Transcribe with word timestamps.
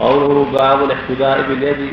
قوله 0.00 0.46
باب 0.58 0.82
الاحتباء 0.84 1.42
باليد 1.48 1.92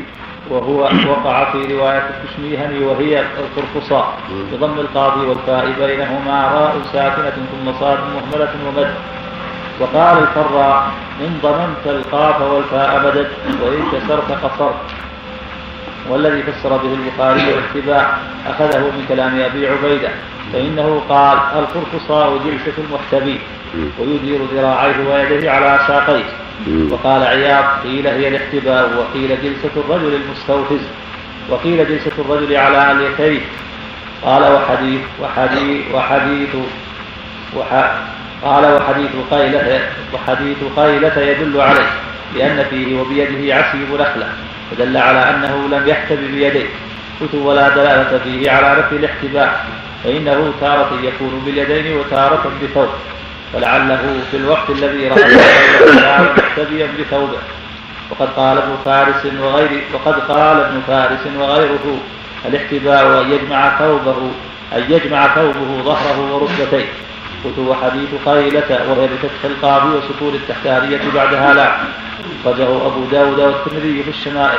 وهو 0.50 0.88
وقع 1.10 1.52
في 1.52 1.58
رواية 1.78 2.10
التشميهني 2.10 2.84
وهي 2.84 3.20
القرفصاء 3.40 4.06
بضم 4.52 4.78
القاضي 4.78 5.26
والفاء 5.26 5.66
بينهما 5.80 6.48
راء 6.54 6.76
ساكنة 6.92 7.30
ثم 7.30 7.72
صاد 7.80 7.98
مهملة 7.98 8.48
ومد 8.66 8.94
وقال 9.80 10.18
الفراء 10.22 10.86
إن 11.20 11.38
ضممت 11.42 11.86
القاف 11.86 12.42
والفاء 12.52 12.98
بدت 13.04 13.30
وإن 13.62 13.82
كسرت 13.92 14.32
قصرت 14.32 14.74
والذي 16.10 16.42
فسر 16.42 16.76
به 16.76 16.94
البخاري 16.94 17.54
الاحتباء 17.54 18.18
أخذه 18.46 18.78
من 18.78 19.04
كلام 19.08 19.40
أبي 19.40 19.68
عبيدة 19.68 20.08
فإنه 20.52 21.02
قال 21.08 21.38
القرفصاء 21.38 22.38
جلسة 22.44 22.78
المحتبي 22.78 23.38
ويدير 24.00 24.40
ذراعيه 24.54 25.08
ويديه 25.08 25.50
على 25.50 25.80
ساقيه 25.88 26.24
وقال 26.90 27.22
عياض 27.22 27.64
قيل 27.84 28.06
هي 28.06 28.28
الاحتباء 28.28 28.96
وقيل 28.98 29.28
جلسة 29.28 29.70
الرجل 29.76 30.14
المستوفز 30.14 30.80
وقيل 31.50 31.88
جلسة 31.88 32.10
الرجل 32.18 32.56
على 32.56 32.76
عاليتيه 32.76 33.40
قال 34.22 34.42
وحديث 34.52 35.00
وحديث 35.22 35.84
وحديث 35.94 36.48
وح 37.56 37.92
قال 38.42 38.74
وحديث 38.74 39.10
قيلة 39.30 39.80
وحديث 40.14 40.56
قيلة 40.76 41.18
يدل 41.20 41.60
عليه 41.60 41.90
لأن 42.36 42.64
فيه 42.70 43.00
وبيده 43.00 43.54
عسيب 43.54 43.88
نخلة 43.92 44.28
ودل 44.72 44.96
على 44.96 45.18
أنه 45.18 45.68
لم 45.72 45.88
يحتب 45.88 46.18
بيديه 46.18 46.66
قلت 47.20 47.34
ولا 47.34 47.68
دلالة 47.68 48.18
فيه 48.24 48.50
على 48.50 48.80
نفي 48.80 48.96
الاحتباء 48.96 49.66
فإنه 50.04 50.52
تارة 50.60 50.98
يكون 51.02 51.42
باليدين 51.46 51.96
وتارة 51.98 52.50
بثوب 52.62 52.88
ولعله 53.54 54.20
في 54.30 54.36
الوقت 54.36 54.70
الذي 54.70 55.08
رأى 55.08 55.28
مقتديا 56.22 56.88
بثوبه 57.00 57.38
وقد 58.10 58.28
قال 58.36 58.58
ابن 58.58 58.74
فارس 58.84 59.26
وغير 59.40 59.84
وقد 59.94 60.14
قال 60.14 60.60
ابن 60.60 60.80
فارس 60.86 61.18
وغيره 61.38 61.98
الاحتباء 62.48 63.22
أن 63.22 63.30
يجمع 63.32 63.78
ثوبه 63.78 64.30
أن 64.72 64.84
يجمع 64.88 65.34
ثوبه 65.34 65.82
ظهره 65.82 66.32
وركبتيه 66.34 66.86
قلت 67.44 67.58
وحديث 67.58 68.08
قيلة 68.26 68.80
وهي 68.88 69.06
بفتح 69.08 69.44
القاضي 69.44 69.96
وسكون 69.96 70.34
التحتارية 70.34 71.00
بعدها 71.14 71.54
لا 71.54 71.76
أخرجه 72.44 72.62
أبو 72.86 73.04
داود 73.04 73.38
والترمذي 73.40 74.02
في 74.02 74.10
الشمائل 74.10 74.58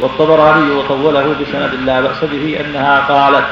والطبراني 0.00 0.70
وطوله 0.70 1.34
بسند 1.40 1.74
لا 1.86 2.00
بأس 2.00 2.24
به 2.32 2.58
أنها 2.60 3.00
قالت 3.00 3.44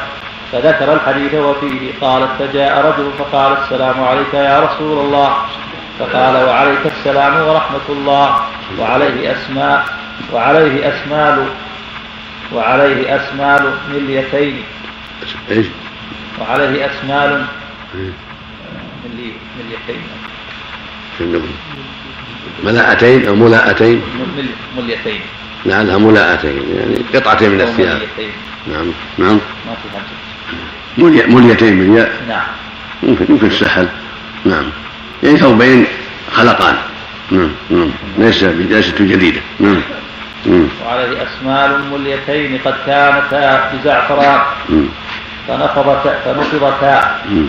فذكر 0.53 0.92
الحديث 0.92 1.34
وفيه 1.34 1.91
قالت 2.00 2.31
فجاء 2.39 2.86
رجل 2.89 3.11
فقال 3.19 3.56
السلام 3.58 4.00
عليك 4.03 4.34
يا 4.34 4.61
رسول 4.61 4.98
الله 5.06 5.36
فقال 5.98 6.44
وعليك 6.48 6.86
السلام 6.86 7.48
ورحمة 7.48 7.81
الله 7.89 8.41
وعليه 8.78 9.33
أسماء 9.33 9.86
وعليه 10.33 10.89
أسمال 10.89 11.47
وعليه 12.55 13.17
أسمال 13.17 13.75
مليتين 13.94 14.62
إيش؟ 15.50 15.67
وعليه 16.41 16.87
أسمال 16.87 17.47
إيه؟ 17.94 18.11
مليتين 21.20 21.47
ملاءتين 22.64 23.28
أو 23.28 23.34
ملاءتين 23.34 24.00
مليتين 24.78 25.20
لعلها 25.66 25.92
نعم، 25.98 26.03
ملاءتين 26.09 26.62
يعني 26.81 26.97
قطعتين 27.20 27.50
من 27.50 27.61
الثياب 27.61 28.03
نعم 28.66 28.87
نعم 29.19 29.39
ما 29.69 29.75
في 29.75 29.98
مليتين 30.98 31.75
من 31.77 32.05
نعم 32.29 32.43
ممكن 33.03 33.25
ممكن 33.29 33.47
السحل 33.47 33.89
نعم 34.45 34.65
يعني 35.23 35.37
ثوبين 35.39 35.87
خلقان 36.33 36.75
نعم 37.31 37.51
نعم 37.71 37.91
ليس 38.19 38.45
جديدة 39.03 39.41
نعم, 39.61 39.81
نعم. 40.47 40.69
وعليه 40.87 41.19
أسمال 41.23 41.84
مليتين 41.93 42.59
قد 42.65 42.75
كانتا 42.87 43.73
بزعفران 43.73 44.41
نعم. 44.69 44.89
فنفضتا 45.49 46.15
فنفضتا 46.25 47.21
نعم. 47.28 47.47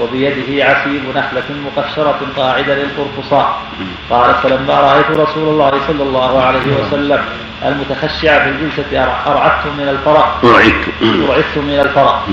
وبيده 0.00 0.64
عسيب 0.64 1.02
نخلة 1.14 1.42
مقشرة 1.66 2.18
قاعدة 2.36 2.74
للقرفصاء 2.74 3.62
قال 4.10 4.34
فلما 4.34 4.74
رأيت 4.80 5.10
رسول 5.10 5.48
الله 5.48 5.72
صلى 5.86 6.02
الله 6.02 6.42
عليه 6.42 6.72
وسلم 6.82 7.18
المتخشع 7.64 8.44
في 8.44 8.48
الجلسة 8.50 9.04
أرعدت 9.26 9.66
من 9.66 9.88
الفرق 9.88 10.40
أرعدت 10.44 11.56
من 11.58 11.78
الفرق 11.84 12.24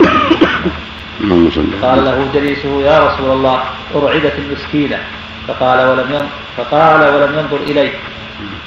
قال 1.82 2.06
له 2.06 2.28
جليسه 2.34 2.82
يا 2.82 3.08
رسول 3.08 3.32
الله 3.32 3.62
أرعدت 3.96 4.34
المسكينة 4.40 4.98
فقال 5.48 5.88
ولم 5.88 6.28
فقال 6.58 7.02
ولم 7.16 7.40
ينظر 7.40 7.58
إلي 7.58 7.92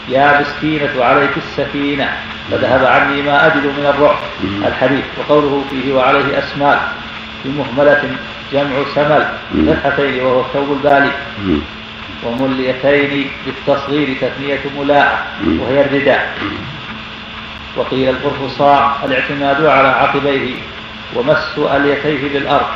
يا 0.09 0.41
مسكينة 0.41 1.05
عليك 1.05 1.31
السكينة 1.37 2.09
فذهب 2.51 2.84
عني 2.84 3.23
ما 3.23 3.47
أجد 3.47 3.65
من 3.67 3.93
الرعب 3.95 4.17
الحديث 4.67 5.05
وقوله 5.19 5.65
فيه 5.71 5.95
وعليه 5.95 6.39
أسماء 6.39 6.89
بمهملة 7.47 8.03
جمع 8.53 8.84
سمل 8.95 9.27
فتحتين 9.67 10.23
وهو 10.25 10.41
الثوب 10.41 10.73
البالي 10.77 11.11
ومليتين 12.25 13.27
بالتصغير 13.47 14.17
تثنية 14.21 14.61
ملاء 14.79 15.27
وهي 15.61 15.81
الرداء 15.81 16.33
وقيل 17.77 18.09
القرفصاء 18.09 18.99
الاعتماد 19.05 19.65
على 19.65 19.89
عقبيه 19.89 20.55
ومس 21.15 21.59
أليتيه 21.75 22.29
بالأرض 22.33 22.67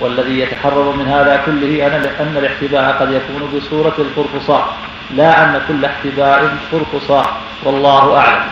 والذي 0.00 0.40
يتحرر 0.40 0.94
من 0.98 1.08
هذا 1.08 1.42
كله 1.46 1.86
أن 2.20 2.36
الاحتباء 2.36 2.92
قد 3.00 3.12
يكون 3.12 3.58
بصورة 3.60 3.94
القرفصاء 3.98 4.68
لا 5.16 5.44
أن 5.44 5.60
كل 5.68 5.84
احتباء 5.84 6.56
قرفصاء 6.72 7.36
والله 7.62 8.16
أعلم 8.18 8.44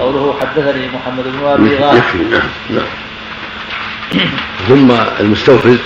قوله 0.00 0.34
حدثني 0.40 0.86
محمد 0.94 1.24
بن 1.24 1.46
أبي 1.46 1.76
غالب 1.76 2.02
نعم. 2.70 2.82
ثم 4.68 4.92
المستوفز 5.20 5.78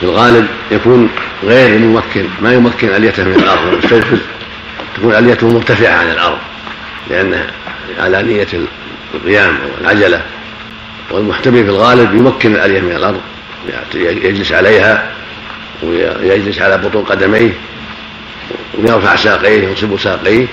في 0.00 0.02
الغالب 0.06 0.46
يكون 0.70 1.08
غير 1.42 1.76
الممكن 1.76 2.24
ما 2.42 2.52
يمكن 2.54 2.88
أليته 2.88 3.24
من 3.24 3.34
الأرض 3.34 3.72
المستوفز 3.72 4.18
تكون 4.96 5.14
أليته 5.14 5.48
مرتفعة 5.48 5.94
عن 5.98 6.08
الأرض 6.10 6.38
لأنها 7.10 7.46
على 8.00 8.22
نية 8.22 8.48
القيام 9.14 9.50
أو 9.56 9.80
العجلة 9.80 10.22
والمحتمي 11.10 11.64
في 11.64 11.68
الغالب 11.70 12.14
يمكن 12.14 12.54
الألية 12.54 12.80
من 12.80 12.92
الأرض 12.96 13.20
يجلس 13.94 14.52
عليها 14.52 15.12
ويجلس 15.82 16.58
على 16.58 16.78
بطون 16.78 17.04
قدميه 17.04 17.50
ويرفع 18.78 19.16
ساقيه 19.16 19.68
ويصب 19.68 19.98
ساقيه 19.98 20.46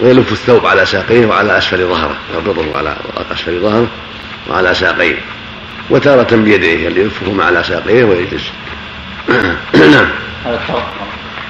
ويلف 0.00 0.32
الثوب 0.32 0.66
على 0.66 0.86
ساقيه 0.86 1.26
وعلى 1.26 1.58
أسفل 1.58 1.78
ظهره 1.84 2.14
يربطه 2.34 2.78
على 2.78 2.96
أسفل 3.32 3.58
ظهره 3.60 3.88
وعلى 4.50 4.74
ساقيه 4.74 5.16
وتارة 5.90 6.36
بيديه 6.36 6.88
اللي 6.88 7.00
يكفهما 7.06 7.44
على 7.44 7.62
ساقيه 7.64 8.04
ويجلس 8.04 8.50
نعم 9.74 10.08
هذا 10.44 10.54
الفرق 10.54 10.92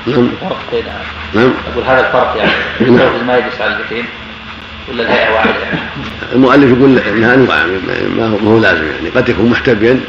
نعم 0.06 0.28
الفرق 0.43 0.59
بين 0.73 0.84
نعم 1.34 1.53
اقول 1.75 1.84
هذا 1.84 2.06
الفرق 2.06 2.37
يعني 2.39 2.91
نعم. 2.97 3.27
ما 3.27 3.37
يجلس 3.39 3.61
على 3.61 3.77
البيتين 3.77 4.05
ولا 4.93 5.03
الهيئه 5.03 5.33
واحده 5.34 5.50
يعني 5.62 5.79
المؤلف 6.33 6.79
يقول 6.79 6.99
انها 6.99 7.34
انواع 7.34 7.65
ما 8.17 8.41
هو 8.45 8.59
لازم 8.59 8.84
يعني 8.87 9.09
قد 9.15 9.29
يكون 9.29 9.50
محتبيا 9.50 10.00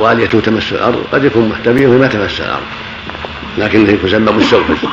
واليته 0.00 0.40
تمس 0.40 0.72
الارض 0.72 1.04
قد 1.12 1.24
يكون 1.24 1.48
محتبيا 1.48 1.88
وما 1.88 2.06
تمس 2.06 2.40
الارض 2.40 2.62
لكن 3.58 3.96
يسمى 4.04 4.32
مستوفز 4.32 4.86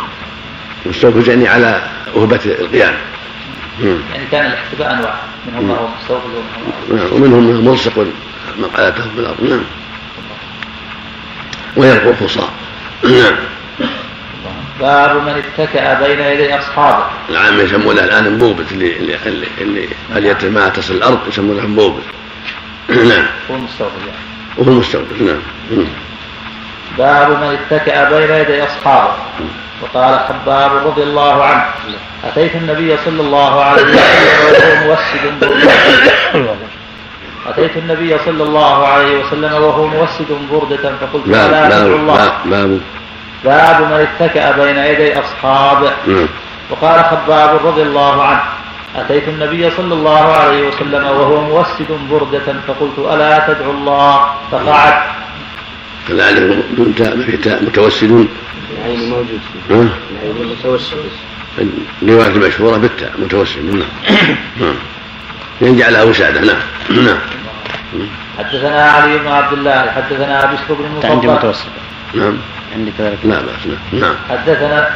مستوفز 0.86 1.30
يعني 1.30 1.48
على 1.48 1.82
أهبة 2.16 2.40
القيام 2.46 2.94
يعني 3.84 4.26
كان 4.32 4.46
الاحتباء 4.46 4.94
أنواع 4.94 5.14
منهم 5.48 5.68
ما 5.68 5.74
هو 5.76 5.88
مستوفز 6.02 7.14
ومنهم 7.14 7.44
ما 7.44 7.50
هو 7.50 7.52
نعم. 7.54 7.64
ومنهم 7.64 8.14
مقالته 8.60 9.02
في 9.04 9.20
الارض 9.20 9.44
نعم 9.44 9.62
وهي 11.78 11.94
الحصاة 12.10 12.50
نعم 13.04 13.36
باب 14.80 15.16
من 15.16 15.44
اتكأ 15.60 16.08
بين 16.08 16.20
يدي 16.20 16.60
اصحابه 16.60 17.06
العام 17.30 17.60
يسمونه 17.60 18.04
الان 18.04 18.26
انبوبت 18.26 18.72
اللي 18.72 18.98
اللي 18.98 19.18
اللي 19.62 19.88
اللي 20.16 20.40
ما 20.50 20.60
نعم. 20.62 20.70
تصل 20.70 20.94
الارض 20.94 21.20
يسمونه 21.28 21.64
انبوبت 21.64 22.04
نعم 23.12 23.26
وهو 23.50 23.60
مستوفي 24.78 25.04
وهو 25.18 25.26
نعم 25.28 25.42
باب 26.98 27.30
من 27.30 27.58
اتكأ 27.72 28.10
بين 28.10 28.32
يدي 28.36 28.64
اصحابه 28.64 29.14
وقال 29.82 30.20
حباب 30.20 30.88
رضي 30.88 31.04
الله 31.04 31.44
عنه 31.44 31.64
اتيت 32.24 32.56
النبي 32.56 32.98
صلى 33.06 33.22
الله 33.22 33.64
عليه 33.64 33.84
وسلم 33.84 34.90
وهو 34.90 34.98
موسد 35.46 35.58
أتيت 37.48 37.78
النبي 37.78 38.18
صلى 38.26 38.44
الله 38.44 38.86
عليه 38.88 39.26
وسلم 39.26 39.54
وهو 39.54 39.88
موسد 39.88 40.26
بردة 40.52 40.98
فقلت 40.98 41.28
لا 41.28 41.52
لا, 41.52 41.70
لا, 41.70 41.96
الله 41.96 42.34
باب 42.46 42.80
باب 43.46 43.82
من 43.82 44.08
اتكأ 44.08 44.64
بين 44.64 44.78
يدي 44.78 45.20
أصحاب 45.20 45.94
وقال 46.70 47.04
خباب 47.06 47.68
رضي 47.68 47.82
الله 47.82 48.24
عنه 48.24 48.42
أتيت 48.96 49.28
النبي 49.28 49.72
صلى 49.72 49.94
الله 49.94 50.32
عليه 50.32 50.68
وسلم 50.68 51.06
وهو 51.06 51.42
موسد 51.42 52.00
بردة 52.12 52.54
فقلت 52.68 53.00
ألا 53.00 53.48
تدعو 53.54 53.72
الله 53.72 54.26
فقعد 54.52 54.94
كذلك 56.08 57.62
متوسد 57.62 58.28
العين 58.78 59.10
موجود 59.10 59.40
العين 59.70 60.52
متوسد 60.60 60.98
الرواية 62.02 62.28
المشهورة 62.28 62.78
بالتاء 62.78 63.12
متوسد 63.18 63.86
نعم 64.60 64.76
يجعلها 65.62 66.04
وسادة 66.04 66.40
نعم 66.42 66.58
نعم 67.06 67.18
حدثنا 68.38 68.82
علي 68.92 69.18
بن 69.18 69.28
عبد 69.28 69.54
الله 69.54 69.92
حدثنا 69.92 70.46
بشر 70.46 70.74
بن 70.74 70.86
المصطفى 70.86 71.10
عندي 71.12 71.28
متوسط 71.28 71.68
نعم 72.14 72.38
عندي 72.76 72.92
كذلك 72.98 73.18
لا 73.24 73.30
نعم. 73.30 73.42
بأس 73.46 73.68
نعم. 73.92 74.02
نعم 74.02 74.16
حدثنا 74.30 74.88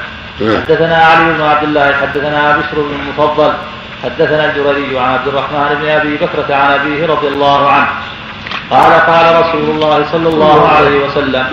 نعم. 0.42 0.58
حدثنا 0.62 0.96
علي 0.98 1.34
بن 1.34 1.42
عبد 1.42 1.64
الله 1.64 1.94
حدثنا 1.94 2.58
بشر 2.58 2.82
بن 2.82 2.96
المفضل 3.04 3.54
حدثنا 4.04 4.52
الجريري 4.52 5.00
عن 5.00 5.14
عبد 5.14 5.28
الرحمن 5.28 5.78
بن 5.82 5.88
ابي 5.90 6.16
بكرة 6.18 6.56
عن 6.56 6.72
ابيه 6.72 7.06
رضي 7.06 7.28
الله 7.28 7.70
عنه 7.72 7.88
قال 8.72 8.94
قال 8.94 9.46
رسول 9.48 9.70
الله 9.70 10.06
صلى 10.12 10.30
الله 10.30 10.70
عليه 10.70 11.00
وسلم 11.06 11.46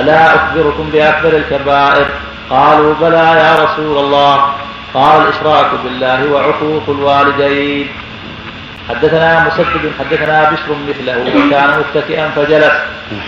الا 0.00 0.34
اخبركم 0.36 0.90
باكبر 0.92 1.36
الكبائر 1.36 2.06
قالوا 2.50 2.94
بلى 2.94 3.16
يا 3.16 3.54
رسول 3.64 3.98
الله 4.04 4.44
قال 4.94 5.22
الاشراك 5.22 5.70
بالله 5.84 6.24
وعقوق 6.32 6.82
الوالدين 6.88 7.88
حدثنا 8.88 9.46
مسدد 9.46 9.92
حدثنا 10.00 10.50
بشر 10.50 10.76
مثله 10.88 11.18
وكان 11.22 11.78
متكئا 11.94 12.28
فجلس 12.28 12.72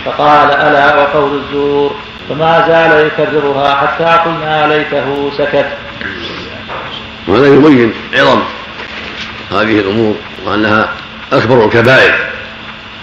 فقال 0.05 0.51
ألا 0.51 0.95
وقول 0.95 1.39
الزور 1.39 1.95
فما 2.29 2.63
زال 2.67 3.07
يكررها 3.07 3.75
حتى 3.75 4.03
قلنا 4.25 4.67
ليته 4.67 5.31
سكت 5.37 5.65
وهذا 7.27 7.47
يبين 7.47 7.93
عظم 8.13 8.41
هذه 9.51 9.79
الأمور 9.79 10.15
وأنها 10.45 10.89
أكبر 11.31 11.65
الكبائر 11.65 12.13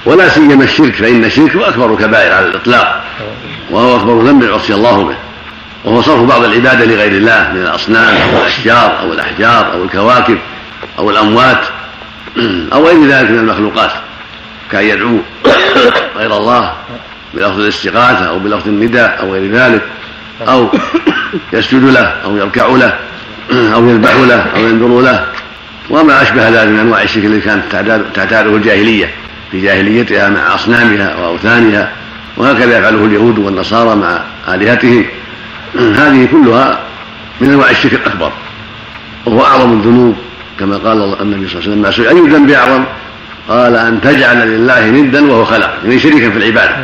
ولا 0.06 0.28
سيما 0.28 0.64
الشرك 0.64 0.94
فإن 0.94 1.24
الشرك 1.24 1.56
هو 1.56 1.64
أكبر 1.64 1.92
الكبائر 1.94 2.32
على 2.34 2.46
الإطلاق 2.46 3.04
وهو 3.70 3.96
أكبر 3.96 4.22
ذنب 4.22 4.44
عصي 4.44 4.74
الله 4.74 5.04
به 5.04 5.16
وهو 5.84 6.02
صرف 6.02 6.20
بعض 6.20 6.44
العبادة 6.44 6.84
لغير 6.84 7.12
الله 7.12 7.48
من 7.54 7.62
الأصنام 7.62 8.14
أو 8.16 8.38
الأشجار 8.40 9.00
أو 9.00 9.12
الأحجار 9.12 9.72
أو 9.72 9.84
الكواكب 9.84 10.38
أو 10.98 11.10
الأموات 11.10 11.60
أو 12.72 12.86
غير 12.86 13.06
ذلك 13.08 13.30
من 13.30 13.38
المخلوقات 13.38 13.90
كأن 14.72 14.84
يدعو 14.84 15.18
غير 16.16 16.36
الله 16.36 16.72
بلفظ 17.34 17.60
الاستغاثة 17.60 18.28
أو 18.28 18.38
بلفظ 18.38 18.68
النداء 18.68 19.20
أو 19.20 19.32
غير 19.32 19.52
ذلك 19.52 19.82
أو 20.48 20.68
يسجد 21.52 21.84
له 21.84 22.04
أو 22.24 22.36
يركع 22.36 22.66
له 22.66 22.98
أو 23.74 23.88
يذبح 23.88 24.14
له 24.16 24.40
أو 24.56 24.60
ينذر 24.60 25.00
له 25.00 25.26
وما 25.90 26.22
أشبه 26.22 26.48
ذلك 26.48 26.68
من 26.70 26.78
أنواع 26.78 27.02
الشرك 27.02 27.24
التي 27.24 27.40
كانت 27.40 27.62
تعتاده 28.14 28.56
الجاهلية 28.56 29.10
في 29.52 29.60
جاهليتها 29.60 30.28
مع 30.30 30.54
أصنامها 30.54 31.16
وأوثانها 31.16 31.92
وهكذا 32.36 32.78
يفعله 32.78 33.04
اليهود 33.04 33.38
والنصارى 33.38 33.96
مع 33.96 34.20
آلهتهم 34.48 35.04
هذه 35.74 36.28
كلها 36.32 36.78
من 37.40 37.50
أنواع 37.50 37.70
الشرك 37.70 37.92
الأكبر 37.92 38.32
وهو 39.26 39.44
أعظم 39.44 39.72
الذنوب 39.72 40.16
كما 40.60 40.76
قال 40.76 41.22
النبي 41.22 41.48
صلى 41.48 41.56
الله 41.56 41.56
عليه 41.56 41.56
وسلم 41.70 41.82
ما 41.82 41.90
سئل 41.90 42.06
أي 42.06 42.30
ذنب 42.36 42.50
أعظم 42.50 42.84
قال 43.48 43.76
أن 43.76 44.00
تجعل 44.00 44.48
لله 44.50 44.90
ندا 44.90 45.30
وهو 45.30 45.44
خلق 45.44 45.72
يعني 45.84 45.98
شريكا 45.98 46.30
في 46.30 46.38
العبادة 46.38 46.76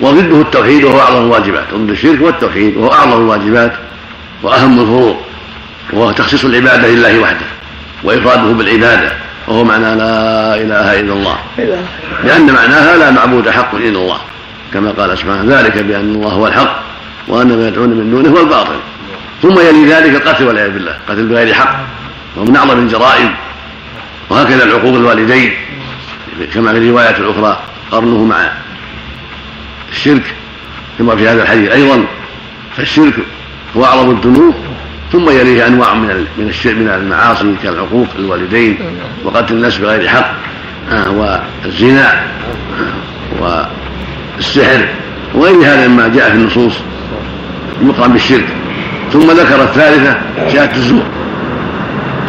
وضده 0.00 0.40
التوحيد 0.40 0.84
وهو 0.84 1.00
أعظم 1.00 1.22
الواجبات 1.24 1.64
ضد 1.74 1.90
الشرك 1.90 2.20
والتوحيد 2.22 2.76
وهو 2.76 2.92
أعظم 2.92 3.12
الواجبات 3.22 3.72
وأهم 4.42 4.80
الفروض 4.80 5.16
وهو 5.92 6.10
تخصيص 6.12 6.44
العبادة 6.44 6.88
لله 6.88 7.18
وحده 7.20 7.46
وإفراده 8.04 8.52
بالعبادة 8.52 9.12
وهو 9.48 9.64
معنى 9.64 9.84
لا 9.94 10.54
إله 10.54 11.00
إلا 11.00 11.12
الله 11.12 11.38
لأن 12.24 12.46
معناها 12.46 12.96
لا 12.96 13.10
معبود 13.10 13.50
حق 13.50 13.74
إلا 13.74 13.98
الله 13.98 14.18
كما 14.74 14.90
قال 14.90 15.18
سبحانه 15.18 15.60
ذلك 15.60 15.78
بأن 15.78 16.14
الله 16.14 16.28
هو 16.32 16.46
الحق 16.46 16.80
وأن 17.28 17.56
ما 17.56 17.68
يدعون 17.68 17.88
من 17.88 18.10
دونه 18.10 18.28
هو 18.28 18.40
الباطل 18.40 18.76
ثم 19.42 19.60
يلي 19.60 19.86
ذلك 19.92 20.14
القتل 20.22 20.44
والعياذ 20.44 20.70
بالله 20.70 20.96
قتل 21.08 21.26
بغير 21.26 21.54
حق 21.54 21.80
ومن 22.36 22.56
أعظم 22.56 22.78
الجرائم 22.78 23.34
وهكذا 24.30 24.64
العقوق 24.64 24.94
الوالدين 24.96 25.52
كما 26.54 26.72
في 26.72 26.78
الروايات 26.78 27.18
الأخرى 27.18 27.58
قرنه 27.90 28.24
مع 28.24 28.52
الشرك 29.92 30.34
كما 30.98 31.16
في 31.16 31.28
هذا 31.28 31.42
الحديث 31.42 31.70
أيضا 31.70 32.04
فالشرك 32.76 33.14
هو 33.76 33.84
أعظم 33.84 34.10
الذنوب 34.10 34.54
ثم 35.12 35.30
يليه 35.30 35.66
أنواع 35.66 35.94
من 35.94 36.06
من 36.38 36.52
من 36.64 36.88
المعاصي 36.88 37.54
كالعقوق 37.62 38.06
الوالدين 38.18 38.76
وقتل 39.24 39.54
الناس 39.54 39.78
بغير 39.78 40.08
حق 40.08 40.34
آه، 40.92 41.10
والزنا 41.64 42.26
آه، 43.42 43.64
والسحر 44.38 44.88
وغير 45.34 45.54
هذا 45.62 45.88
مما 45.88 46.08
جاء 46.08 46.28
في 46.28 46.34
النصوص 46.34 46.72
يقرن 47.82 48.12
بالشرك 48.12 48.46
ثم 49.12 49.30
ذكر 49.30 49.62
الثالثة 49.62 50.18
شهادة 50.52 50.76
الزور 50.76 51.06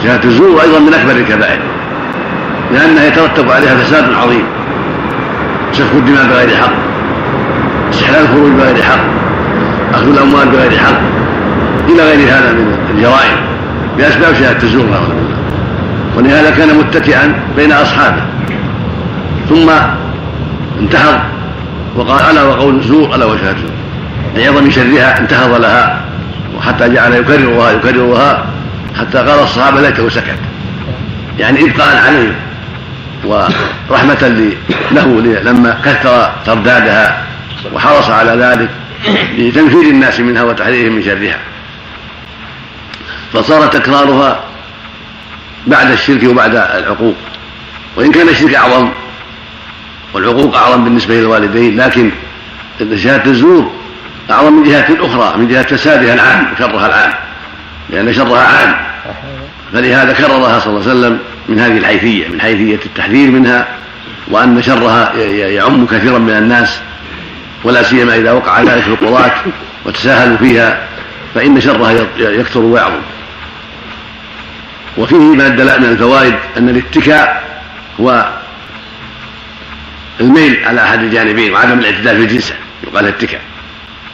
جهة 0.05 0.21
الزور 0.25 0.61
أيضا 0.61 0.79
من 0.79 0.93
أكبر 0.93 1.11
الكبائر 1.11 1.59
لأنها 2.71 3.07
يترتب 3.07 3.49
عليها 3.51 3.75
فساد 3.75 4.13
عظيم 4.13 4.43
سفك 5.73 5.93
الدماء 5.97 6.25
بغير 6.27 6.49
حق 6.57 6.71
استحلال 7.93 8.21
الخروج 8.21 8.51
بغير 8.51 8.83
حق 8.83 8.99
أخذ 9.93 10.07
الأموال 10.09 10.47
بغير 10.49 10.77
حق 10.77 11.01
إلى 11.89 12.03
غير 12.03 12.27
هذا 12.29 12.51
من 12.53 12.77
الجرائم 12.95 13.37
بأسباب 13.97 14.33
شهادة 14.35 14.63
الزور 14.63 14.85
نعوذ 14.85 15.07
بالله 15.07 15.35
ولهذا 16.17 16.49
كان 16.49 16.77
متكئا 16.77 17.33
بين 17.55 17.71
أصحابه 17.71 18.21
ثم 19.49 19.69
انتهض 20.81 21.19
وقال 21.95 22.31
ألا 22.31 22.43
وقول 22.43 22.81
زور 22.81 23.15
ألا 23.15 23.25
وشهادة 23.25 23.57
زور 23.57 23.69
لعظم 24.43 24.57
يعني 24.57 24.71
شرها 24.71 25.19
انتهض 25.19 25.61
لها 25.61 25.99
وحتى 26.57 26.89
جعل 26.89 27.13
يكررها 27.13 27.71
يكررها 27.71 28.45
حتى 28.99 29.17
قال 29.17 29.43
الصحابة 29.43 29.81
ليته 29.81 30.09
سكت 30.09 30.39
يعني 31.39 31.63
إبقاء 31.71 31.97
عليه 31.97 32.35
ورحمة 33.89 34.51
له 34.91 35.41
لما 35.41 35.77
كثر 35.85 36.31
تردادها 36.45 37.25
وحرص 37.73 38.09
على 38.09 38.31
ذلك 38.45 38.69
لتنفير 39.37 39.81
الناس 39.81 40.19
منها 40.19 40.43
وتحريرهم 40.43 40.93
من 40.95 41.03
شرها 41.03 41.37
فصار 43.33 43.67
تكرارها 43.67 44.39
بعد 45.67 45.91
الشرك 45.91 46.23
وبعد 46.23 46.55
العقوق 46.55 47.15
وإن 47.95 48.11
كان 48.11 48.29
الشرك 48.29 48.55
أعظم 48.55 48.91
والعقوق 50.13 50.55
أعظم 50.57 50.83
بالنسبة 50.83 51.15
للوالدين 51.15 51.77
لكن 51.81 52.11
جهة 52.81 53.23
الزور 53.25 53.71
أعظم 54.31 54.53
من 54.53 54.63
جهة 54.63 54.95
أخرى 54.99 55.37
من 55.37 55.47
جهة 55.47 55.63
فسادها 55.63 56.13
العام 56.13 56.53
وشرها 56.53 56.85
العام 56.87 57.13
لأن 57.89 58.13
شرها 58.13 58.41
عام 58.41 58.94
فلهذا 59.75 60.13
كررها 60.13 60.59
صلى 60.59 60.69
الله 60.69 60.81
عليه 60.89 60.89
وسلم 60.91 61.19
من 61.49 61.59
هذه 61.59 61.77
الحيثية 61.77 62.27
من 62.27 62.41
حيثية 62.41 62.79
التحذير 62.85 63.31
منها 63.31 63.67
وأن 64.27 64.61
شرها 64.61 65.13
يعم 65.27 65.85
كثيرا 65.85 66.17
من 66.19 66.37
الناس 66.37 66.79
ولا 67.63 67.83
سيما 67.83 68.15
إذا 68.15 68.31
وقع 68.31 68.61
ذلك 68.63 68.83
في 68.83 68.87
القضاة 68.87 69.31
وتساهلوا 69.85 70.37
فيها 70.37 70.87
فإن 71.35 71.61
شرها 71.61 71.91
يكثر 72.17 72.59
ويعظم 72.59 73.01
وفيه 74.97 75.15
ما 75.17 75.47
دل 75.47 75.79
من 75.81 75.85
الفوائد 75.91 76.35
أن 76.57 76.69
الاتكاء 76.69 77.43
هو 78.01 78.29
الميل 80.21 80.65
على 80.65 80.83
أحد 80.83 80.99
الجانبين 81.03 81.53
وعدم 81.53 81.79
الاعتدال 81.79 82.15
في 82.17 82.21
الجنس 82.23 82.53
يقال 82.83 83.05
اتكاء 83.07 83.41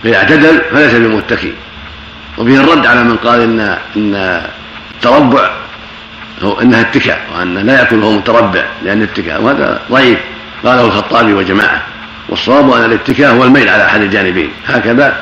فإذا 0.04 0.16
اعتدل 0.18 0.62
فليس 0.72 0.94
بمتكي 0.94 1.54
وفيه 2.38 2.58
الرد 2.58 2.86
على 2.86 3.04
من 3.04 3.16
قال 3.18 3.42
إن 3.42 3.78
إن 3.98 4.42
التربع 5.06 5.50
هو 6.42 6.62
انها 6.62 6.82
اتكاء 6.82 7.22
وان 7.36 7.58
لا 7.58 7.80
ياكل 7.80 8.04
هو 8.04 8.12
متربع 8.12 8.64
لان 8.86 9.02
اتكاء 9.02 9.42
وهذا 9.42 9.80
ضعيف 9.92 10.20
قاله 10.64 10.86
الخطابي 10.86 11.34
وجماعه 11.34 11.84
والصواب 12.30 12.72
ان 12.74 12.86
الاتكاء 12.86 13.36
هو 13.36 13.44
الميل 13.44 13.70
على 13.70 13.86
احد 13.86 14.02
الجانبين 14.02 14.50
هكذا 14.68 15.18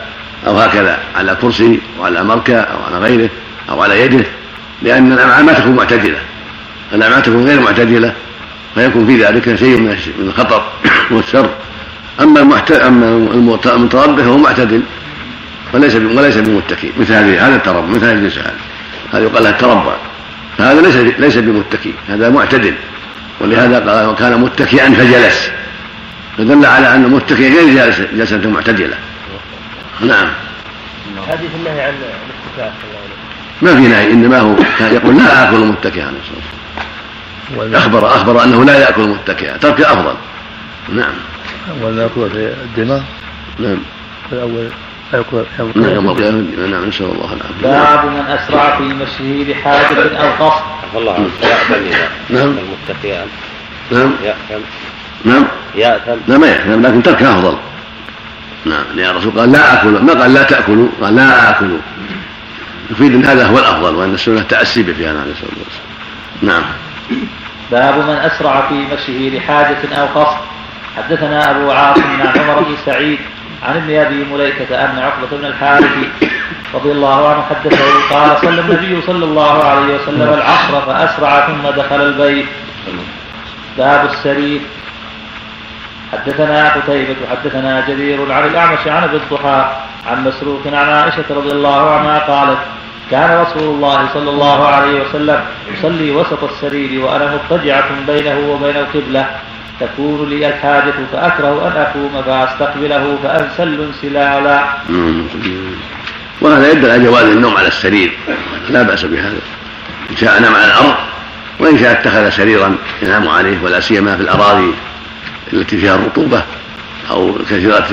او 0.47 0.59
هكذا 0.59 0.97
على 1.15 1.35
كرسي 1.41 1.79
وعلى 1.99 2.23
مركى 2.23 2.55
او 2.55 2.77
على 2.87 2.97
غيره 2.99 3.29
او 3.69 3.81
على 3.83 4.01
يده 4.01 4.25
لان 4.81 5.11
الامعاء 5.11 5.43
ما 5.43 5.53
تكون 5.53 5.75
معتدله 5.75 6.17
الامعاء 6.93 7.19
تكون 7.21 7.45
غير 7.45 7.59
معتدله 7.59 8.13
فيكون 8.75 9.05
في 9.07 9.23
ذلك 9.25 9.55
شيء 9.55 9.77
من 10.19 10.27
الخطر 10.27 10.63
والشر 11.11 11.49
اما 12.21 12.39
المتربع 13.65 14.23
فهو 14.23 14.37
معتدل 14.37 14.81
وليس 15.73 15.95
وليس 15.95 16.37
بمتكئ 16.37 16.91
مثل 16.99 17.13
هذه 17.13 17.47
هذا 17.47 17.55
التربع 17.55 17.85
مثل 17.87 18.05
هذه 18.05 18.19
هذا 18.27 18.58
هذا 19.13 19.23
يقال 19.23 19.43
له 19.43 19.51
تربى 19.51 19.93
فهذا 20.57 20.81
ليس 20.81 20.95
ليس 21.19 21.37
بمتكي 21.37 21.93
هذا 22.09 22.29
معتدل 22.29 22.73
ولهذا 23.41 23.79
قال 23.91 24.09
وكان 24.09 24.39
متكئا 24.41 24.89
فجلس 24.89 25.51
فدل 26.37 26.65
على 26.65 26.93
ان 26.95 27.05
المتكي 27.05 27.49
غير 27.49 27.73
جالس 27.75 28.01
جلسه 28.13 28.49
معتدله 28.49 28.95
نعم 30.01 30.27
حديث 31.29 31.49
النهي 31.59 31.81
عن 31.81 31.93
الاتكاء 32.53 32.75
ما 33.61 33.75
في 33.75 33.81
نهي 33.87 34.11
انما 34.11 34.39
هو 34.39 34.55
يقول 34.81 35.17
لا 35.17 35.49
اكل 35.49 35.57
متكئا 35.59 36.05
عليه 36.05 37.77
اخبر 37.77 38.05
اخبر 38.07 38.43
انه 38.43 38.65
لا 38.65 38.77
ياكل 38.79 39.01
متكئا 39.09 39.57
ترك 39.57 39.81
افضل 39.81 40.13
نعم 40.89 41.13
ولا 41.81 42.07
في 42.07 42.53
الدماء 42.77 43.03
نعم 43.59 43.77
في 44.29 44.35
الاول 44.35 44.69
نعم 45.11 45.21
نسأل 45.21 47.05
الله 47.05 47.33
العافية 47.33 47.63
باب 47.63 48.05
من 48.05 48.19
أسرع 48.31 48.77
في 48.77 48.83
مشيه 48.83 49.53
بحاجة 49.53 50.17
أو 50.23 50.45
قصد 50.45 50.61
الله 50.95 51.13
عنك 51.15 51.29
يأثم 51.43 51.73
نعم 52.35 52.55
المتقيان 52.57 53.27
نعم 53.91 54.11
يأثم 54.23 54.63
نعم 55.23 55.47
يأثم 55.75 56.11
لا 56.27 56.37
ما 56.37 56.47
يأثم 56.47 56.81
لكن 56.85 57.03
تركه 57.03 57.39
أفضل 57.39 57.57
نعم 58.65 58.83
يا 58.95 59.11
رسول 59.11 59.39
قال 59.39 59.51
لا 59.51 59.73
أكل 59.81 59.87
ما 59.89 60.13
قال 60.21 60.33
لا 60.33 60.43
تأكلوا 60.43 60.87
قال 61.01 61.15
لا 61.15 61.49
أكلوا 61.49 61.77
يفيد 62.91 63.13
أن 63.13 63.25
هذا 63.25 63.45
هو 63.47 63.59
الأفضل 63.59 63.95
وأن 63.95 64.13
السنة 64.13 64.41
تاسي 64.41 64.83
به 64.83 64.93
في 64.93 65.05
هذا 65.07 65.21
عليه 65.21 65.31
الصلاة 65.31 65.49
والسلام 65.63 65.93
نعم 66.41 66.63
باب 67.71 68.09
من 68.09 68.15
أسرع 68.15 68.67
في 68.67 68.73
مشيه 68.93 69.37
لحاجة 69.37 69.93
أو 69.95 70.05
قصد 70.23 70.37
حدثنا 70.97 71.51
أبو 71.51 71.71
عاصم 71.71 72.03
عن 72.03 72.27
عمر 72.39 72.59
بن 72.63 72.75
سعيد 72.85 73.19
عن 73.63 73.75
ابن 73.75 73.95
ابي 73.95 74.23
مليكه 74.25 74.85
ان 74.85 74.99
عقبه 74.99 75.37
بن 75.37 75.45
الحارث 75.45 75.89
رضي 76.73 76.91
الله 76.91 77.29
عنه 77.29 77.41
حدثه 77.41 77.85
قال 78.15 78.37
صلى 78.37 78.61
النبي 78.61 79.01
صلى 79.01 79.25
الله 79.25 79.63
عليه 79.63 79.95
وسلم 79.95 80.33
العصر 80.33 80.81
فاسرع 80.81 81.47
ثم 81.47 81.81
دخل 81.81 82.01
البيت 82.01 82.45
باب 83.77 84.05
السرير 84.05 84.61
حدثنا 86.11 86.69
قتيبة 86.69 87.15
حدثنا 87.31 87.83
جرير 87.87 88.31
عن 88.31 88.43
الأعمش 88.45 88.87
عن 88.87 89.03
أبي 89.03 89.17
الضحى 89.17 89.71
عن 90.07 90.23
مسروق 90.23 90.61
عن 90.65 90.89
عائشة 90.89 91.23
رضي 91.29 91.51
الله 91.51 91.91
عنها 91.95 92.19
قالت 92.19 92.57
كان 93.11 93.41
رسول 93.41 93.63
الله 93.75 94.07
صلى 94.13 94.29
الله 94.29 94.67
عليه 94.67 95.01
وسلم 95.01 95.41
يصلي 95.73 96.11
وسط 96.11 96.43
السرير 96.43 97.05
وأنا 97.05 97.31
مضطجعة 97.35 97.83
بينه 98.07 98.37
وبين 98.49 98.77
القبلة 98.77 99.31
تكون 99.81 100.29
لي 100.29 100.47
الحاجة 100.47 100.93
فأكره 101.13 101.67
أن 101.67 101.81
أقوم 101.81 102.23
فأستقبله 102.23 103.17
فأنسل 103.23 103.81
انسلالا. 103.81 104.63
نعم. 104.89 105.25
وهذا 106.41 106.71
يدل 106.71 106.91
على 106.91 107.03
جواز 107.03 107.23
النوم 107.25 107.55
على 107.57 107.67
السرير 107.67 108.17
لا 108.69 108.81
بأس 108.83 109.05
بهذا 109.05 109.35
إن 110.11 110.15
شاء 110.17 110.41
نام 110.41 110.55
على 110.55 110.65
الأرض 110.65 110.95
وإن 111.59 111.77
شاء 111.79 111.91
اتخذ 111.91 112.29
سريرا 112.29 112.75
ينام 113.03 113.29
عليه 113.29 113.57
ولا 113.63 113.79
سيما 113.79 114.15
في 114.15 114.21
الأراضي 114.21 114.73
التي 115.53 115.77
فيها 115.77 115.95
الرطوبة 115.95 116.43
أو 117.11 117.33
كثيرة 117.49 117.87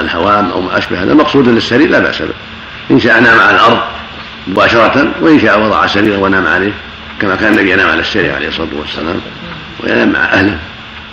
الهوام 0.00 0.50
أو 0.50 0.60
ما 0.60 0.78
أشبه 0.78 1.02
هذا 1.02 1.14
مقصود 1.14 1.48
للسرير 1.48 1.88
لا 1.90 1.98
بأس 1.98 2.22
به 2.22 2.34
إن 2.90 3.00
شاء 3.00 3.20
نام 3.20 3.38
على 3.40 3.50
الأرض 3.56 3.78
مباشرة 4.48 5.10
وإن 5.20 5.40
شاء 5.40 5.60
وضع 5.60 5.86
سريرا 5.86 6.16
ونام 6.16 6.46
عليه 6.46 6.72
كما 7.20 7.36
كان 7.36 7.52
النبي 7.52 7.70
ينام 7.72 7.90
على 7.90 8.00
السرير 8.00 8.34
عليه 8.34 8.48
الصلاة 8.48 8.68
والسلام 8.78 9.20
وينام 9.80 10.12
مع 10.12 10.24
أهله 10.24 10.58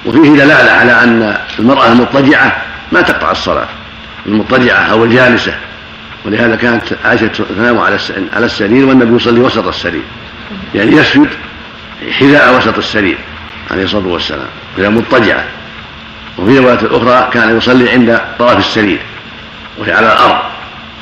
وفيه 0.07 0.29
دلالة 0.43 0.71
على 0.71 0.91
أن 0.91 1.37
المرأة 1.59 1.87
المضطجعة 1.91 2.61
ما 2.91 3.01
تقطع 3.01 3.31
الصلاة 3.31 3.67
المضطجعة 4.25 4.79
أو 4.79 5.03
الجالسة 5.03 5.53
ولهذا 6.25 6.55
كانت 6.55 6.83
عائشة 7.05 7.31
تنام 7.57 7.77
على 7.79 7.97
على 8.33 8.45
السرير 8.45 8.85
والنبي 8.85 9.15
يصلي 9.15 9.39
وسط 9.39 9.67
السرير 9.67 10.01
يعني 10.75 10.91
يسجد 10.91 11.27
حذاء 12.11 12.57
وسط 12.57 12.77
السرير 12.77 13.17
عليه 13.71 13.83
الصلاة 13.83 14.07
والسلام 14.07 14.47
إذا 14.77 14.89
مضطجعة 14.89 15.43
وفي 16.37 16.59
رواية 16.59 16.79
أخرى 16.91 17.29
كان 17.33 17.57
يصلي 17.57 17.89
عند 17.91 18.21
طرف 18.39 18.57
السرير 18.57 18.99
وهي 19.77 19.93
على 19.93 20.07
الأرض 20.13 20.37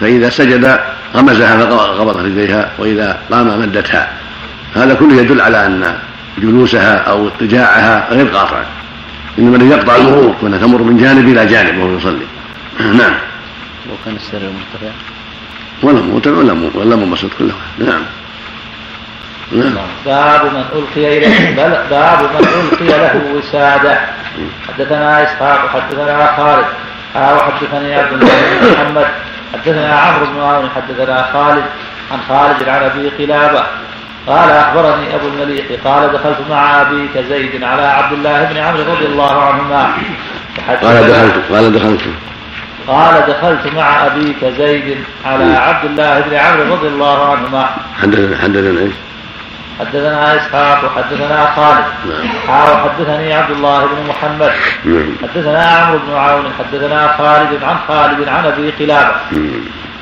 فإذا 0.02 0.30
سجد 0.30 0.80
غمزها 1.16 1.58
فغبطت 1.58 2.18
رجليها 2.20 2.70
وإذا 2.78 3.18
قام 3.32 3.60
مدتها 3.62 4.10
هذا 4.76 4.94
كله 4.94 5.22
يدل 5.22 5.42
على 5.42 5.66
أن 5.66 5.98
جلوسها 6.38 6.96
أو 6.96 7.28
اضطجاعها 7.28 8.14
غير 8.14 8.28
قاطع 8.28 8.64
انما 9.40 9.58
الذي 9.58 9.70
يقطع 9.70 9.96
المرور 9.96 10.36
كنا 10.42 10.58
تمر 10.58 10.82
من 10.82 10.98
جانب 10.98 11.28
الى 11.28 11.46
جانب 11.46 11.78
وهو 11.78 11.96
يصلي 11.98 12.26
نعم 13.02 13.16
وكان 13.94 14.16
السرير 14.16 14.50
مرتفع 14.50 14.92
ولا 15.84 16.02
مرتفع 16.02 16.38
ولا 16.38 16.54
مو 16.54 16.70
ولا 16.76 16.96
منبسط 16.96 17.30
كلها 17.40 17.56
نعم 17.80 18.02
نعم 19.52 19.86
باب 20.06 20.46
من 20.46 20.60
القي 20.62 21.18
اليه 21.18 21.56
باب 21.90 22.20
من 22.24 22.46
القي 22.46 22.86
له 22.86 23.22
وساده 23.34 24.00
حدثنا 24.68 25.24
اسحاق 25.24 25.68
حدثنا 25.70 26.36
خالد 26.38 26.66
قال 27.16 27.36
عبد 27.94 28.14
الله 28.14 28.62
بن 28.62 28.72
محمد 28.72 29.08
حدثنا 29.54 29.96
عمرو 30.00 30.26
بن 30.26 30.40
عون 30.40 30.70
حدثنا 30.70 31.24
خالد 31.34 31.64
عن 32.12 32.20
خالد 32.30 32.70
عن 32.70 32.84
ابي 32.84 33.10
قلابه 33.10 33.64
قال 34.28 34.50
أخبرني 34.50 35.16
أبو 35.16 35.28
المليح 35.28 35.66
قال 35.86 36.14
دخلت 36.14 36.38
مع 36.50 36.82
أبي 36.82 37.10
كزيد 37.16 37.64
على 37.64 37.82
عبد 37.82 38.14
الله 38.14 38.44
بن 38.44 38.58
عمرو 38.58 38.82
رضي 38.94 39.06
الله 39.06 39.42
عنهما 39.46 39.90
قال 40.82 41.08
دخلت 41.10 41.36
قال 41.52 41.72
دخلت 41.74 42.02
قال 42.88 43.26
دخلت 43.28 43.74
مع 43.74 44.06
أبي 44.08 44.36
كزيد 44.42 44.98
على 45.26 45.58
عبد 45.58 45.86
الله 45.86 46.20
بن 46.20 46.34
عمرو 46.36 46.74
رضي 46.76 46.88
الله 46.88 47.30
عنهما 47.32 47.70
حدثنا 48.02 48.38
حدثنا 48.38 48.82
ايش؟ 48.82 48.94
حدثنا 49.80 50.36
اسحاق 50.36 50.84
وحدثنا 50.86 51.46
خالد 51.56 51.86
نعم 52.08 52.90
حدثني 52.90 53.34
عبد 53.34 53.52
الله 53.52 53.80
بن 53.86 54.08
محمد 54.10 54.52
نعم 54.86 55.16
حدثنا 55.22 55.66
عمرو 55.66 56.00
بن 56.08 56.14
عون 56.14 56.46
حدثنا 56.60 57.08
خالد 57.18 57.64
عن 57.64 57.76
خالد 57.88 58.28
عن 58.28 58.46
ابي 58.46 58.72
قلابه 58.80 59.16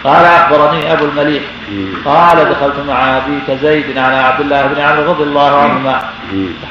قال 0.03 0.25
أخبرني 0.25 0.93
أبو 0.93 1.05
المليح 1.05 1.43
قال 2.05 2.49
دخلت 2.49 2.75
مع 2.87 3.17
أبيك 3.17 3.51
زيد 3.61 3.97
على 3.97 4.15
عبد 4.15 4.41
الله 4.41 4.67
بن 4.67 4.81
عمرو 4.81 5.11
رضي 5.11 5.23
الله 5.23 5.57
عنهما 5.59 6.01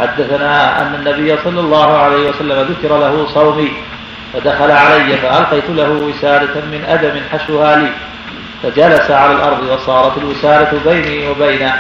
حدثنا 0.00 0.82
أن 0.82 0.94
النبي 0.94 1.36
صلى 1.44 1.60
الله 1.60 1.98
عليه 1.98 2.28
وسلم 2.28 2.68
ذكر 2.72 2.98
له 2.98 3.26
صومي 3.34 3.72
فدخل 4.34 4.70
علي 4.70 5.16
فألقيت 5.16 5.70
له 5.70 5.90
وساله 5.90 6.54
من 6.72 6.84
أدم 6.88 7.20
حشوها 7.32 7.76
لي 7.76 7.90
فجلس 8.62 9.10
على 9.10 9.32
الأرض 9.32 9.62
وصارت 9.62 10.18
الوساله 10.18 10.78
بيني 10.86 11.30
وبينه 11.30 11.74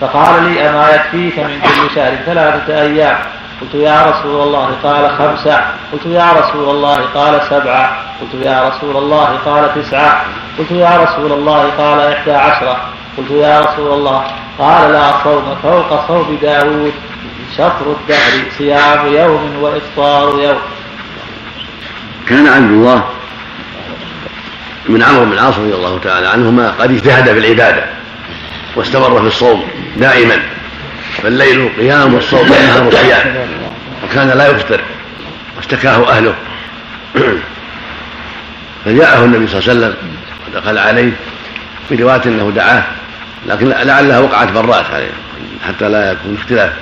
فقال 0.00 0.42
لي 0.42 0.68
أما 0.70 0.88
يكفيك 0.90 1.38
من 1.38 1.60
كل 1.60 1.94
شهر 1.94 2.12
ثلاثة 2.26 2.80
أيام 2.82 3.16
قلت 3.60 3.74
يا 3.74 4.06
رسول 4.10 4.42
الله 4.42 4.70
قال 4.82 5.10
خمسة 5.10 5.60
قلت 5.92 6.06
يا 6.06 6.32
رسول 6.32 6.70
الله 6.70 6.96
قال 6.96 7.40
سبعة 7.50 7.96
قلت 8.20 8.46
يا 8.46 8.68
رسول 8.68 8.96
الله 8.96 9.24
قال 9.44 9.74
تسعة 9.74 10.24
قلت 10.58 10.70
يا 10.70 10.96
رسول 11.02 11.32
الله 11.32 11.62
قال 11.78 12.00
إحدى 12.12 12.30
عشرة 12.32 12.88
قلت 13.18 13.30
يا 13.30 13.60
رسول 13.60 13.92
الله 13.92 14.24
قال 14.58 14.92
لا 14.92 15.22
صوم 15.24 15.56
فوق 15.62 16.08
صوم 16.08 16.38
داود 16.42 16.92
شطر 17.56 17.96
الدهر 18.00 18.50
صيام 18.58 19.06
يوم 19.06 19.62
وإفطار 19.62 20.42
يوم 20.42 20.58
كان 22.28 22.46
عبد 22.46 22.70
الله 22.70 23.04
من 24.88 25.02
عمرو 25.02 25.24
بن 25.24 25.32
العاص 25.32 25.58
رضي 25.58 25.74
الله 25.74 25.98
تعالى 25.98 26.28
عنهما 26.28 26.70
قد 26.70 26.90
اجتهد 26.90 27.24
في 27.24 27.38
العبادة 27.38 27.84
واستمر 28.76 29.20
في 29.20 29.26
الصوم 29.26 29.64
دائما 29.96 30.36
فالليل 31.22 31.70
قيام 31.78 32.14
والصوم 32.14 32.40
والنهار 32.50 32.90
صيام 32.90 33.36
وكان 34.04 34.28
لا 34.28 34.46
يفطر 34.48 34.80
واشتكاه 35.56 36.08
أهله 36.10 36.34
فجاءه 38.84 39.24
النبي 39.24 39.46
صلى 39.46 39.58
الله 39.60 39.70
عليه 39.86 39.88
وسلم 39.88 39.94
دخل 40.54 40.78
عليه 40.78 41.12
في 41.88 41.94
رواية 41.94 42.22
أنه 42.26 42.52
دعاه 42.56 42.82
لكن 43.48 43.68
لعلها 43.68 44.18
وقعت 44.18 44.52
مرات 44.52 44.86
عليه 44.90 45.10
حتى 45.68 45.88
لا 45.88 46.12
يكون 46.12 46.36
اختلاف 46.40 46.72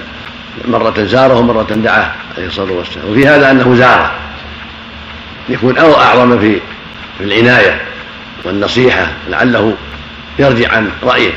مرة 0.69 1.05
زاره 1.05 1.35
ومرة 1.39 1.63
دعاه 1.63 2.11
عليه 2.37 2.47
الصلاة 2.47 2.73
والسلام 2.73 3.09
وفي 3.11 3.27
هذا 3.27 3.51
أنه 3.51 3.75
زاره 3.75 4.13
يكون 5.49 5.79
أو 5.79 5.95
أعظم 5.95 6.39
في 6.41 6.57
في 7.19 7.25
العناية 7.25 7.81
والنصيحة 8.45 9.07
لعله 9.31 9.75
يرجع 10.39 10.73
عن 10.73 10.91
رأيه 11.03 11.33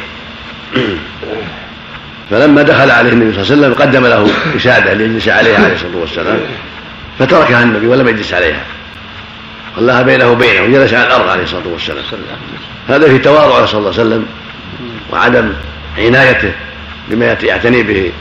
فلما 2.31 2.61
دخل 2.61 2.91
عليه 2.91 3.09
النبي 3.11 3.43
صلى 3.43 3.55
الله 3.55 3.65
عليه 3.65 3.73
وسلم 3.73 3.73
قدم 3.88 4.05
له 4.07 4.27
إشادة 4.55 4.93
ليجلس 4.93 5.27
عليها 5.29 5.57
عليه 5.63 5.73
الصلاة 5.73 5.95
والسلام 5.95 6.39
فتركها 7.19 7.63
النبي 7.63 7.88
ولم 7.88 8.07
يجلس 8.07 8.33
عليها 8.33 8.59
خلاها 9.75 10.01
بينه 10.01 10.31
وبينه 10.31 10.61
وجلس 10.61 10.93
على 10.93 11.07
الارض 11.07 11.29
عليه 11.29 11.43
الصلاه 11.43 11.67
والسلام 11.67 12.03
هذا 12.89 13.07
في 13.09 13.17
تواضعه 13.17 13.65
صلى 13.65 13.79
الله 13.79 13.91
عليه 13.91 14.01
وسلم 14.03 14.25
وعدم 15.11 15.53
عنايته 15.97 16.51
بما 17.09 17.35
يعتني 17.43 17.83
به 17.83 18.11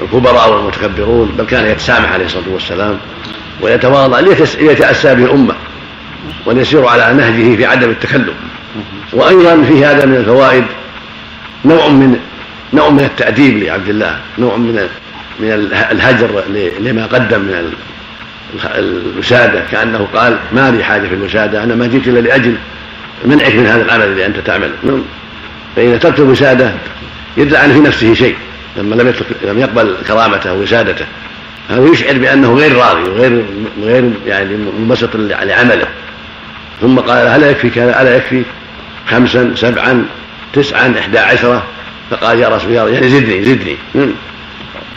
الكبراء 0.00 0.52
والمتكبرون 0.52 1.32
بل 1.38 1.44
كان 1.44 1.66
يتسامح 1.66 2.12
عليه 2.12 2.24
الصلاه 2.24 2.48
والسلام 2.50 2.98
ويتواضع 3.60 4.20
ليتاسى 4.60 5.14
به 5.14 5.24
الامه 5.24 5.54
وليسير 6.46 6.86
على 6.86 7.14
نهجه 7.14 7.56
في 7.56 7.66
عدم 7.66 7.90
التكلم 7.90 8.34
وايضا 9.12 9.62
في 9.62 9.84
هذا 9.84 10.06
من 10.06 10.16
الفوائد 10.16 10.64
نوع 11.64 11.88
من 11.88 12.18
نوع 12.72 12.90
من 12.90 13.00
التاديب 13.00 13.58
لعبد 13.62 13.88
الله 13.88 14.16
نوع 14.38 14.56
من 14.56 14.88
من 15.40 15.52
الهجر 15.92 16.44
لما 16.80 17.06
قدم 17.06 17.40
من 17.40 17.72
الوسادة 18.64 19.62
كأنه 19.72 20.08
قال 20.14 20.38
ما 20.52 20.70
لي 20.70 20.84
حاجة 20.84 21.08
في 21.08 21.14
الوسادة 21.14 21.64
أنا 21.64 21.74
ما 21.74 21.86
جئت 21.86 22.08
إلا 22.08 22.20
لأجل 22.20 22.54
منعك 23.24 23.54
من 23.54 23.66
هذا 23.66 23.82
العمل 23.82 24.04
اللي 24.04 24.26
أنت 24.26 24.36
تعمله 24.38 25.02
فإذا 25.76 25.96
ترك 25.96 26.18
الوسادة 26.18 26.74
يدل 27.36 27.56
عنه 27.56 27.74
في 27.74 27.80
نفسه 27.80 28.14
شيء 28.14 28.36
لما 28.76 28.94
لم 28.94 29.08
يترك 29.08 29.26
لم 29.44 29.58
يقبل 29.58 29.94
كرامته 30.06 30.52
وسادته 30.54 31.04
هذا 31.70 31.88
يشعر 31.88 32.18
بأنه 32.18 32.54
غير 32.54 32.76
راضي 32.76 33.10
وغير 33.10 33.44
غير 33.82 34.10
يعني 34.26 34.56
منبسط 34.78 35.08
لعمله 35.14 35.86
ثم 36.80 36.98
قال 37.00 37.18
ألا 37.26 37.50
يكفي 37.50 37.70
كذا 37.70 38.02
ألا 38.02 38.16
يكفي 38.16 38.42
خمسا 39.10 39.52
سبعا 39.56 40.04
تسعا 40.52 40.94
إحدى 40.98 41.18
عشرة 41.18 41.62
فقال 42.10 42.38
يا 42.38 42.48
رسول 42.48 42.70
الله 42.70 42.88
يعني 42.88 43.08
زدني 43.08 43.42
زدني 43.44 43.76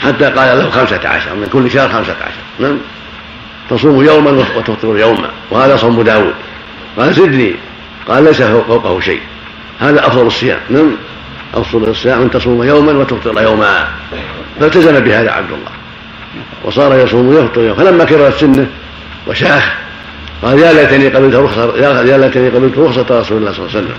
حتى 0.03 0.25
قال 0.25 0.57
له 0.57 0.69
خمسة 0.69 0.99
عشر 1.07 1.35
من 1.35 1.49
كل 1.53 1.71
شهر 1.71 1.89
خمسة 1.89 2.15
عشر 2.21 2.73
تصوم 3.69 4.03
يوما 4.05 4.31
وتفطر 4.57 4.97
يوما 4.97 5.29
وهذا 5.51 5.75
صوم 5.77 6.01
داود 6.01 6.33
قال 6.97 7.13
زدني 7.13 7.55
قال 8.07 8.23
ليس 8.23 8.41
فوقه 8.41 8.99
شيء 8.99 9.19
هذا 9.79 10.07
افضل 10.07 10.27
الصيام 10.27 10.59
من 10.69 10.77
نعم. 10.77 10.91
افضل 11.55 11.89
الصيام 11.89 12.21
ان 12.21 12.31
تصوم 12.31 12.63
يوما 12.63 12.91
وتفطر 12.91 13.41
يوما 13.43 13.87
فالتزم 14.59 14.99
بهذا 14.99 15.31
عبد 15.31 15.49
الله 15.51 15.71
وصار 16.63 16.95
يصوم 16.99 17.27
ويفطر 17.27 17.61
يوما 17.61 17.75
فلما 17.83 18.03
كبرت 18.03 18.33
سنه 18.33 18.67
وشاخ 19.27 19.73
قال 20.43 20.59
يا 20.59 20.73
ليتني 20.73 21.07
قبلت 21.09 21.35
رخصة 21.35 21.77
يا 21.77 22.17
ليتني 22.17 22.49
قبلت 22.49 22.77
رخصة 22.77 23.19
رسول 23.21 23.37
الله 23.37 23.51
صلى 23.53 23.65
الله 23.65 23.75
عليه 23.77 23.85
وسلم 23.85 23.95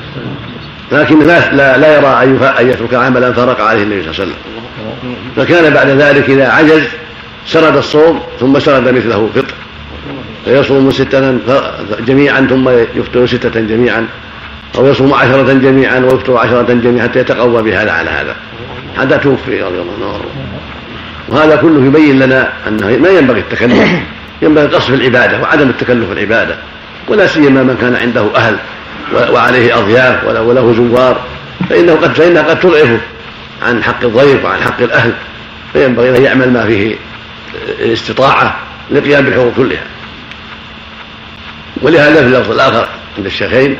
لكن 0.92 1.18
لا, 1.56 1.76
لا, 1.78 1.96
يرى 1.98 2.38
أن 2.60 2.70
يترك 2.70 2.94
عملا 2.94 3.32
فرق 3.32 3.60
عليه 3.60 3.82
النبي 3.82 4.02
صلى 4.12 4.12
الله 4.12 4.18
عليه 4.20 4.28
وسلم 4.28 4.36
فكان 5.46 5.74
بعد 5.74 5.88
ذلك 5.88 6.30
إذا 6.30 6.48
عجز 6.50 6.82
سرد 7.46 7.76
الصوم 7.76 8.20
ثم 8.40 8.58
سرد 8.58 8.88
مثله 8.88 9.30
فطر 9.34 9.46
فيصوم 10.44 10.90
ستة 10.90 11.38
جميعا 12.06 12.46
ثم 12.50 12.68
يفطر 12.68 13.26
ستة 13.26 13.60
جميعا 13.60 14.06
أو 14.78 14.86
يصوم 14.86 15.14
عشرة 15.14 15.52
جميعا 15.52 15.98
ويفطر 15.98 16.36
عشرة 16.36 16.74
جميعا 16.84 17.04
حتى 17.08 17.18
يتقوى 17.18 17.62
بهذا 17.62 17.92
على 17.92 18.10
هذا 18.10 18.36
حتى 18.98 19.18
توفي 19.18 19.62
رضي 19.62 19.74
الله 19.80 20.12
عنه 20.12 20.20
وهذا 21.28 21.56
كله 21.56 21.86
يبين 21.86 22.18
لنا 22.18 22.48
أنه 22.68 22.88
ما 22.96 23.08
ينبغي 23.08 23.40
التكلف 23.40 23.88
ينبغي 24.42 24.66
قصف 24.66 24.94
العبادة 24.94 25.40
وعدم 25.42 25.68
التكلف 25.68 26.06
في 26.08 26.12
العبادة 26.12 26.56
ولا 27.08 27.26
سيما 27.26 27.62
من 27.62 27.76
كان 27.80 27.94
عنده 27.94 28.26
أهل 28.36 28.56
وعليه 29.34 29.78
أضياف 29.78 30.24
وله 30.44 30.72
زوار 30.74 31.20
فإنه 31.70 31.92
قد 31.92 32.14
فإنها 32.14 32.42
قد 32.42 32.60
تضعفه 32.60 32.98
عن 33.66 33.82
حق 33.82 34.04
الضيف 34.04 34.44
وعن 34.44 34.60
حق 34.60 34.80
الأهل 34.82 35.12
فينبغي 35.72 36.16
أن 36.18 36.22
يعمل 36.22 36.52
ما 36.52 36.66
فيه 36.66 36.96
الاستطاعة 37.64 38.58
للقيام 38.90 39.24
بالحقوق 39.24 39.52
كلها 39.56 39.82
ولهذا 41.82 42.14
في 42.14 42.20
اللفظ 42.26 42.50
الآخر 42.50 42.88
عند 43.18 43.26
الشيخين 43.26 43.76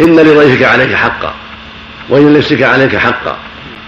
إن 0.00 0.20
لضيفك 0.20 0.62
عليك 0.64 0.94
حقا 0.94 1.34
وإن 2.08 2.32
لنفسك 2.34 2.62
عليك 2.62 2.96
حقا 2.96 3.36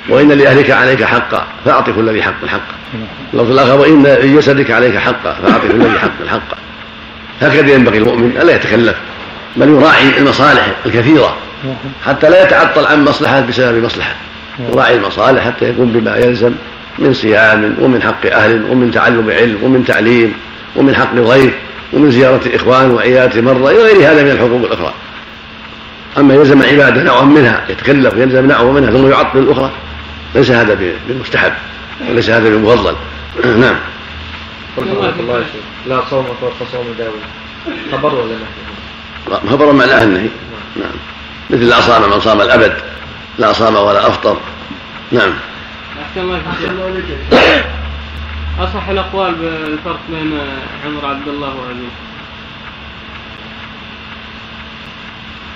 وإن 0.08 0.28
لأهلك 0.32 0.70
عليك 0.70 1.04
حقا 1.04 1.44
فأعط 1.64 1.90
كل 1.90 2.10
ذي 2.10 2.22
حق 2.22 2.46
حقا 2.46 3.00
اللفظ 3.34 3.50
الآخر 3.50 3.78
وإن 3.80 4.02
لجسدك 4.06 4.70
عليك 4.70 4.96
حقا 4.96 5.32
فأعط 5.32 5.60
كل 5.60 5.82
ذي 5.84 5.98
حق 5.98 6.26
حقا 6.30 6.56
هكذا 7.42 7.72
ينبغي 7.72 7.98
المؤمن 7.98 8.38
ألا 8.42 8.54
يتكلف 8.56 8.96
بل 9.56 9.68
يراعي 9.68 10.18
المصالح 10.18 10.66
الكثيرة 10.86 11.36
حتى 12.06 12.30
لا 12.30 12.42
يتعطل 12.44 12.86
عن 12.86 13.04
مصلحة 13.04 13.40
بسبب 13.40 13.84
مصلحة 13.84 14.14
يراعي 14.72 14.94
المصالح 14.96 15.44
حتى 15.44 15.64
يقوم 15.64 15.92
بما 15.92 16.16
يلزم 16.16 16.52
من 16.98 17.12
صيام 17.14 17.76
ومن 17.80 18.02
حق 18.02 18.26
أهل 18.26 18.64
ومن 18.70 18.90
تعلم 18.90 19.30
علم 19.30 19.58
ومن 19.64 19.84
تعليم 19.84 20.32
ومن 20.76 20.94
حق 20.94 21.14
ضيف 21.14 21.54
ومن 21.92 22.10
زيارة 22.10 22.40
إخوان 22.54 22.90
وعيادة 22.90 23.40
مرضى 23.40 23.74
إلى 23.74 23.82
غير 23.82 23.96
هذا 24.12 24.22
من 24.24 24.30
الحقوق 24.30 24.60
الأخرى 24.64 24.92
أما 26.18 26.34
يلزم 26.34 26.62
عبادة 26.62 27.02
نوعا 27.02 27.22
منها 27.24 27.64
يتكلف 27.68 28.14
ويلزم 28.14 28.46
نوعا 28.46 28.62
منها 28.64 28.90
ثم 28.90 29.10
يعطل 29.10 29.38
الأخرى 29.38 29.70
ليس 30.34 30.50
هذا 30.50 30.78
بمستحب 31.08 31.52
وليس 32.10 32.30
هذا 32.30 32.48
بمفضل 32.48 32.94
نعم 33.44 33.76
رحمك 34.78 35.14
الله 35.20 35.42
لا 35.86 36.00
صوم 36.10 36.26
كصوم 36.60 36.94
داوود 36.98 37.20
خبر 37.92 38.14
ولا 38.14 38.32
نهي؟ 39.30 39.50
خبر 39.50 39.72
معناه 39.72 40.02
النهي 40.04 40.22
نعم. 40.76 40.84
نعم 40.84 40.92
مثل 41.50 41.64
لا 41.68 41.80
صام 41.80 42.10
من 42.10 42.20
صام 42.20 42.40
الأبد 42.40 42.72
لا 43.38 43.52
صام 43.52 43.74
ولا 43.76 44.06
أفطر 44.06 44.36
نعم 45.12 45.30
احسن 46.08 46.20
الله 46.20 46.42
اصح 48.64 48.88
الاقوال 48.88 49.34
بالفرق 49.34 50.00
بين 50.10 50.38
عمر 50.86 51.06
عبد 51.14 51.28
الله 51.28 51.48
وابيه 51.48 51.88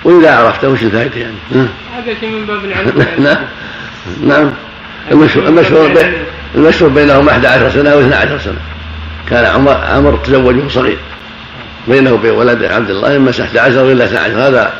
وإذا 0.03 0.35
عرفته 0.35 0.69
وش 0.69 0.83
الفائدة 0.83 1.17
يعني؟ 1.19 1.67
هذا 1.97 2.13
شيء 2.19 2.29
من 2.29 2.45
باب 2.45 2.65
العلم 2.65 3.05
نعم 3.23 3.37
نعم 4.27 4.51
المشهور 5.11 5.91
المشهور 6.55 6.89
بينهم 6.89 7.29
11 7.29 7.69
سنة 7.69 7.95
و 7.95 7.99
12 7.99 8.39
سنة 8.39 8.57
كان 9.29 9.45
عمر 9.45 9.73
عمر 9.73 10.17
تزوج 10.23 10.55
وهو 10.57 10.69
صغير 10.69 10.97
بينه 11.87 12.13
وبين 12.13 12.31
ولده 12.31 12.75
عبد 12.75 12.89
الله 12.89 13.15
اما 13.17 13.29
11 13.39 13.83
والا 13.83 14.05
12 14.05 14.31
هذا 14.33 14.73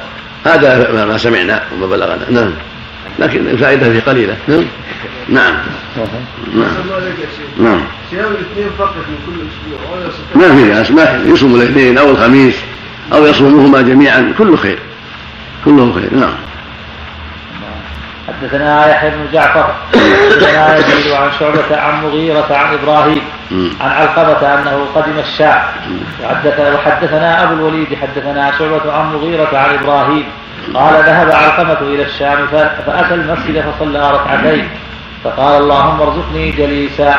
هذا 0.46 1.06
ما 1.06 1.18
سمعنا 1.18 1.64
وما 1.78 1.88
بلغنا 1.88 2.32
نعم 2.32 2.52
لكن 3.24 3.48
الفائده 3.48 3.92
فيه 3.94 4.00
قليله 4.00 4.36
نعم 5.30 5.54
نعم 6.56 6.68
نعم 7.60 7.82
صيام 8.12 8.26
الاثنين 8.26 8.70
فقط 8.78 8.96
من 8.96 9.18
كل 9.26 9.40
اسبوع 9.46 10.48
ما 10.48 10.56
في 10.56 10.70
باس 10.70 10.92
ما 10.92 11.24
يصوم 11.34 11.56
الاثنين 11.56 11.98
او 11.98 12.10
الخميس 12.10 12.56
او 13.14 13.26
يصومهما 13.26 13.82
جميعا 13.82 14.34
كله 14.38 14.56
خير 14.58 14.80
كله 15.66 15.94
خير 15.94 16.20
نعم 16.20 16.34
حدثنا 18.28 18.90
يحيى 18.90 19.10
بن 19.12 19.32
جعفر 19.34 19.74
حدثنا 19.92 20.78
يزيد 20.78 21.12
عن 21.12 21.30
شعبة 21.40 21.78
عن 21.78 22.04
مغيرة 22.04 22.48
عن 22.54 22.74
إبراهيم 22.74 23.22
عن 23.82 23.90
علقمة 23.92 24.54
أنه 24.54 24.86
قدم 24.96 25.20
الشام 25.20 25.60
وحدثنا 26.86 27.44
أبو 27.44 27.54
الوليد 27.54 27.88
حدثنا 28.02 28.52
شعبة 28.60 28.94
عن 28.94 29.14
مغيرة 29.14 29.50
عن 29.58 29.76
إبراهيم 29.76 30.24
قال 30.74 30.96
ذهب 31.06 31.32
علقمة 31.32 31.78
إلى 31.82 32.04
الشام 32.04 32.48
فأتى 32.86 33.14
المسجد 33.16 33.62
فصلى 33.62 34.12
ركعتين 34.12 34.70
فقال 35.24 35.62
اللهم 35.64 36.02
ارزقني 36.02 36.52
جليسا 36.52 37.16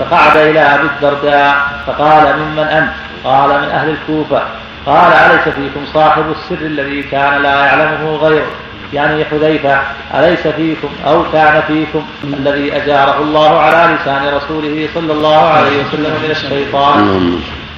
فقعد 0.00 0.36
إلى 0.36 0.60
أبي 0.60 0.82
الدرداء 0.86 1.56
فقال 1.86 2.38
ممن 2.38 2.58
أنت 2.58 2.90
قال 3.24 3.48
من 3.48 3.68
أهل 3.68 3.88
الكوفة 3.90 4.42
قال 4.86 5.12
أليس 5.12 5.48
فيكم 5.54 5.80
صاحب 5.94 6.24
السر 6.30 6.64
الذي 6.66 7.02
كان 7.02 7.42
لا 7.42 7.64
يعلمه 7.66 8.16
غيره 8.16 8.46
يعني 8.92 9.24
حذيفة 9.24 9.78
أليس 10.14 10.46
فيكم 10.46 10.88
أو 11.06 11.22
كان 11.32 11.62
فيكم 11.62 12.02
الذي 12.24 12.76
أجاره 12.76 13.18
الله 13.22 13.60
على 13.60 13.94
لسان 13.94 14.34
رسوله 14.36 14.88
صلى 14.94 15.12
الله 15.12 15.48
عليه 15.48 15.82
وسلم 15.84 16.14
من 16.22 16.30
الشيطان 16.30 17.32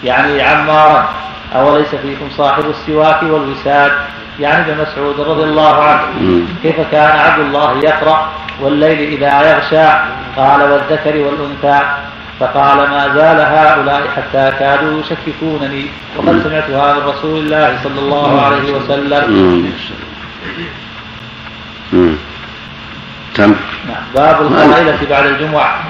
يعني 0.04 0.42
عمارا 0.42 1.09
أوليس 1.54 1.88
فيكم 1.94 2.28
صاحب 2.37 2.64
السواك 2.70 3.22
والوساد 3.22 3.92
يعني 4.40 4.72
ابن 4.72 4.83
مسعود 4.83 5.20
رضي 5.20 5.42
الله 5.42 5.83
عنه 5.85 6.40
كيف 6.62 6.77
كان 6.92 7.18
عبد 7.18 7.40
الله 7.40 7.79
يقرأ 7.79 8.33
والليل 8.61 8.98
إذا 9.22 9.51
يغشى 9.57 9.98
قال 10.37 10.62
والذكر 10.70 11.16
والأنثى 11.18 11.87
فقال 12.40 12.77
ما 12.90 13.14
زال 13.14 13.40
هؤلاء 13.40 14.03
حتى 14.16 14.53
كادوا 14.59 15.01
يشككونني 15.01 15.87
وقد 16.16 16.42
سمعتها 16.44 16.94
من 16.94 17.01
رسول 17.07 17.38
الله 17.40 17.79
صلى 17.85 17.98
الله 17.98 18.42
عليه 18.42 18.72
وسلم 18.72 19.72
نعم 23.38 23.55
باب 24.14 24.40
القائلة 24.42 24.98
بعد 25.11 25.27
الجمعة 25.27 25.83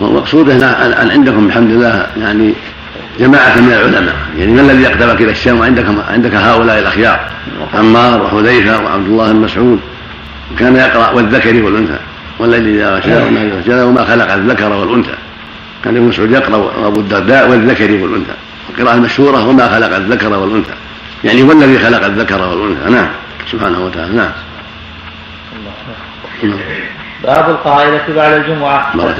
والمقصود 0.00 0.50
هنا 0.50 0.96
عندكم 1.14 1.46
الحمد 1.46 1.70
لله 1.70 2.06
يعني 2.16 2.52
جماعة 3.18 3.60
من 3.60 3.72
العلماء 3.72 4.14
يعني 4.38 4.52
ما 4.52 4.60
الذي 4.60 4.82
يقدمك 4.82 5.20
إلى 5.22 5.30
الشام 5.30 5.58
وعندك 5.60 5.84
عندك 6.08 6.34
هؤلاء 6.34 6.78
الأخيار 6.78 7.20
عمار 7.74 8.22
وحذيفة 8.22 8.84
وعبد 8.84 9.06
الله 9.06 9.32
بن 9.32 9.38
مسعود 9.40 9.80
وكان 10.54 10.76
يقرأ 10.76 11.10
والذكر 11.10 11.62
والأنثى 11.62 11.98
والذي 12.38 12.70
إذا 12.74 13.00
شاء 13.00 13.26
وما 13.26 13.62
نعم. 13.68 13.86
وما 13.88 14.04
خلق 14.04 14.32
الذكر 14.32 14.72
والأنثى 14.72 15.14
كان 15.84 15.96
ابن 15.96 16.06
مسعود 16.06 16.30
يقرأ 16.32 16.56
وأبو 16.56 17.00
الدرداء 17.00 17.50
والذكر 17.50 17.92
والأنثى 17.92 18.32
القراءة 18.78 18.96
المشهورة 18.96 19.48
وما 19.48 19.68
خلق 19.68 19.96
الذكر 19.96 20.38
والأنثى 20.38 20.74
يعني 21.24 21.42
هو 21.42 21.52
الذي 21.52 21.78
خلق 21.78 22.04
الذكر 22.04 22.42
والأنثى 22.48 22.90
نعم 22.90 23.08
سبحانه 23.52 23.84
وتعالى 23.84 24.12
نعم 24.16 24.30
باب 27.24 27.50
القاعدة 27.50 28.02
بعد 28.16 28.32
الجمعة 28.32 28.90
مرة 28.94 29.16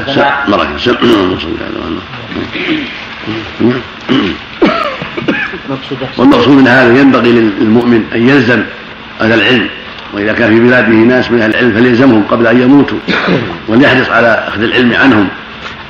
مرة 0.49 0.77
والمقصود 6.19 6.57
من 6.59 6.69
هذا 6.69 7.01
ينبغي 7.01 7.33
للمؤمن 7.33 8.05
أن 8.15 8.29
يلزم 8.29 8.63
أهل 9.21 9.33
العلم 9.33 9.69
وإذا 10.15 10.33
كان 10.33 10.51
في 10.55 10.61
بلاده 10.61 10.89
ناس 10.95 11.31
من 11.31 11.41
أهل 11.43 11.51
العلم 11.51 11.73
فليلزمهم 11.73 12.23
قبل 12.29 12.47
أن 12.47 12.61
يموتوا 12.63 12.99
وليحرص 13.69 14.09
على 14.09 14.45
أخذ 14.49 14.63
العلم 14.63 14.93
عنهم 14.93 15.29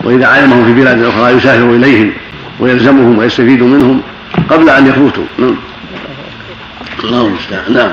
وإذا 0.04 0.26
علمهم 0.26 0.64
في 0.74 0.80
بلاد 0.80 1.02
أخرى 1.04 1.30
يسافر 1.32 1.70
إليهم 1.70 2.12
ويلزمهم 2.60 3.18
ويستفيد 3.18 3.62
منهم 3.62 4.00
قبل 4.48 4.70
أن 4.70 4.86
يفوتوا 4.86 5.24
نعم 5.40 5.54
الله 7.04 7.26
المستعان 7.26 7.72
نعم 7.72 7.90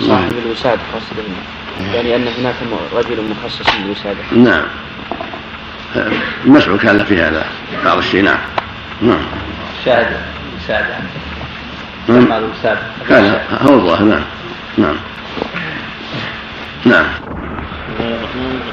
صاحب 0.00 0.28
الوسادة 0.46 0.80
قصد 0.94 1.24
يعني 1.94 2.16
أن 2.16 2.24
هناك 2.40 2.54
رجل 2.94 3.16
مخصص 3.44 3.66
للوسادة 3.84 4.42
نعم 4.50 4.62
المسعود 6.46 6.78
كان 6.78 7.04
في 7.04 7.16
هذا 7.16 7.44
بعض 7.84 7.98
الشيء 7.98 8.22
نعم 8.22 8.38
نعم 9.02 9.20
شاهد 9.84 10.16
شاهد 10.68 10.84
نعم 12.08 12.24
كان 13.08 13.38
هو 13.62 13.74
الله 13.74 14.02
نعم 14.02 14.22
نعم 14.78 14.96
نعم 16.84 17.04
بسم 17.20 17.36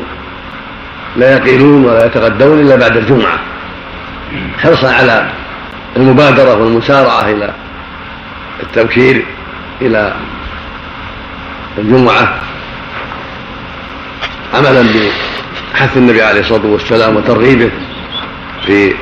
لا 1.17 1.37
يقيلون 1.39 1.85
ولا 1.85 2.07
يتغدون 2.07 2.61
الا 2.61 2.77
بعد 2.77 2.97
الجمعه 2.97 3.39
حرصا 4.59 4.93
على 4.95 5.31
المبادره 5.97 6.55
والمسارعه 6.63 7.23
الى 7.31 7.53
التبكير 8.63 9.25
الى 9.83 10.15
الجمعة 11.79 12.41
عملا 14.55 14.85
بحث 15.75 15.97
النبي 15.97 16.23
عليه 16.23 16.41
الصلاة 16.41 16.67
والسلام 16.67 17.17
وترغيبه 17.17 17.71
في 18.67 18.95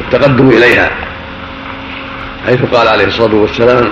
التقدم 0.00 0.48
إليها 0.48 0.90
حيث 2.46 2.58
قال 2.74 2.88
عليه 2.88 3.04
الصلاة 3.04 3.34
والسلام 3.34 3.88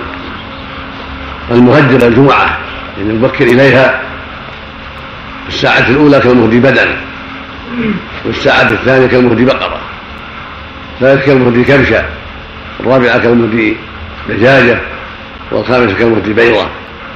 المهجر 1.51 2.07
الجمعة 2.07 2.45
إن 2.45 2.57
يعني 3.07 3.09
المبكر 3.09 3.43
إليها 3.45 4.01
في 5.47 5.53
الساعة 5.53 5.89
الأولى 5.89 6.19
كالمهدي 6.19 6.59
بدن 6.59 6.95
والساعة 8.25 8.71
الثانية 8.71 9.07
كالمهدي 9.07 9.45
بقرة 9.45 9.77
الثالثة 10.95 11.25
كالمهدي 11.25 11.63
كبشة 11.63 12.05
الرابعة 12.79 13.17
كالمهدي 13.17 13.77
دجاجة 14.29 14.81
والخامسة 15.51 15.93
كالمهدي 15.97 16.33
بيضة 16.33 16.67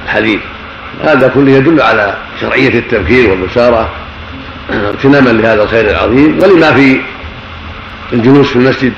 الحديث 0.04 0.40
هذا 1.02 1.28
كله 1.28 1.50
يدل 1.52 1.80
على 1.80 2.16
شرعية 2.40 2.78
التبكير 2.78 3.30
والبشارة 3.30 3.90
اغتناما 4.70 5.30
لهذا 5.30 5.62
الخير 5.62 5.90
العظيم 5.90 6.38
ولما 6.42 6.74
في 6.74 7.00
الجلوس 8.12 8.48
في 8.50 8.56
المسجد 8.56 8.92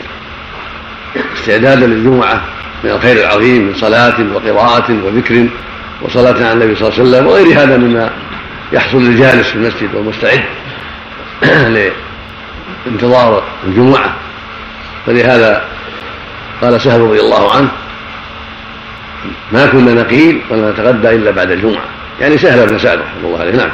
استعدادا 1.37 1.87
للجمعة 1.87 2.40
من 2.84 2.90
الخير 2.90 3.20
العظيم 3.20 3.62
من 3.66 3.74
صلاة 3.74 4.14
وقراءة 4.34 4.96
وذكر 5.04 5.46
وصلاة 6.02 6.32
على 6.34 6.52
النبي 6.52 6.74
صلى 6.74 6.88
الله 6.88 6.98
عليه 6.98 7.08
وسلم 7.08 7.26
وغير 7.26 7.61
هذا 7.62 7.76
مما 7.76 8.11
يحصل 8.72 8.98
للجالس 9.02 9.48
في 9.48 9.56
المسجد 9.56 9.94
والمستعد 9.94 10.44
لانتظار 12.87 13.42
الجمعة 13.66 14.14
فلهذا 15.06 15.62
قال 16.62 16.80
سهل 16.80 17.00
رضي 17.00 17.20
الله 17.20 17.52
عنه 17.54 17.68
ما 19.52 19.66
كنا 19.66 19.94
نقيل 19.94 20.40
ولا 20.50 20.70
نتغدى 20.70 21.11
الا 21.16 21.31
بعد 21.31 21.50
الجمعه 21.50 21.85
يعني 22.20 22.38
سهل 22.38 22.66
بن 22.68 22.78
سعد 22.78 22.98
رحمه 22.98 23.20
الله 23.24 23.40
عليه 23.40 23.52
نعم. 23.57 23.68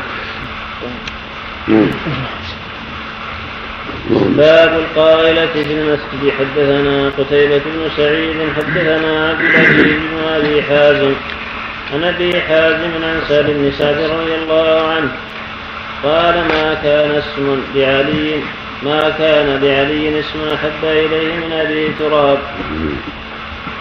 نعم 4.10 4.34
باب 4.36 4.72
القائلة 4.78 5.46
في 5.46 5.62
المسجد 5.72 6.32
حدثنا 6.38 7.08
قتيبة 7.08 7.58
بن 7.58 7.88
سعيد 7.96 8.36
حدثنا 8.56 9.28
عبد 9.30 9.40
العزيز 9.40 9.92
بن 9.96 10.18
أبي 10.28 10.62
حازم 10.62 11.12
عن 11.94 12.04
أبي 12.04 12.40
حازم 12.40 13.04
عن 13.04 13.20
سعد 13.28 13.44
بن 13.46 13.72
سعد 13.78 13.96
رضي 14.10 14.34
الله 14.42 14.88
عنه 14.90 15.08
قال 16.02 16.34
ما 16.34 16.74
كان 16.82 17.10
اسم 17.10 17.60
لعلي 17.74 18.34
ما 18.82 19.10
كان 19.18 19.62
لعلي 19.62 20.20
اسم 20.20 20.38
أحب 20.54 20.84
إليه 20.88 21.34
من 21.34 21.52
أبي 21.52 21.88
تراب 21.98 22.38
نعم. 22.70 22.88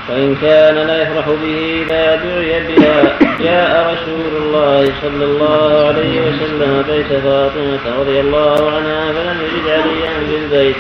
فإن 0.07 0.35
كان 0.41 0.75
لا 0.75 1.01
يفرح 1.01 1.27
به 1.29 1.81
إذا 1.87 2.15
دعي 2.15 2.63
بها 2.67 3.03
جاء 3.41 3.93
رسول 3.93 4.37
الله 4.41 4.91
صلى 5.01 5.25
الله 5.25 5.87
عليه 5.87 6.21
وسلم 6.21 6.83
بيت 6.89 7.19
فاطمة 7.23 7.99
رضي 7.99 8.19
الله 8.19 8.69
عنها 8.71 9.11
فلم 9.11 9.37
يجد 9.41 9.69
عليا 9.69 10.11
بالبيت 10.31 10.75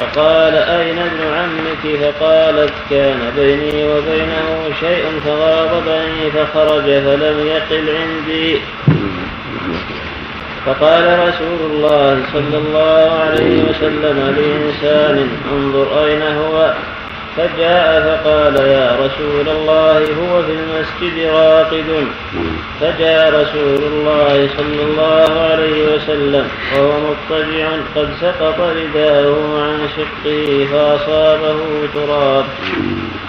فقال 0.00 0.54
أين 0.54 0.98
ابن 0.98 1.34
عمك 1.34 2.00
فقالت 2.12 2.72
كان 2.90 3.18
بيني 3.36 3.84
وبينه 3.84 4.68
شيء 4.80 5.04
فغاضبني 5.26 6.30
فخرج 6.34 6.82
فلم 6.82 7.46
يقل 7.46 7.94
عندي 7.96 8.56
فقال 10.66 11.18
رسول 11.28 11.70
الله 11.70 12.20
صلى 12.32 12.56
الله 12.58 13.18
عليه 13.24 13.62
وسلم 13.62 14.36
لإنسان 14.38 15.28
انظر 15.56 16.04
أين 16.04 16.22
هو 16.22 16.74
فجاء 17.38 18.20
فقال 18.24 18.56
يا 18.66 18.96
رسول 19.00 19.48
الله 19.48 19.98
هو 19.98 20.42
في 20.42 20.52
المسجد 20.52 21.26
راقد 21.34 21.84
نعم. 21.88 22.56
فجاء 22.80 23.28
رسول 23.42 23.84
الله 23.92 24.48
صلى 24.56 24.82
الله 24.82 25.40
عليه 25.40 25.94
وسلم 25.94 26.48
وهو 26.74 26.90
مضطجع 27.00 27.68
قد 27.96 28.08
سقط 28.20 28.60
رداءه 28.60 29.60
عن 29.62 29.78
شقه 29.96 30.66
فأصابه 30.72 31.60
تراب 31.94 32.44
نعم. 32.62 33.27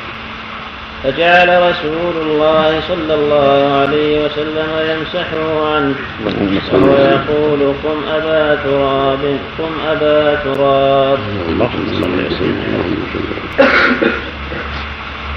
فجعل 1.04 1.70
رسول 1.72 2.22
الله 2.22 2.82
صلى 2.88 3.14
الله 3.14 3.78
عليه 3.78 4.26
وسلم 4.26 4.72
يمسحه 4.90 5.76
عنه 5.76 5.96
وهو 6.72 6.96
يقول 6.98 7.74
قم 7.84 8.04
أبا 8.16 8.56
تراب 8.64 9.38
قم 9.58 9.72
أبا 9.90 10.36
تراب 10.36 11.20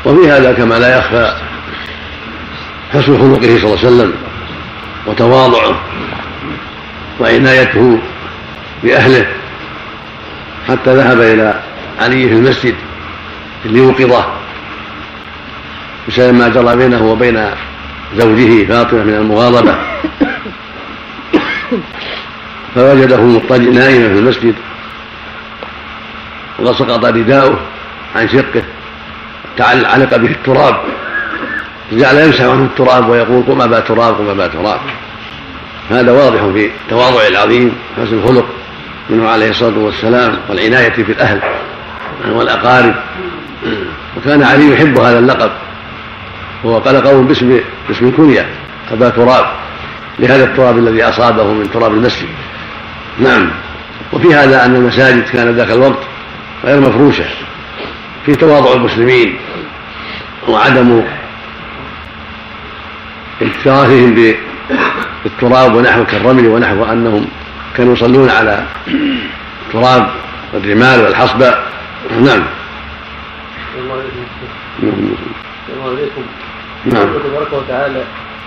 وفي 0.05 0.31
هذا 0.31 0.53
كما 0.53 0.75
لا 0.75 0.99
يخفى 0.99 1.33
حسن 2.93 3.19
خلقه 3.19 3.41
صلى 3.41 3.57
الله 3.65 3.79
عليه 3.79 3.87
وسلم 3.89 4.13
وتواضعه 5.07 5.81
وعنايته 7.21 7.99
بأهله 8.85 9.27
حتى 10.69 10.95
ذهب 10.95 11.21
إلى 11.21 11.55
علي 12.01 12.29
في 12.29 12.35
المسجد 12.35 12.75
ليوقظه 13.65 14.25
بسبب 16.09 16.35
ما 16.35 16.49
جرى 16.49 16.77
بينه 16.77 17.13
وبين 17.13 17.45
زوجه 18.17 18.65
فاطمة 18.67 19.05
من 19.05 19.15
المغاضبة 19.15 19.77
فوجده 22.75 23.21
مضطجع 23.23 23.71
نائما 23.71 24.09
في 24.13 24.19
المسجد 24.19 24.55
وسقط 26.59 27.05
رداؤه 27.05 27.59
عن 28.17 28.29
شقه 28.29 28.63
علق 29.61 30.17
به 30.17 30.29
التراب 30.31 30.81
جعل 31.93 32.17
يمسح 32.19 32.43
عنه 32.45 32.65
التراب 32.65 33.09
ويقول 33.09 33.43
قم 33.49 33.63
أبا 33.63 33.81
تراب 33.81 34.15
قم 34.15 34.29
أبا 34.29 34.47
تراب 34.47 34.81
هذا 35.91 36.13
واضح 36.13 36.41
في 36.47 36.67
التواضع 36.85 37.27
العظيم 37.27 37.73
حسن 38.07 38.15
الخلق 38.19 38.47
منه 39.11 39.29
عليه 39.29 39.51
الصلاة 39.51 39.79
والسلام 39.79 40.39
والعناية 40.49 40.91
في 41.05 41.13
الأهل 41.13 41.41
والأقارب 42.31 42.95
وكان 44.17 44.43
علي 44.43 44.73
يحب 44.73 44.99
هذا 44.99 45.19
اللقب 45.19 45.51
هو 46.67 46.79
قال 46.79 47.03
قوم 47.05 47.27
باسم 47.27 47.61
باسم 47.89 48.13
كنية 48.17 48.47
أبا 48.93 49.09
تراب 49.09 49.45
لهذا 50.19 50.45
التراب 50.45 50.79
الذي 50.79 51.03
أصابه 51.03 51.45
من 51.53 51.71
تراب 51.71 51.95
المسجد 51.95 52.29
نعم 53.19 53.51
وفي 54.13 54.35
هذا 54.35 54.65
أن 54.67 54.75
المساجد 54.77 55.23
كانت 55.29 55.57
ذاك 55.61 55.71
الوقت 55.71 55.99
غير 56.65 56.81
مفروشة 56.81 57.25
في 58.27 58.33
تواضع 58.35 58.73
المسلمين 58.73 59.37
وعدم 60.49 61.03
اكتراثهم 63.43 64.15
بالتراب 65.25 65.75
ونحو 65.75 66.05
كالرمل 66.05 66.47
ونحو 66.47 66.85
أنهم 66.85 67.27
كانوا 67.77 67.93
يصلون 67.93 68.29
على 68.31 68.65
التراب 69.67 70.11
والرمال 70.53 71.01
والحصبة 71.03 71.55
نعم 72.21 72.43
الله 73.79 74.03
عليكم 74.83 75.03
نعم. 75.03 75.13
نعم 76.85 77.09
يقول 77.09 77.23
تبارك 77.23 77.53
وتعالى 77.53 78.05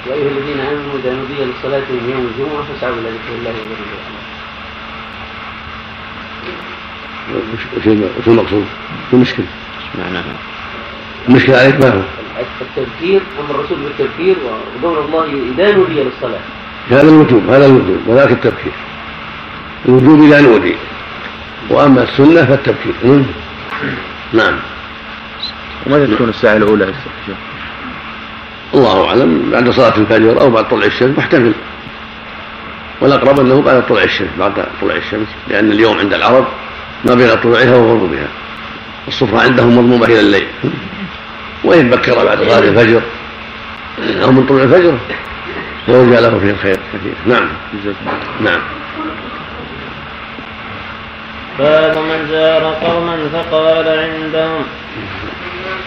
يا 0.07 0.13
ايها 0.13 0.27
الذين 0.31 0.59
امنوا 0.59 0.93
اذا 1.03 1.13
نودي 1.13 1.33
للصلاه 1.33 1.79
من 1.89 2.09
يوم 2.13 2.31
الجمعه 2.45 2.63
فاسعوا 2.73 2.93
الى 3.03 3.09
ذكر 3.09 3.35
الله 3.35 3.51
وذكر 7.29 8.07
وش 8.19 8.27
المقصود؟ 8.27 8.65
شو 9.11 9.17
المشكله؟ 9.17 9.45
معناها 10.05 10.35
المشكله 11.29 11.57
عليك 11.57 11.75
ما 11.79 11.89
هو؟ 11.93 12.01
التذكير 12.61 13.21
امر 13.39 13.55
الرسول 13.59 13.77
بالتذكير 13.79 14.35
ودور 14.77 15.05
الله 15.05 15.25
اذا 15.55 15.71
نودي 15.75 15.93
للصلاه 15.93 16.39
هذا 16.91 17.01
الوجوب 17.09 17.43
هذا 17.49 17.65
الوجوب 17.65 17.97
وذاك 18.07 18.31
التبكير 18.31 18.71
الوجوب 19.85 20.23
اذا 20.23 20.41
نودي 20.41 20.75
واما 21.69 22.03
السنه 22.03 22.45
فالتبكير 22.45 22.93
نعم 24.33 24.55
وماذا 25.85 26.15
تكون 26.15 26.29
الساعه 26.29 26.57
الاولى 26.57 26.83
يا 26.85 26.91
الله 28.73 29.07
اعلم 29.07 29.49
بعد 29.51 29.69
صلاه 29.69 29.97
الفجر 29.97 30.41
او 30.41 30.49
بعد 30.49 30.67
طلع 30.69 30.85
الشمس 30.85 31.17
محتمل 31.17 31.53
والاقرب 33.01 33.39
انه 33.39 33.61
بعد 33.61 33.87
طلوع 33.87 34.03
الشمس 34.03 34.27
بعد 34.39 34.51
طلوع 34.81 34.95
الشمس 34.95 35.27
لان 35.47 35.71
اليوم 35.71 35.97
عند 35.97 36.13
العرب 36.13 36.45
ما 37.05 37.15
بين 37.15 37.35
طلوعها 37.43 37.75
وغروبها 37.75 38.27
الصفرة 39.07 39.39
عندهم 39.39 39.77
مضمومة 39.77 40.05
إلى 40.05 40.19
الليل 40.19 40.47
وإن 41.63 41.89
بكر 41.89 42.25
بعد 42.25 42.37
صلاة 42.37 42.59
الفجر 42.59 43.01
أو 44.23 44.31
من 44.31 44.45
طلوع 44.45 44.63
الفجر 44.63 44.93
فوجد 45.87 46.13
له 46.13 46.39
فيه 46.39 46.51
الخير 46.51 46.77
كثير 46.93 47.13
نعم 47.25 47.49
نعم 48.41 48.59
باب 51.59 51.97
من 51.97 52.27
زار 52.31 52.63
قوما 52.81 53.17
فقال 53.33 53.87
عندهم 53.99 54.61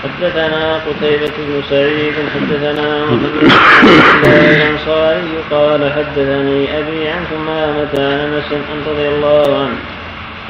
حدثنا 0.03 0.75
قتيبة 0.77 1.31
بن 1.39 1.63
سعيد 1.71 2.15
حدثنا 2.35 3.05
محمد 3.05 3.33
بن 3.43 4.31
الأنصاري 4.31 5.29
قال 5.51 5.93
حدثني 5.93 6.79
أبي 6.79 7.09
عن 7.09 7.25
ثمامة 7.25 8.07
عن 8.07 8.21
أنس 8.53 8.53
رضي 8.89 9.09
الله 9.09 9.43
عنه 9.59 9.79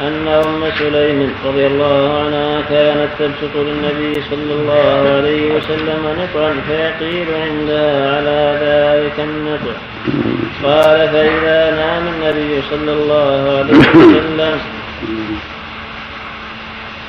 أن 0.08 0.28
أم 0.28 0.70
سليم 0.78 1.32
رضي 1.46 1.66
الله 1.66 2.24
عنها 2.24 2.60
كانت 2.70 3.08
تبسط 3.18 3.56
للنبي 3.56 4.20
صلى 4.30 4.52
الله 4.60 5.12
عليه 5.16 5.52
وسلم 5.54 6.02
نطرا 6.22 6.54
فيقيل 6.68 7.26
عندها 7.42 8.16
على 8.16 8.58
ذلك 8.62 9.20
النطع 9.28 9.74
قال 10.64 11.08
فإذا 11.08 11.76
نام 11.76 12.02
النبي 12.08 12.60
صلى 12.70 12.92
الله 12.92 13.58
عليه 13.58 13.74
وسلم 13.78 14.58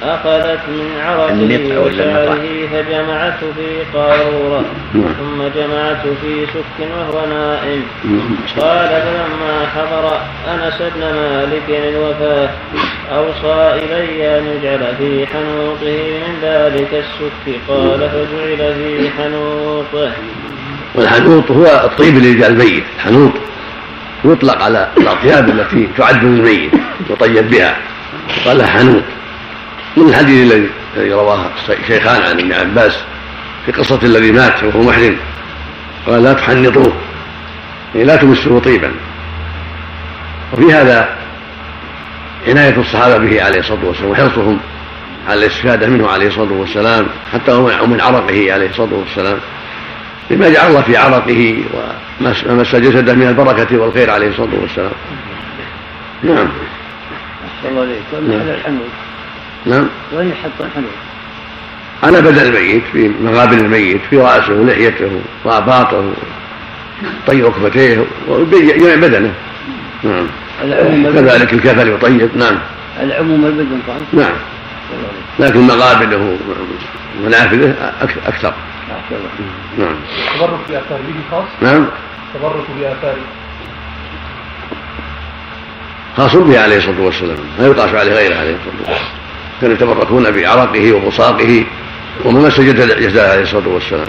أخذت 0.04 0.60
من 0.70 0.92
عرقه 1.00 1.80
وشعره 1.82 2.44
فجمعته 2.74 3.48
في 3.56 3.98
قارورة 3.98 4.64
نعم. 4.94 5.14
ثم 5.20 5.44
جمعته 5.60 6.14
في 6.22 6.46
سك 6.46 6.88
وهو 6.98 7.26
نائم 7.30 7.84
نعم. 8.06 8.30
قال 8.60 8.88
فلما 8.88 9.68
حضر 9.76 10.18
أنس 10.54 10.82
بن 10.96 11.00
مالك 11.02 11.64
الوفاة 11.70 12.50
أوصى 13.12 13.84
إلي 13.84 14.40
أن 14.40 14.44
يجعل 14.48 14.96
في 14.98 15.28
حنوطه 15.28 16.10
من 16.20 16.36
ذلك 16.44 16.90
السك 16.94 17.58
قال 17.68 18.10
فجعل 18.10 18.74
في 18.76 19.10
حنوطه 19.18 20.12
والحنوط 20.96 21.52
هو 21.52 21.66
الطيب 21.66 22.18
اللي 22.18 22.30
يجعل 22.30 22.52
الميت 22.52 22.84
حنوط 23.00 23.32
يطلق 24.26 24.64
على 24.64 24.88
الأطياب 24.98 25.50
التي 25.50 25.88
تعد 25.98 26.24
للميت 26.24 26.72
وطيب 27.10 27.50
بها 27.50 27.76
قال 28.46 28.64
حنوط 28.64 29.04
من 29.98 30.10
الحديث 30.10 30.52
الذي 30.52 30.68
الذي 30.98 31.14
رواه 31.14 31.50
شيخان 31.88 32.22
عن 32.22 32.40
ابن 32.40 32.54
عباس 32.54 32.98
في 33.66 33.72
قصة 33.72 34.00
الذي 34.04 34.32
مات 34.32 34.64
وهو 34.64 34.82
محرم 34.84 35.18
قال 36.08 36.24
لا 36.24 36.34
تحنطوه 36.34 36.94
يعني 37.96 38.08
لا 38.08 38.16
تمسوه 38.16 38.60
طيبا 38.60 38.92
وفي 40.54 40.74
هذا 40.74 41.10
عناية 42.48 42.80
الصحابة 42.80 43.18
به 43.18 43.44
عليه 43.44 43.60
الصلاة 43.60 43.86
والسلام 43.86 44.12
وحرصهم 44.12 44.60
على 45.30 45.40
الاستفادة 45.40 45.88
منه 45.88 46.08
عليه 46.10 46.28
الصلاة 46.28 46.52
والسلام 46.52 47.08
حتى 47.34 47.52
ومن 47.52 48.02
عرقه 48.02 48.54
عليه 48.54 48.70
الصلاة 48.70 48.94
والسلام 48.94 49.38
لما 50.32 50.50
جعل 50.50 50.68
الله 50.70 50.82
في 50.82 50.98
عرقه 50.98 51.58
ومس 52.22 52.76
جسده 52.76 53.14
من 53.14 53.28
البركة 53.28 53.78
والخير 53.78 54.10
عليه 54.12 54.28
الصلاة 54.28 54.56
والسلام 54.62 54.92
نعم 56.24 56.48
الله 57.72 57.84
إليك 57.84 58.40
نعم. 58.66 58.78
نعم 59.66 59.88
وين 60.14 60.30
يحط 60.30 60.52
الحليب؟ 60.60 60.90
على 62.04 62.22
بدن 62.22 62.46
الميت 62.46 62.82
في 62.94 63.10
مقابل 63.22 63.58
الميت 63.58 64.02
في 64.10 64.18
راسه 64.18 64.54
ولحيته 64.54 65.22
واباطه 65.46 66.12
طي 67.28 67.42
ركبتيه 67.42 68.06
ويبين 68.28 69.00
بدنه 69.02 69.34
نعم 70.04 70.28
كذلك 71.14 71.54
الكفل 71.54 71.88
يطيب 71.90 72.30
نعم 72.38 72.60
العموم 73.02 73.46
البدن 73.46 73.80
طيب 73.88 74.20
نعم 74.22 74.34
لكن 75.40 75.60
مقابله 75.68 76.38
منافذه 77.24 77.92
اكثر 78.28 78.54
نعم 79.80 79.96
تبرك 80.40 80.60
باثار 80.70 80.98
به 81.08 81.22
خاص 81.32 81.44
نعم 81.62 81.86
تبرك 82.34 82.66
باثاره 82.80 83.16
خاص 86.18 86.36
به 86.36 86.60
عليه 86.64 86.78
الصلاه 86.78 87.02
والسلام 87.02 87.38
لا 87.60 87.68
يقاس 87.68 87.90
عليه 87.94 88.12
غيره 88.14 88.36
عليه 88.36 88.56
الصلاه 88.56 88.90
والسلام 88.96 89.19
كانوا 89.62 89.76
يتبركون 89.76 90.32
بعرقه 90.32 90.94
وبصاقه 90.94 91.64
وما 92.26 92.50
سجد 92.50 92.82
عليه 93.22 93.42
الصلاه 93.42 93.68
والسلام 93.68 94.08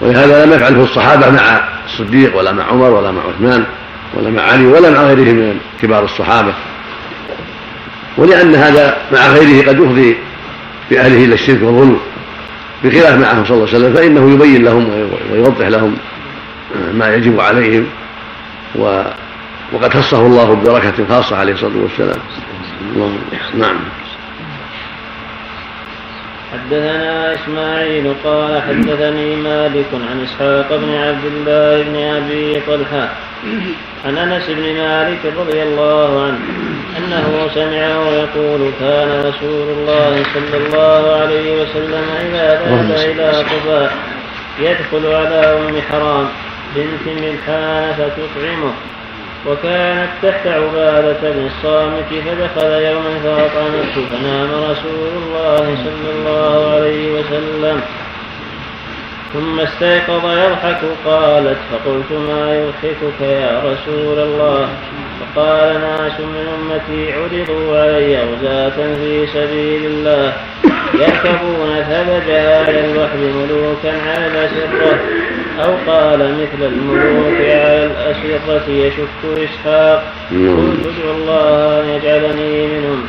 ولهذا 0.00 0.46
لم 0.46 0.52
يفعله 0.52 0.82
الصحابه 0.82 1.30
مع 1.30 1.64
الصديق 1.86 2.38
ولا 2.38 2.52
مع 2.52 2.64
عمر 2.64 2.90
ولا 2.90 3.10
مع 3.12 3.20
عثمان 3.26 3.64
ولا 4.14 4.30
مع 4.30 4.42
علي 4.42 4.66
ولا 4.66 4.90
مع 4.90 5.02
غيره 5.02 5.32
من 5.32 5.56
كبار 5.82 6.04
الصحابه 6.04 6.54
ولان 8.18 8.54
هذا 8.54 8.96
مع 9.12 9.26
غيره 9.26 9.68
قد 9.68 9.78
يفضي 9.78 10.16
باهله 10.90 11.24
الى 11.24 11.34
الشرك 11.34 11.62
والظلم 11.62 11.96
بخلاف 12.84 13.14
معه 13.18 13.44
صلى 13.44 13.56
الله 13.56 13.66
عليه 13.68 13.78
وسلم 13.78 13.94
فانه 13.94 14.30
يبين 14.34 14.64
لهم 14.64 15.08
ويوضح 15.32 15.66
لهم 15.66 15.96
ما 16.94 17.14
يجب 17.14 17.40
عليهم 17.40 17.86
و 18.76 19.02
وقد 19.72 19.94
خصه 19.94 20.26
الله 20.26 20.54
ببركه 20.54 21.06
خاصه 21.08 21.36
عليه 21.36 21.52
الصلاه 21.52 21.72
والسلام 21.76 22.20
نعم 23.58 23.76
حدثنا 26.54 27.34
إسماعيل 27.34 28.14
قال 28.24 28.62
حدثني 28.62 29.36
مالك 29.36 29.86
عن 29.92 30.24
إسحاق 30.24 30.76
بن 30.76 30.94
عبد 30.94 31.24
الله 31.24 31.82
بن 31.82 31.96
أبي 31.96 32.60
طلحة 32.66 33.08
عن 34.04 34.18
أنس 34.18 34.46
بن 34.48 34.62
مالك 34.74 35.18
رضي 35.38 35.62
الله 35.62 36.22
عنه 36.22 36.38
أنه 36.98 37.48
سمعه 37.54 38.08
يقول 38.10 38.70
كان 38.80 39.20
رسول 39.20 39.68
الله 39.78 40.22
صلى 40.34 40.66
الله 40.66 41.16
عليه 41.22 41.62
وسلم 41.62 42.04
إذا 42.20 42.60
ذهب 42.64 43.10
إلى 43.10 43.28
قباء 43.28 43.92
يدخل 44.60 45.06
على 45.14 45.58
أم 45.58 45.82
حرام 45.90 46.28
بنت 46.76 47.06
ملحان 47.18 47.92
فتطعمه 47.92 48.72
وكانت 49.48 50.08
تحت 50.22 50.46
عبادة 50.46 51.30
بن 51.30 51.46
الصامت 51.46 52.06
فدخل 52.08 52.66
يوما 52.72 53.18
فأطعمته 53.24 54.06
فنام 54.12 54.48
رسول 54.50 55.08
الله 55.16 55.76
صلى 55.84 56.10
الله 56.16 56.72
عليه 56.74 57.12
وسلم 57.20 57.80
ثم 59.34 59.60
استيقظ 59.60 60.24
يضحك 60.24 60.80
قالت 61.06 61.58
فقلت 61.72 62.12
ما 62.12 62.58
يضحكك 62.64 63.20
يا 63.20 63.62
رسول 63.64 64.18
الله 64.18 64.68
فقال 65.20 65.80
ناس 65.80 66.20
من 66.20 66.46
أمتي 66.58 67.12
عرضوا 67.12 67.76
علي 67.76 68.16
غزاة 68.22 68.94
في 68.94 69.26
سبيل 69.26 69.84
الله 69.86 70.32
يركبون 70.94 71.82
ثبت 71.82 72.30
على 72.30 72.80
الوحي 72.92 73.18
ملوكا 73.18 73.92
على 74.08 74.26
الأسرة 74.26 75.00
أو 75.64 75.72
قال 75.92 76.18
مثل 76.18 76.66
الملوك 76.72 77.40
على 77.40 77.86
الأسرة 77.86 78.70
يشك 78.70 79.38
إسحاق 79.50 80.02
نعم. 80.30 80.60
قلت 80.70 80.86
ادعو 80.98 81.14
الله 81.16 81.80
أن 81.80 81.88
يجعلني 81.88 82.66
منهم 82.66 83.06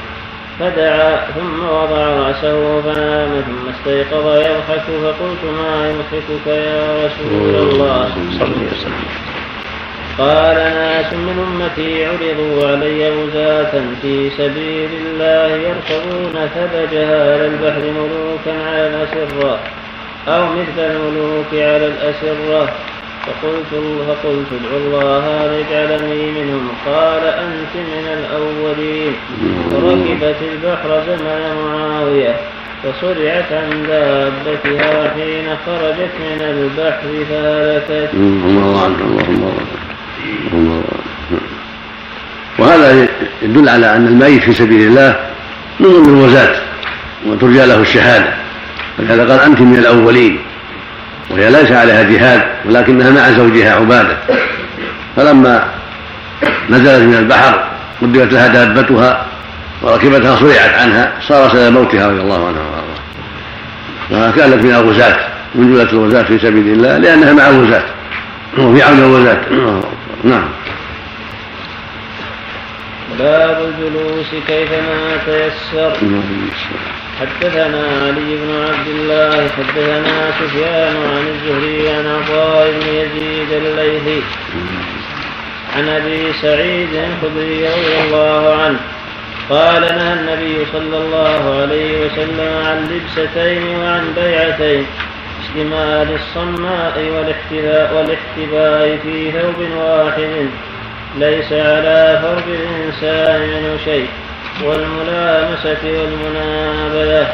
فدعا 0.60 1.26
ثم 1.36 1.66
وضع 1.70 1.98
رأسه 2.08 2.82
فنام 2.82 3.30
ثم 3.42 3.70
استيقظ 3.70 4.28
يضحك 4.36 4.86
فقلت 5.04 5.44
ما 5.60 5.90
يضحكك 5.90 6.48
يا 6.48 6.86
رسول 7.06 7.40
الله 7.44 7.74
صلى 7.76 7.82
الله 7.82 8.10
عليه 8.42 8.68
وسلم 8.72 9.35
قال 10.18 10.56
ناس 10.56 11.14
من 11.14 11.38
أمتي 11.48 12.06
عرضوا 12.06 12.68
علي 12.72 13.10
غزاة 13.10 13.82
في 14.02 14.30
سبيل 14.30 14.90
الله 15.06 15.48
يركبون 15.58 16.50
ثبجها 16.56 17.36
على 17.36 17.46
البحر 17.48 17.82
ملوكا 17.92 18.68
على 18.70 18.88
الأسرة 18.88 19.60
أو 20.28 20.46
مثل 20.48 20.80
الملوك 20.86 21.54
على 21.54 21.88
الأسرة 21.88 22.70
فقلت 23.26 24.00
فقلت 24.08 24.46
ادعو 24.60 24.78
الله 24.78 25.46
أن 25.46 25.54
يجعلني 25.54 26.32
منهم 26.32 26.68
قال 26.86 27.24
أنت 27.28 27.76
من 27.76 28.08
الأولين 28.20 29.14
ركبت 29.74 30.36
البحر 30.54 31.04
زمن 31.08 31.56
معاوية 31.68 32.36
فصرعت 32.84 33.52
عن 33.52 33.84
دابتها 33.88 35.10
حين 35.14 35.46
خرجت 35.66 36.12
من 36.20 36.42
البحر 36.42 37.26
فهلكت. 37.30 38.14
الله 38.14 38.86
اللهم 38.86 39.58
وهذا 42.60 43.08
يدل 43.42 43.70
على 43.70 43.96
أن 43.96 44.08
الميت 44.08 44.44
في 44.44 44.54
سبيل 44.54 44.82
الله 44.88 45.16
من 45.80 45.90
ضمن 45.90 46.40
وترجى 47.28 47.66
له 47.66 47.82
الشهادة 47.82 48.34
ولهذا 49.00 49.32
قال 49.36 49.40
أنت 49.40 49.62
من 49.62 49.78
الأولين 49.78 50.40
وهي 51.30 51.50
ليس 51.52 51.72
عليها 51.72 52.04
جهاد 52.04 52.42
ولكنها 52.66 53.12
مع 53.12 53.32
زوجها 53.38 53.76
عبادة 53.76 54.18
فلما 55.16 55.66
نزلت 56.70 57.02
من 57.04 57.14
البحر 57.16 57.64
قدمت 58.02 58.34
لها 58.34 58.48
دابتها 58.48 59.26
وركبتها 59.82 60.36
صرعت 60.36 60.74
عنها 60.80 61.14
صار 61.28 61.50
سبب 61.50 61.74
موتها 61.74 62.08
رضي 62.08 62.22
الله 62.22 62.48
عنها 62.48 62.62
وارضاها 62.62 64.30
وكانت 64.32 64.64
من 64.66 64.72
الغزاة 64.76 65.28
من 65.56 65.64
جملة 65.74 65.92
الغزاة 65.94 66.24
في 66.24 66.40
سبيل 66.40 66.68
الله 66.74 66.98
لأنها 66.98 67.34
مع 67.34 67.50
الغزاة 67.50 67.84
وفي 68.58 68.84
عون 68.84 68.98
الغزاة 69.00 69.42
نعم 70.24 70.48
باب 73.20 73.62
الجلوس 73.70 74.26
كيفما 74.48 75.18
تيسر 75.26 75.94
نعم، 76.02 76.50
حدثنا 77.22 77.84
علي 78.04 78.36
بن 78.36 78.62
عبد 78.64 78.88
الله 78.96 79.48
حدثنا 79.50 80.32
سفيان 80.42 80.96
عن 80.98 81.28
الزهري 81.28 81.90
عن 81.90 82.06
عطاء 82.08 82.72
بن 82.72 82.88
يزيد 82.88 83.52
الليثي 83.54 84.22
عن 85.78 85.90
ابي 85.90 86.34
سعيد 86.42 86.90
الخدري 86.94 87.64
رضي 87.68 88.08
الله 88.08 88.62
عنه 88.64 88.80
قال 89.50 89.82
نهى 89.82 90.14
النبي 90.14 90.58
صلى 90.74 90.98
الله 90.98 91.62
عليه 91.62 92.06
وسلم 92.06 92.62
عن 92.66 92.88
لبستين 92.92 93.64
وعن 93.80 94.14
بيعتين 94.16 94.86
الاشتمال 95.58 96.14
الصماء 96.16 97.26
والاحتباء 97.98 98.98
في 99.04 99.32
ثوب 99.32 99.68
واحد 99.78 100.50
ليس 101.20 101.54
على 101.54 102.20
فرد 102.24 102.44
الإنسان 102.56 103.42
منه 103.42 103.78
شيء 103.86 104.08
والملامسة 104.64 105.78
والمنابذة 105.86 107.28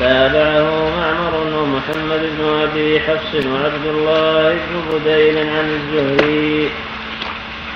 تابعه 0.00 0.90
معمر 0.98 1.34
ومحمد 1.56 2.22
بن 2.38 2.60
أبي 2.70 3.00
حفص 3.00 3.34
وعبد 3.34 3.86
الله 3.86 4.50
بن 4.54 4.98
بديل 4.98 5.38
عن 5.38 5.80
الزهري 5.80 6.68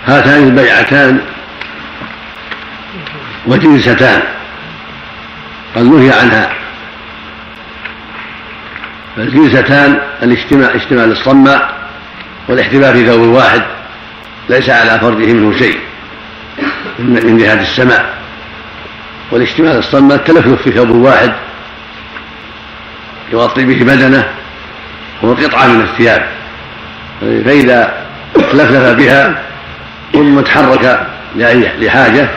هاتان 0.07 0.45
البيعتان 0.47 1.21
وجنستان 3.47 4.23
قد 5.75 5.83
نهي 5.83 6.11
عنها 6.13 6.58
فالجلستان 9.19 10.01
الاجتماع 10.23 10.75
اجتماع 10.75 11.05
الصماء 11.05 11.75
والاحتباء 12.49 12.93
في 12.93 13.07
ثوب 13.07 13.21
واحد 13.21 13.63
ليس 14.49 14.71
على 14.71 15.01
فرده 15.01 15.27
منه 15.33 15.59
شيء 15.59 15.79
من 16.99 17.37
جهة 17.39 17.61
السماء 17.61 18.15
والاجتماع 19.31 19.79
الصماء 19.79 20.17
التلفلف 20.17 20.63
في 20.63 20.71
ثوب 20.71 20.91
واحد 20.91 21.33
يغطي 23.33 23.65
به 23.65 23.95
بدنه 23.95 24.29
هو 25.25 25.33
قطعة 25.35 25.67
من 25.67 25.81
الثياب 25.81 26.29
فإذا 27.21 27.95
تلفلف 28.35 28.97
بها 28.99 29.43
ثم 30.13 30.41
تحرك 30.41 31.07
لحاجة 31.81 32.29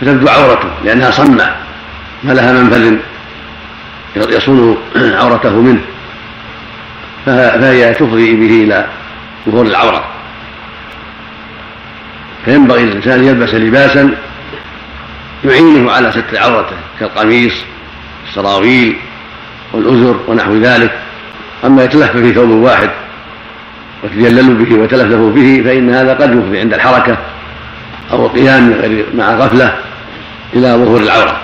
فتبدو 0.00 0.28
عورته 0.28 0.68
لأنها 0.84 1.10
صمة 1.10 1.54
ما 2.24 2.32
لها 2.32 2.52
منفذ 2.52 2.94
يصون 4.16 4.76
عورته 4.96 5.60
منه 5.62 5.80
فهي 7.26 7.94
تفضي 7.94 8.34
به 8.36 8.64
إلى 8.64 8.86
ظهور 9.48 9.66
العورة 9.66 10.04
فينبغي 12.44 12.82
للإنسان 12.84 13.18
أن 13.18 13.24
يلبس 13.24 13.54
لباسا 13.54 14.10
يعينه 15.44 15.90
على 15.92 16.12
ستر 16.12 16.38
عورته 16.38 16.76
كالقميص 17.00 17.52
السراويل 18.28 18.96
والأزر 19.72 20.16
ونحو 20.28 20.56
ذلك 20.58 20.98
أما 21.64 21.84
يتلهف 21.84 22.16
في 22.16 22.32
ثوب 22.32 22.48
واحد 22.50 22.90
وتجلل 24.04 24.54
به 24.54 24.74
ويتلهف 24.74 25.20
به 25.34 25.62
فإن 25.64 25.94
هذا 25.94 26.12
قد 26.14 26.30
يفضي 26.32 26.58
عند 26.60 26.74
الحركة 26.74 27.16
أو 28.12 28.26
القيام 28.26 28.76
مع 29.14 29.34
غفلة 29.34 29.76
إلى 30.54 30.68
ظهور 30.72 31.00
العورة 31.00 31.40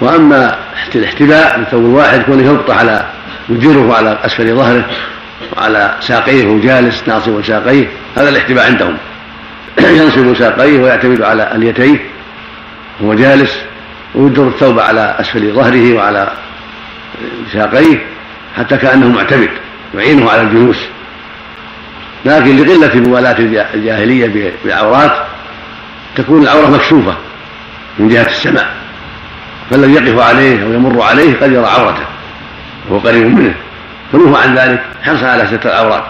وأما 0.00 0.56
الاحتباء 0.94 1.60
بثوب 1.60 1.84
واحد 1.84 2.22
كونه 2.22 2.50
يبطح 2.52 2.78
على 2.78 3.06
يديره 3.48 3.94
على 3.94 4.18
اسفل 4.22 4.54
ظهره 4.56 4.86
وعلى 5.56 5.96
ساقيه 6.00 6.60
جالس 6.62 7.02
ناصب 7.06 7.42
ساقيه 7.46 7.86
هذا 8.16 8.28
الاحتباء 8.28 8.66
عندهم 8.66 8.96
ينصب 10.00 10.36
ساقيه 10.38 10.80
ويعتمد 10.80 11.22
على 11.22 11.52
اليتيه 11.54 12.00
وهو 13.00 13.14
جالس 13.14 13.58
ويدر 14.14 14.48
الثوب 14.48 14.78
على 14.80 15.14
اسفل 15.20 15.52
ظهره 15.52 15.92
وعلى 15.96 16.30
ساقيه 17.52 18.06
حتى 18.56 18.76
كانه 18.76 19.08
معتمد 19.08 19.48
يعينه 19.94 20.30
على 20.30 20.42
الجلوس 20.42 20.78
لكن 22.24 22.56
لقله 22.56 22.96
موالاه 23.08 23.38
الجاهليه 23.74 24.52
بالعورات 24.64 25.16
تكون 26.16 26.42
العوره 26.42 26.66
مكشوفه 26.66 27.14
من 27.98 28.08
جهه 28.08 28.26
السماء 28.26 28.66
فالذي 29.70 29.92
يقف 29.92 30.18
عليه 30.18 30.62
او 30.64 30.72
يمر 30.72 31.02
عليه 31.02 31.34
قد 31.36 31.52
يرى 31.52 31.66
عورته 31.66 32.02
وهو 32.88 32.98
قريب 32.98 33.26
منه 33.26 33.54
فنوه 34.12 34.38
عن 34.38 34.54
ذلك 34.58 34.82
حرصا 35.02 35.26
على 35.26 35.46
ستر 35.46 35.68
العورات 35.70 36.04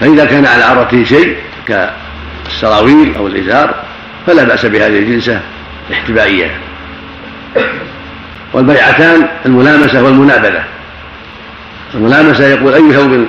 فإذا 0.00 0.24
كان 0.24 0.46
على 0.46 0.62
عورته 0.62 1.04
شيء 1.04 1.36
كالسراويل 1.66 3.14
أو 3.16 3.26
الإزار 3.26 3.74
فلا 4.26 4.44
بأس 4.44 4.66
بهذه 4.66 4.98
الجنسة 4.98 5.40
احتبائية 5.92 6.50
والبيعتان 8.52 9.28
الملامسة 9.46 10.02
والمنابذة 10.02 10.64
الملامسة 11.94 12.46
يقول 12.46 12.74
أي 12.74 12.92
ثوب 12.92 13.26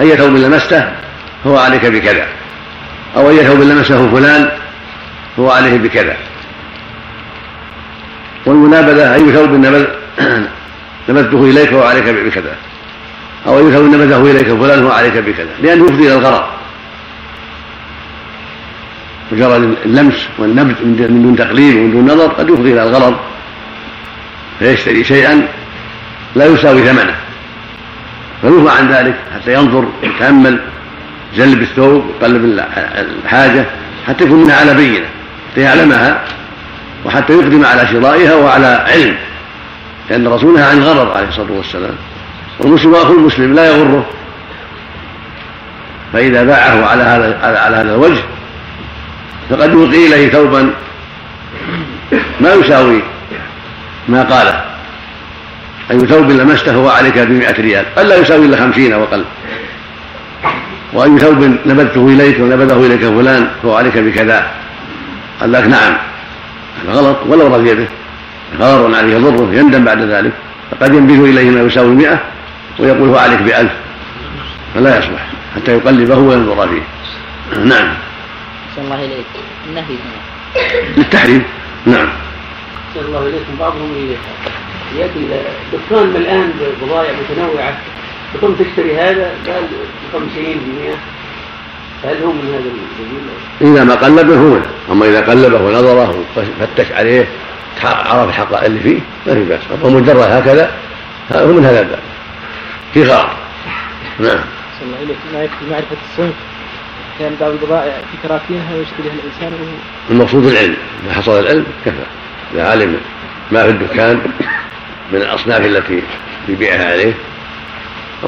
أي 0.00 0.16
ثوب 0.16 0.36
لمسته 0.36 0.88
هو 1.46 1.58
عليك 1.58 1.86
بكذا 1.86 2.26
أو 3.16 3.30
أي 3.30 3.44
ثوب 3.46 3.60
لمسه 3.60 4.08
فلان 4.10 4.50
هو 5.38 5.50
عليه 5.50 5.78
بكذا 5.78 6.16
والمنابذة 8.46 9.14
أي 9.14 9.32
ثوب 9.32 9.50
نبذ 9.50 9.84
نبذته 11.08 11.44
إليك 11.44 11.72
وعليك 11.72 12.08
بكذا 12.08 12.52
أو 13.46 13.58
أي 13.58 13.72
ثوب 13.72 13.84
نبذه 13.86 14.30
إليك 14.30 14.46
فلان 14.48 14.84
وعليك 14.84 15.16
بكذا 15.16 15.50
لأنه 15.62 15.84
يفضي 15.84 16.06
إلى 16.06 16.12
الغرض 16.14 16.42
مجرد 19.32 19.74
اللمس 19.86 20.28
والنبذ 20.38 20.74
من 20.84 21.20
دون 21.22 21.36
تقليب 21.36 21.74
ومن 21.76 21.90
دون 21.90 22.04
نظر 22.04 22.26
قد 22.26 22.48
يفضي 22.48 22.72
إلى 22.72 22.82
الغرض 22.82 23.16
فيشتري 24.58 25.04
شيئا 25.04 25.48
لا 26.36 26.46
يساوي 26.46 26.82
ثمنه 26.82 27.14
فيرفع 28.42 28.72
عن 28.78 28.88
ذلك 28.88 29.14
حتى 29.34 29.54
ينظر 29.54 29.88
يتأمل 30.02 30.60
جلب 31.36 31.62
الثوب 31.62 32.10
يقلب 32.20 32.44
الحاجة 33.24 33.64
حتى 34.08 34.24
يكون 34.24 34.44
منها 34.44 34.56
على 34.60 34.74
بينة 34.74 35.06
حتى 35.52 35.60
يعلمها 35.60 36.24
وحتى 37.06 37.32
يقدم 37.32 37.64
على 37.64 37.86
شرائها 37.86 38.34
وعلى 38.34 38.66
علم 38.66 39.16
لأن 40.10 40.28
رسولها 40.28 40.70
عن 40.70 40.82
غرر 40.82 41.12
عليه 41.16 41.28
الصلاة 41.28 41.52
والسلام 41.52 41.94
والمسلم 42.60 42.94
أخو 42.94 43.12
المسلم 43.14 43.54
لا 43.54 43.66
يغره 43.76 44.06
فإذا 46.12 46.42
باعه 46.44 46.86
على 46.86 47.02
هذا 47.02 47.38
على 47.42 47.76
هذا 47.76 47.94
الوجه 47.94 48.22
فقد 49.50 49.72
يلقي 49.74 50.06
إليه 50.06 50.28
ثوبا 50.28 50.70
ما 52.40 52.54
يساوي 52.54 53.00
ما 54.08 54.22
قاله 54.22 54.64
أي 55.90 55.98
ثوب 56.00 56.30
لمسته 56.30 56.74
هو 56.74 56.88
عليك 56.88 57.18
بمئة 57.18 57.60
ريال 57.62 57.84
قد 57.96 58.06
لا 58.06 58.16
يساوي 58.16 58.46
إلا 58.46 58.56
خمسين 58.56 58.92
أقل 58.92 59.24
وأي 60.92 61.18
ثوب 61.18 61.38
نبذته 61.66 62.08
إليك 62.08 62.40
ونبذه 62.40 62.86
إليك 62.86 63.00
فلان 63.00 63.48
فهو 63.62 63.74
عليك 63.76 63.98
بكذا 63.98 64.46
قال 65.40 65.52
لك 65.52 65.64
نعم 65.64 65.96
غلط 66.88 67.16
ولو 67.26 67.46
رضي 67.54 67.74
به 67.74 67.88
غرر 68.60 68.94
عليه 68.94 69.14
يضره 69.16 69.52
يندم 69.54 69.84
بعد 69.84 70.00
ذلك 70.02 70.32
فقد 70.70 70.94
ينبذ 70.94 71.20
اليه 71.24 71.50
ما 71.50 71.60
يساوي 71.60 71.86
المئة 71.88 72.20
ويقول 72.78 73.14
عليك 73.18 73.42
بألف 73.42 73.72
فلا 74.74 74.98
يصلح 74.98 75.26
حتى 75.56 75.72
يقلبه 75.72 76.18
وينظر 76.18 76.68
فيه 76.68 76.82
نعم 77.62 77.94
صلى 78.76 78.84
الله 78.84 78.96
إليك 79.04 79.26
النهي 79.68 79.82
هنا 79.84 80.82
للتحريم 80.96 81.42
نعم 81.86 82.08
صلى 82.94 83.04
الله 83.06 83.22
إليكم 83.22 83.54
بعضهم 83.60 84.08
يأتي 84.98 85.26
دكان 85.72 86.16
الآن 86.16 86.52
بضائع 86.82 87.10
متنوعة 87.12 87.74
تقوم 88.34 88.54
تشتري 88.54 88.96
هذا 88.96 89.30
قال 89.46 89.62
50 90.12 90.28
ب 90.34 90.82
100 90.82 90.96
هل 92.04 92.22
هو 92.24 92.32
من 92.32 92.48
هذا 92.48 92.58
الزميل؟ 92.58 93.72
إذا 93.76 93.84
ما 93.84 93.94
قلبه 93.94 94.34
هو 94.36 94.56
أما 94.92 95.06
إذا 95.06 95.20
قلبه 95.20 95.58
ونظره 95.62 96.14
وفتش 96.36 96.92
عليه 96.92 97.28
عرف 97.84 98.28
الحقائق 98.28 98.64
اللي 98.64 98.80
فيه 98.80 98.98
ما 99.26 99.34
في 99.34 99.44
بأس 99.44 99.60
هو 99.84 99.90
مجرد 99.90 100.18
هكذا 100.18 100.70
هو 101.32 101.46
من 101.52 101.64
هذا 101.64 101.80
الباب 101.80 101.98
في 102.94 103.04
غار 103.04 103.36
نعم 104.20 104.38
الله 104.82 105.48
معرفة 105.70 105.96
الصنف 106.10 106.32
كان 107.18 107.36
بعض 107.40 107.50
البضائع 107.50 107.92
في 108.12 108.28
كراتينها 108.28 108.74
ويشتريها 108.76 109.12
الإنسان 109.24 109.52
و... 109.60 109.66
المقصود 110.10 110.46
العلم 110.46 110.76
إذا 111.06 111.14
حصل 111.14 111.40
العلم 111.40 111.64
كفى 111.86 111.96
إذا 112.54 112.68
علم 112.70 112.96
ما 113.52 113.62
في 113.62 113.70
الدكان 113.70 114.16
من 115.12 115.18
الأصناف 115.22 115.66
التي 115.66 116.02
يبيعها 116.48 116.92
عليه 116.92 117.12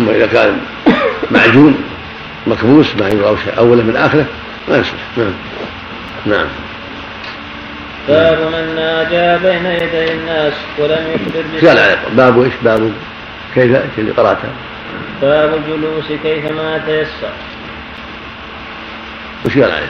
أما 0.00 0.12
إذا 0.12 0.26
كان 0.26 0.60
معجون 1.30 1.76
مكبوس 2.46 2.96
ما 2.96 3.08
يقع 3.08 3.34
اوله 3.58 3.82
من 3.82 3.96
اخره 3.96 4.26
ما 4.68 4.76
يصلح 4.76 5.02
نعم 5.16 5.30
نعم 6.26 6.46
باب 8.08 8.38
من 8.38 8.74
ناجى 8.76 9.42
بين 9.44 9.66
يدي 9.66 10.12
الناس 10.12 10.52
ولم 10.78 11.06
يخبر 11.52 11.68
قال 11.68 11.96
باب 12.16 12.42
ايش 12.42 12.52
باب 12.64 12.92
كيف 13.54 13.76
اللي 13.98 14.10
قراته 14.10 14.48
باب 15.22 15.54
الجلوس 15.54 16.04
كيفما 16.22 16.78
تيسر 16.86 17.30
وش 19.44 19.58
قال 19.58 19.72
عليه 19.72 19.86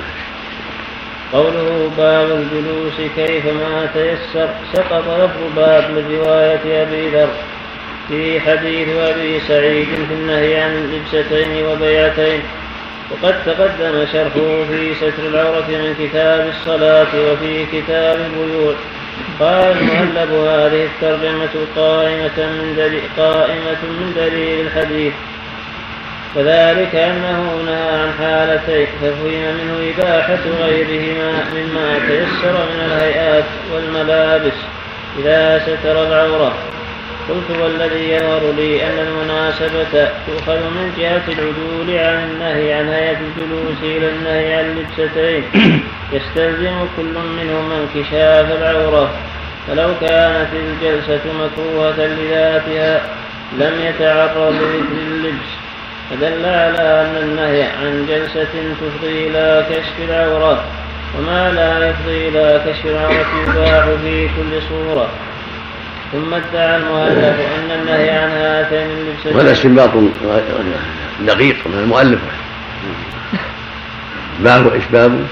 قوله 1.33 1.91
باب 1.99 2.31
الجلوس 2.31 3.11
كيفما 3.17 3.87
تيسر 3.95 4.49
سقط 4.73 5.05
لفظ 5.23 5.57
باب 5.57 5.91
من 5.91 6.19
روايه 6.19 6.83
ابي 6.83 7.09
ذر 7.09 7.29
في 8.09 8.41
حديث 8.41 8.89
أبي 8.89 9.41
سعيد 9.49 9.87
في 10.09 10.15
النهي 10.15 10.61
عن 10.61 10.73
اللبستين 10.77 11.67
وبياتين 11.67 12.41
وقد 13.11 13.45
تقدم 13.47 14.07
شرحه 14.13 14.65
في 14.71 14.95
ستر 14.95 15.27
العورة 15.29 15.67
من 15.69 15.95
كتاب 16.03 16.49
الصلاة 16.49 17.31
وفي 17.33 17.67
كتاب 17.73 18.19
البيوع 18.21 18.75
قال 19.41 19.73
المؤلف 19.73 20.33
هذه 20.45 20.85
الترجمة 20.89 21.67
قائمة 21.77 22.37
من 22.39 22.75
دليل 22.77 23.03
قائمة 23.19 23.83
من 23.83 24.13
دليل 24.17 24.67
الحديث 24.67 25.13
وذلك 26.37 26.95
أنه 26.95 27.61
نهى 27.67 27.83
عن 28.01 28.11
حالتين 28.19 28.87
ففهم 29.03 29.55
منه 29.61 29.93
إباحة 29.97 30.39
غيرهما 30.65 31.45
مما 31.55 31.99
تيسر 32.09 32.57
من 32.75 32.93
الهيئات 32.93 33.45
والملابس 33.73 34.55
إذا 35.19 35.59
ستر 35.59 36.03
العورة 36.07 36.55
قلت 37.29 37.61
والذي 37.63 38.11
يظهر 38.11 38.53
لي 38.57 38.87
أن 38.87 38.99
المناسبة 39.09 40.09
تؤخذ 40.27 40.57
من 40.61 40.93
جهة 40.99 41.23
العدول 41.29 41.99
عن 41.99 42.31
النهي 42.31 42.73
عن 42.73 42.89
هيئة 42.89 43.17
الجلوس 43.29 43.79
إلى 43.83 44.09
النهي 44.09 44.55
عن 44.55 44.65
لبستين 44.79 45.43
يستلزم 46.13 46.79
كل 46.97 47.19
منهما 47.39 47.77
انكشاف 47.85 48.53
العورة 48.63 49.11
فلو 49.69 49.89
كانت 50.01 50.49
الجلسة 50.53 51.21
مكروهة 51.45 52.07
لذاتها 52.07 53.03
لم 53.59 53.73
يتعرض 53.89 54.53
لذكر 54.53 54.97
اللبس 55.09 55.49
فدل 56.11 56.45
على 56.45 57.03
أن 57.07 57.23
النهي 57.23 57.63
عن 57.63 58.07
جلسة 58.09 58.49
تفضي 58.81 59.29
إلى 59.29 59.67
كشف 59.71 60.11
العورة 60.11 60.65
وما 61.19 61.53
لا 61.53 61.89
يفضي 61.89 62.29
إلى 62.29 62.61
كشف 62.73 62.87
العورة 62.87 63.43
يباح 63.47 63.87
في 64.03 64.29
كل 64.29 64.63
صورة 64.69 65.09
ثم 66.13 66.35
ادعى 66.35 66.77
المؤلف 66.77 67.25
ان 67.25 67.71
النهي 67.81 68.11
عن 68.11 68.31
هاتين 68.31 68.91
المجتمعين 68.91 69.37
وهذا 69.37 69.53
استنباط 69.53 69.91
دقيق 71.21 71.57
من 71.67 71.79
المؤلف 71.79 72.21
باب 74.41 74.73
ايش 74.73 74.85
باب؟ 74.93 75.27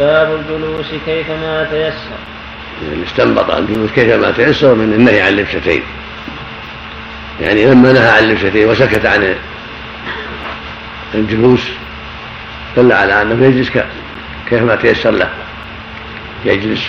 باب 0.00 0.32
الجلوس 0.40 0.86
كيفما 1.06 1.64
تيسر 1.70 3.06
استنبط 3.06 3.50
الجلوس 3.50 3.90
كيفما 3.94 4.30
تيسر 4.30 4.74
من 4.74 4.92
النهي 4.94 5.20
عن 5.22 5.28
اللبستين 5.28 5.82
يعني 7.40 7.66
لما 7.66 7.92
نهى 7.92 8.08
عن 8.10 8.24
اللبستين 8.24 8.68
وسكت 8.68 9.06
عن 9.06 9.34
الجلوس 11.14 11.62
دل 12.76 12.92
على 12.92 13.22
انه 13.22 13.44
يجلس 13.46 13.70
كيفما 14.50 14.76
تيسر 14.76 15.10
له 15.10 15.28
يجلس 16.44 16.82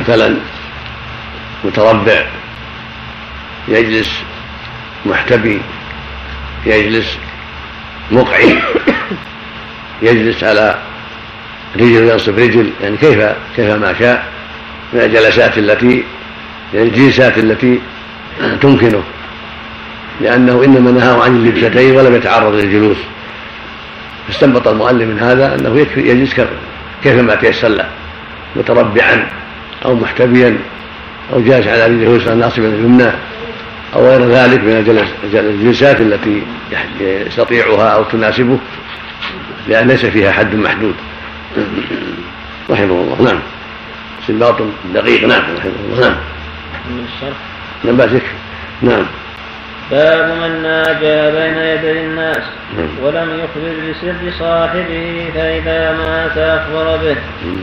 مثلا 0.00 0.34
متربع 1.64 2.26
يجلس 3.68 4.22
محتبي 5.06 5.60
يجلس 6.66 7.18
مقعي 8.10 8.58
يجلس 10.02 10.44
على 10.44 10.78
رجل 11.76 12.08
ينصب 12.08 12.38
رجل 12.38 12.70
يعني 12.82 12.96
كيف 12.96 13.22
كيف 13.56 13.70
ما 13.74 13.94
شاء 13.98 14.24
من 14.92 15.00
الجلسات 15.00 15.58
التي 15.58 16.04
يعني 16.74 16.86
الجلسات 16.88 17.38
التي 17.38 17.80
تمكنه 18.60 19.02
لأنه 20.20 20.64
إنما 20.64 20.90
نهاه 20.90 21.24
عن 21.24 21.36
اللبستين 21.36 21.96
ولم 21.96 22.14
يتعرض 22.14 22.54
للجلوس 22.54 22.96
استنبط 24.30 24.68
المؤلف 24.68 25.02
من 25.08 25.18
هذا 25.18 25.54
أنه 25.54 25.78
يجلس 25.78 25.96
يجلس 25.98 26.48
كيفما 27.02 27.34
تيسر 27.34 27.68
له 27.68 27.88
متربعا 28.56 29.28
أو 29.84 29.94
محتبيا 29.94 30.56
أو 31.32 31.40
جالس 31.40 31.66
على 31.66 31.84
رجله 31.86 32.14
اليسرى 32.16 32.34
ناصبا 32.34 32.68
اليمنى 32.68 33.10
أو 33.96 34.08
غير 34.08 34.30
ذلك 34.30 34.60
من 34.60 35.04
الجلسات 35.34 36.00
التي 36.00 36.42
يستطيعها 37.00 37.88
أو 37.88 38.02
تناسبه 38.02 38.58
لأن 39.68 39.88
ليس 39.88 40.06
فيها 40.06 40.32
حد 40.32 40.54
محدود 40.54 40.94
رحمه 42.70 42.84
الله 42.84 43.16
نعم 43.22 43.40
سباط 44.28 44.56
دقيق 44.94 45.26
نعم 45.28 45.42
رحمه 45.58 45.72
الله 45.88 46.08
نعم 46.08 46.16
من 46.90 47.06
الشرح 47.06 47.36
نعم 47.92 48.16
يكفي 48.16 48.32
نعم 48.82 49.04
باب 49.90 50.36
من 50.40 50.62
ناجى 50.62 51.36
بين 51.38 51.56
يدي 51.58 52.00
الناس 52.04 52.42
نعم. 52.76 52.88
ولم 53.02 53.28
يخبر 53.30 53.90
بسر 53.90 54.38
صاحبه 54.38 55.30
فإذا 55.34 55.92
مات 55.92 56.38
أخبر 56.38 56.96
به 56.96 57.16
نعم. 57.46 57.56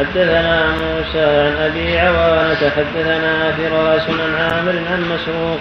حدثنا 0.00 0.66
موسى 0.72 1.20
عن 1.24 1.52
أبي 1.60 1.98
عوانة 1.98 2.70
حدثنا 2.76 3.52
فراس 3.52 4.02
عن 4.08 4.34
عامر 4.34 4.74
عن 4.90 5.02
مسروق 5.14 5.58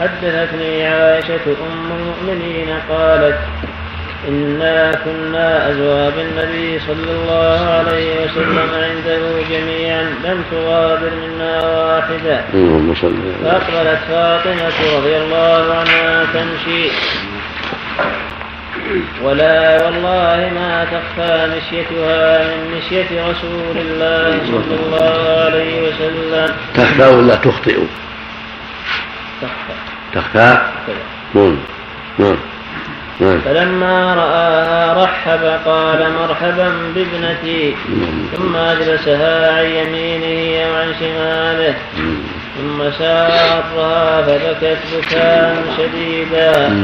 حدثتني 0.00 0.86
عائشة 0.86 1.40
أم 1.46 1.92
المؤمنين 1.92 2.68
قالت 2.90 3.38
إنا 4.28 4.92
كنا 5.04 5.70
أزواج 5.70 6.12
النبي 6.18 6.80
صلى 6.86 7.10
الله 7.10 7.70
عليه 7.70 8.24
وسلم 8.24 8.58
عنده 8.74 9.20
جميعا 9.50 10.02
لم 10.02 10.44
تغادر 10.50 11.10
منا 11.22 11.62
واحدة 11.62 12.40
أيوة، 12.54 12.94
فأقبلت 13.44 13.98
فاطمة 14.08 14.96
رضي 14.96 15.16
الله 15.16 15.74
عنها 15.74 16.24
تمشي 16.34 16.88
ولا 19.24 19.84
والله 19.84 20.50
ما 20.54 20.84
تخفى 20.84 21.56
مشيتها 21.56 22.44
من 22.56 22.76
مشية 22.76 23.30
رسول 23.30 23.76
الله 23.76 24.40
صلى 24.50 24.74
الله 24.86 25.42
عليه 25.44 25.88
وسلم 25.88 26.56
تخفى 26.74 27.06
ولا 27.08 27.34
تخطئ 27.34 27.78
تخفى 29.42 29.76
تخفى 30.14 30.58
نعم. 31.34 31.56
نعم 32.18 32.36
نعم 33.20 33.40
فلما 33.40 34.14
رآها 34.14 35.04
رحب 35.04 35.44
قال 35.68 36.10
مرحبا 36.20 36.72
بابنتي 36.94 37.70
نعم. 37.88 38.28
ثم 38.36 38.56
أجلسها 38.56 39.58
عن 39.58 39.64
يمينه 39.66 40.70
وعن 40.72 40.92
شماله 41.00 41.74
نعم. 41.96 42.18
ثم 42.58 42.90
سارها 42.98 44.22
فبكت 44.22 44.78
بكاء 44.96 45.64
شديدا 45.78 46.80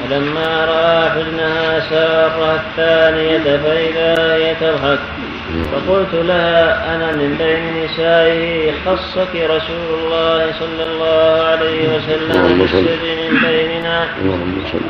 فلما 0.00 0.64
رأى 0.64 1.10
حزنها 1.10 1.80
سارها 1.90 2.54
الثانية 2.54 3.56
فإذا 3.56 4.34
هي 4.34 4.54
تضحك 4.54 4.98
فقلت 5.72 6.14
لها 6.14 6.94
أنا 6.96 7.12
من 7.12 7.34
بين 7.38 7.84
نسائه 7.84 8.72
خصك 8.86 9.34
رسول 9.34 9.88
الله 9.98 10.52
صلى 10.58 10.82
الله 10.86 11.42
عليه 11.44 11.88
وسلم 11.96 12.58
بالسر 12.58 12.88
من 13.02 13.40
بيننا 13.46 14.08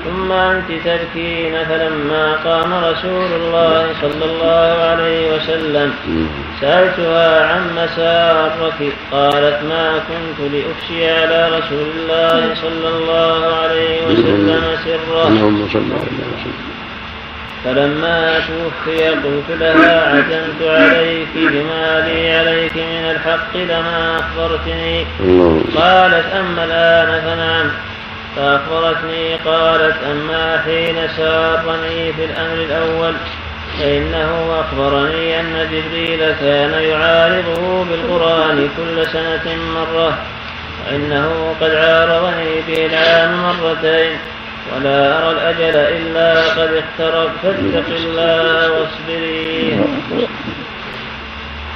ثم 0.05 0.33
أنت 0.33 0.67
تبكين 0.85 1.55
فلما 1.69 2.33
قام 2.45 2.85
رسول 2.85 3.29
الله 3.41 3.89
صلى 4.03 4.25
الله 4.25 4.85
عليه 4.85 5.37
وسلم 5.37 5.93
سألتها 6.61 7.47
عن 7.53 7.71
مسارك 7.85 8.57
قالت 9.13 9.59
ما 9.69 10.01
كنت 10.09 10.53
لأفشي 10.53 11.11
على 11.11 11.49
رسول 11.59 11.87
الله 11.97 12.55
صلى 12.55 12.89
الله 12.89 13.55
عليه 13.57 14.07
وسلم 14.07 14.63
سره 14.85 16.76
فلما 17.67 18.39
توفي 18.39 19.09
قلت 19.09 19.45
لها 19.61 20.09
عزمت 20.09 20.63
عليك 20.63 21.29
بما 21.35 22.01
لي 22.01 22.31
عليك 22.37 22.73
من 22.77 23.11
الحق 23.11 23.57
لما 23.57 24.17
أخبرتني 24.21 25.07
قالت 25.75 26.25
أما 26.41 26.65
الآن 26.65 27.21
فنعم 27.23 27.71
فأخبرتني 28.37 29.35
قالت 29.45 29.97
أما 30.13 30.61
حين 30.65 30.97
شاطني 31.17 32.13
في 32.13 32.25
الأمر 32.25 32.65
الأول 32.65 33.13
فإنه 33.79 34.61
أخبرني 34.61 35.41
أن 35.41 35.69
جبريل 35.73 36.33
كان 36.41 36.83
يعارضه 36.83 37.85
بالقرآن 37.85 38.69
كل 38.77 39.07
سنة 39.07 39.55
مرة 39.75 40.19
وإنه 40.87 41.55
قد 41.61 41.71
عارضني 41.71 42.61
به 42.69 42.87
العام 42.87 43.35
مرتين 43.45 44.17
ولا 44.75 45.19
أرى 45.19 45.31
الأجل 45.31 45.77
إلا 45.77 46.41
قد 46.49 46.83
اقترب 46.83 47.31
فاتق 47.43 47.85
الله 47.97 48.71
واصبري 48.73 49.81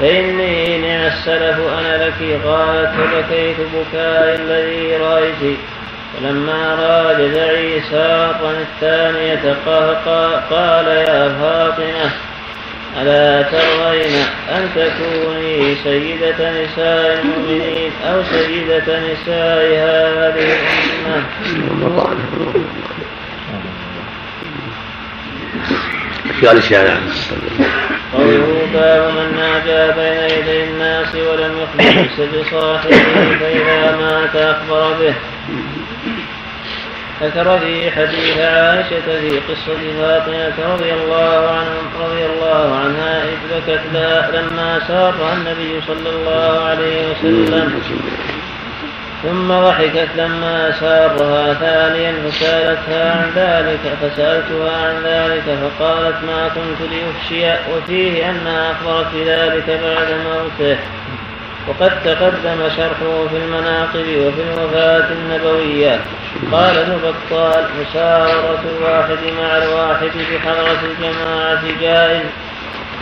فإني 0.00 0.78
نعى 0.78 1.06
السلف 1.06 1.58
أنا 1.80 2.04
لك 2.04 2.44
قالت 2.46 2.90
فبكيت 2.94 3.56
بكاء 3.60 4.34
الذي 4.40 4.96
رأيت 4.96 5.58
فلما 6.18 6.74
رأى 6.74 7.28
جزعي 7.28 7.80
ساقا 7.90 8.50
الثانية 8.60 9.54
قال 10.50 10.86
يا 10.88 11.28
فاطمة 11.40 12.10
ألا 12.98 13.42
ترضين 13.42 14.24
أن 14.50 14.68
تكوني 14.76 15.74
سيدة 15.84 16.64
نساء 16.64 17.20
المؤمنين 17.22 17.90
أو 18.06 18.22
سيدة 18.30 19.00
نساء 19.12 19.66
هذه 19.76 20.54
الأمة 20.54 21.24
يعني. 26.72 27.00
قوله 28.14 28.56
باب 28.74 29.12
من 29.14 29.36
ناجى 29.36 29.92
بين 29.92 30.38
يدي 30.38 30.64
الناس 30.64 31.14
ولم 31.14 31.52
يخبر 31.62 32.26
بصاحبه 32.38 32.96
فإذا 33.40 33.96
مات 33.96 34.36
أخبر 34.36 34.92
به 34.92 35.14
ذكر 37.22 37.58
في 37.58 37.90
حديث 37.90 38.38
عائشة 38.38 39.20
في 39.20 39.38
قصة 39.48 39.98
فاطمة 40.00 40.72
رضي 40.74 40.92
الله 40.92 41.50
عنها 41.50 41.78
رضي 42.00 42.26
الله 42.26 42.76
عنها 42.78 43.22
إذ 43.24 43.36
بكت 43.56 43.80
لها 43.94 44.30
لما 44.30 44.80
سارها 44.88 45.32
النبي 45.32 45.80
صلى 45.86 46.08
الله 46.10 46.64
عليه 46.64 47.10
وسلم 47.12 47.80
ثم 49.22 49.48
ضحكت 49.52 50.08
لما 50.16 50.72
سارها 50.80 51.54
ثانيا 51.54 52.12
فسالتها 52.26 53.12
عن 53.12 53.30
ذلك 53.34 53.94
فسألتها 54.02 54.76
عن 54.76 54.94
ذلك 55.04 55.56
فقالت 55.60 56.16
ما 56.26 56.48
كنت 56.48 56.88
لأفشي 56.92 57.52
وفيه 57.74 58.30
أنها 58.30 58.72
أخبرت 58.72 59.06
بذلك 59.14 59.80
بعد 59.84 60.06
موته 60.26 60.78
وقد 61.68 61.92
تقدم 62.04 62.68
شرحه 62.76 63.26
في 63.30 63.36
المناقب 63.36 64.00
وفي 64.08 64.42
الوفاة 64.54 65.04
النبوية 65.12 66.00
قال 66.52 66.78
ابن 66.78 66.96
بطال 66.98 67.64
مسارة 67.80 68.60
الواحد 68.78 69.18
مع 69.40 69.56
الواحد 69.58 70.10
بحضرة 70.32 70.78
الجماعة 70.90 71.60
جائز 71.80 72.22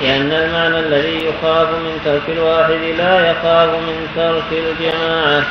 لأن 0.02 0.32
المعنى 0.32 0.78
الذي 0.78 1.22
يخاف 1.26 1.68
من 1.70 2.00
ترك 2.04 2.36
الواحد 2.36 2.78
لا 2.98 3.30
يخاف 3.30 3.70
من 3.70 4.06
ترك 4.16 4.44
الجماعة 4.68 5.42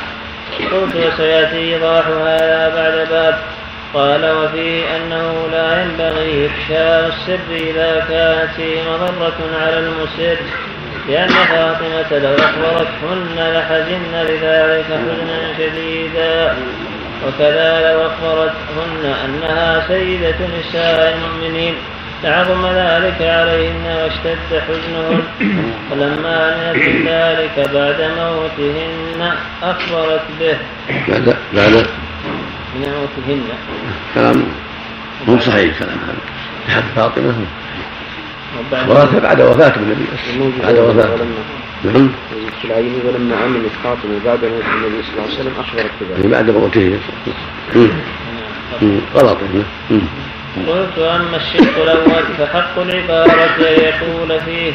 قلت 0.58 0.96
وسيأتي 0.96 1.74
إيضاح 1.74 2.06
هذا 2.06 2.72
بعد 2.76 3.08
باب 3.08 3.38
قال 3.94 4.32
وفيه 4.32 4.96
أنه 4.96 5.48
لا 5.52 5.82
ينبغي 5.82 6.46
إفشاء 6.46 7.08
السر 7.08 7.38
إذا 7.70 8.04
كانت 8.08 8.68
مضرة 8.88 9.64
على 9.66 9.78
المسر 9.78 10.36
لأن 11.08 11.28
فاطمة 11.28 12.18
لو 12.18 12.34
أخبرتهن 12.34 13.36
لحزن 13.36 14.12
بذلك 14.12 14.84
حزنا 14.84 15.54
شديدا 15.58 16.56
وكذا 17.28 17.92
لو 17.92 18.06
أخبرتهن 18.06 19.12
أنها 19.24 19.88
سيدة 19.88 20.34
نساء 20.60 21.14
المؤمنين 21.18 21.74
لعظم 22.24 22.66
ذلك 22.66 23.16
عليهن 23.22 23.86
واشتد 23.86 24.38
حزنهن 24.68 25.20
فلما 25.90 26.36
علمت 26.68 27.06
ذلك 27.08 27.68
بعد 27.74 28.10
موتهن 28.18 29.32
أخبرت 29.62 30.22
به 30.40 30.56
بعد 31.08 31.36
بعد 31.54 31.86
من 32.74 32.88
موتهن 32.94 33.44
كلام 34.14 34.44
مو 35.28 35.40
صحيح 35.40 35.78
كلام 35.78 35.90
هذا 35.90 36.18
لحد 36.68 36.82
فاطمة 36.96 37.34
ورث 38.88 39.14
بعد 39.22 39.40
وفاة 39.40 39.72
النبي 39.76 40.04
بعد 40.62 40.78
وفاة 40.78 41.08
نعم 41.84 42.10
العين 42.64 42.94
ولما 43.04 43.36
عملت 43.44 43.72
فاطمة 43.84 44.18
بعد 44.24 44.38
موت 44.44 44.62
النبي 44.74 45.02
صلى 45.02 45.12
الله 45.12 45.24
عليه 45.24 45.34
وسلم 45.34 45.52
نعم. 45.52 45.54
نعم. 45.54 45.58
نعم. 45.58 45.60
أخبرت 45.60 45.90
بذلك 46.00 46.26
بعد 46.26 46.50
موته 46.50 46.98
غلط 49.14 49.38
قلت 50.68 50.98
أما 50.98 51.36
الشق 51.36 51.82
الأول 51.82 52.24
فحق 52.38 52.78
العبارة 52.78 53.54
أن 53.58 53.62
يقول 53.62 54.40
فيه 54.40 54.72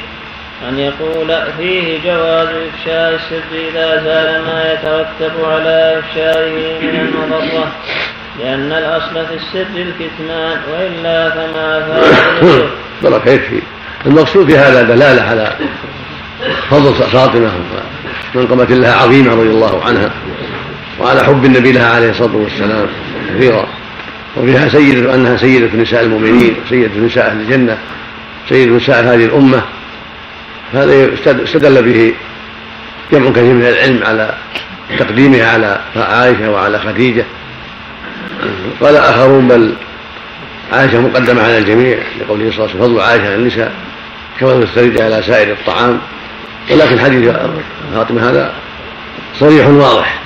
أن 0.70 0.80
يقول 0.80 1.38
فيه 1.58 2.00
جواز 2.06 2.48
إفشاء 2.48 3.16
السر 3.16 3.68
إذا 3.72 4.04
زال 4.04 4.42
ما 4.46 4.74
يترتب 4.74 5.46
على 5.46 6.00
إفشائه 6.00 6.80
من 6.92 6.98
المضرة 7.00 7.72
لأن 8.40 8.72
الأصل 8.72 9.28
في 9.28 9.34
السر 9.36 9.68
الكتمان 9.82 10.58
وإلا 10.74 11.30
فما 11.30 11.86
فعل 12.44 12.66
بارك 13.04 13.28
يكفي 13.28 13.62
المقصود 14.06 14.50
في 14.52 14.58
هذا 14.58 14.82
دلالة 14.82 15.22
على 15.22 15.56
فضل 16.70 16.94
فاطمة 16.94 17.52
ومنقبة 18.36 18.76
لها 18.76 18.94
عظيمة 18.96 19.32
رضي 19.34 19.50
الله 19.50 19.84
عنها 19.86 20.10
وعلى 21.00 21.24
حب 21.24 21.46
النبي 21.46 21.72
لها 21.72 21.96
عليه 21.96 22.10
الصلاة 22.10 22.36
والسلام 22.36 22.88
كثيرا 23.36 23.68
وفيها 24.38 24.70
سيدة 24.70 25.16
أنها 25.16 25.38
سيدة 25.38 25.78
نساء 25.82 26.04
المؤمنين 26.04 26.56
سيدة 26.70 26.92
نساء 27.06 27.28
أهل 27.30 27.42
الجنة 27.42 27.78
سيدة 28.50 28.72
نساء 28.76 29.00
هذه 29.04 29.26
الأمة 29.26 29.62
هذا 30.74 31.10
استدل 31.44 31.84
به 31.84 32.14
جمع 33.12 33.30
كثير 33.32 33.54
من 33.54 33.66
العلم 33.68 34.04
على 34.04 34.34
تقديمها 35.00 35.46
على 35.50 35.80
عائشة 35.96 36.52
وعلى 36.52 36.80
خديجة 36.80 37.26
قال 38.82 38.96
آخرون 38.98 39.48
بل 39.48 39.74
عائشة 40.74 41.00
مقدمة 41.02 41.42
على 41.44 41.58
الجميع 41.58 41.98
لقوله 42.22 42.52
صلى 42.52 42.56
الله 42.56 42.62
عليه 42.62 42.74
وسلم 42.74 42.82
فضل 42.82 43.00
عائشة 43.02 43.26
على 43.28 43.36
النساء 43.36 43.72
كما 44.40 44.60
تسترد 44.62 45.02
على 45.02 45.24
سائر 45.28 45.52
الطعام 45.52 46.00
ولكن 46.72 47.00
حديث 47.00 47.32
فاطمة 47.96 48.30
هذا 48.30 48.54
صريح 49.40 49.68
واضح 49.68 50.20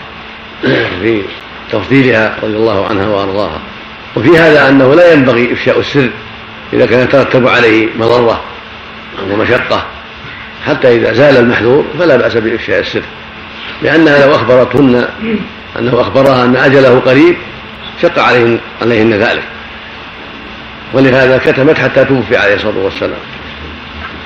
في 1.02 1.22
تفضيلها 1.72 2.36
رضي 2.44 2.56
الله 2.56 2.88
عنها 2.88 3.08
وأرضاها 3.08 3.60
وفي 4.16 4.38
هذا 4.38 4.70
أنه 4.70 4.96
لا 4.96 5.14
ينبغي 5.14 5.54
إفشاء 5.54 5.80
السر 5.80 6.10
إذا 6.74 6.86
كان 6.86 7.00
يترتب 7.04 7.48
عليه 7.48 7.88
مضرة 8.00 8.42
ومشقة 9.32 9.86
حتى 10.68 10.96
إذا 10.96 11.14
زال 11.14 11.38
المحذور 11.38 11.86
فلا 12.00 12.16
بأس 12.16 12.38
بإفشاء 12.38 12.80
السر 12.80 13.02
لأنها 13.84 14.26
لو 14.26 14.32
أخبرتهن 14.36 15.08
أنه 15.80 16.02
أخبرها 16.02 16.46
أن 16.46 16.56
أجله 16.56 17.00
قريب 17.00 17.36
شق 18.02 18.20
عليهن 18.20 18.60
عليهن 18.82 19.14
ذلك 19.14 19.44
ولهذا 20.94 21.38
كتمت 21.46 21.78
حتى 21.80 22.06
توفي 22.06 22.38
عليه 22.38 22.56
الصلاه 22.56 22.78
والسلام 22.84 23.20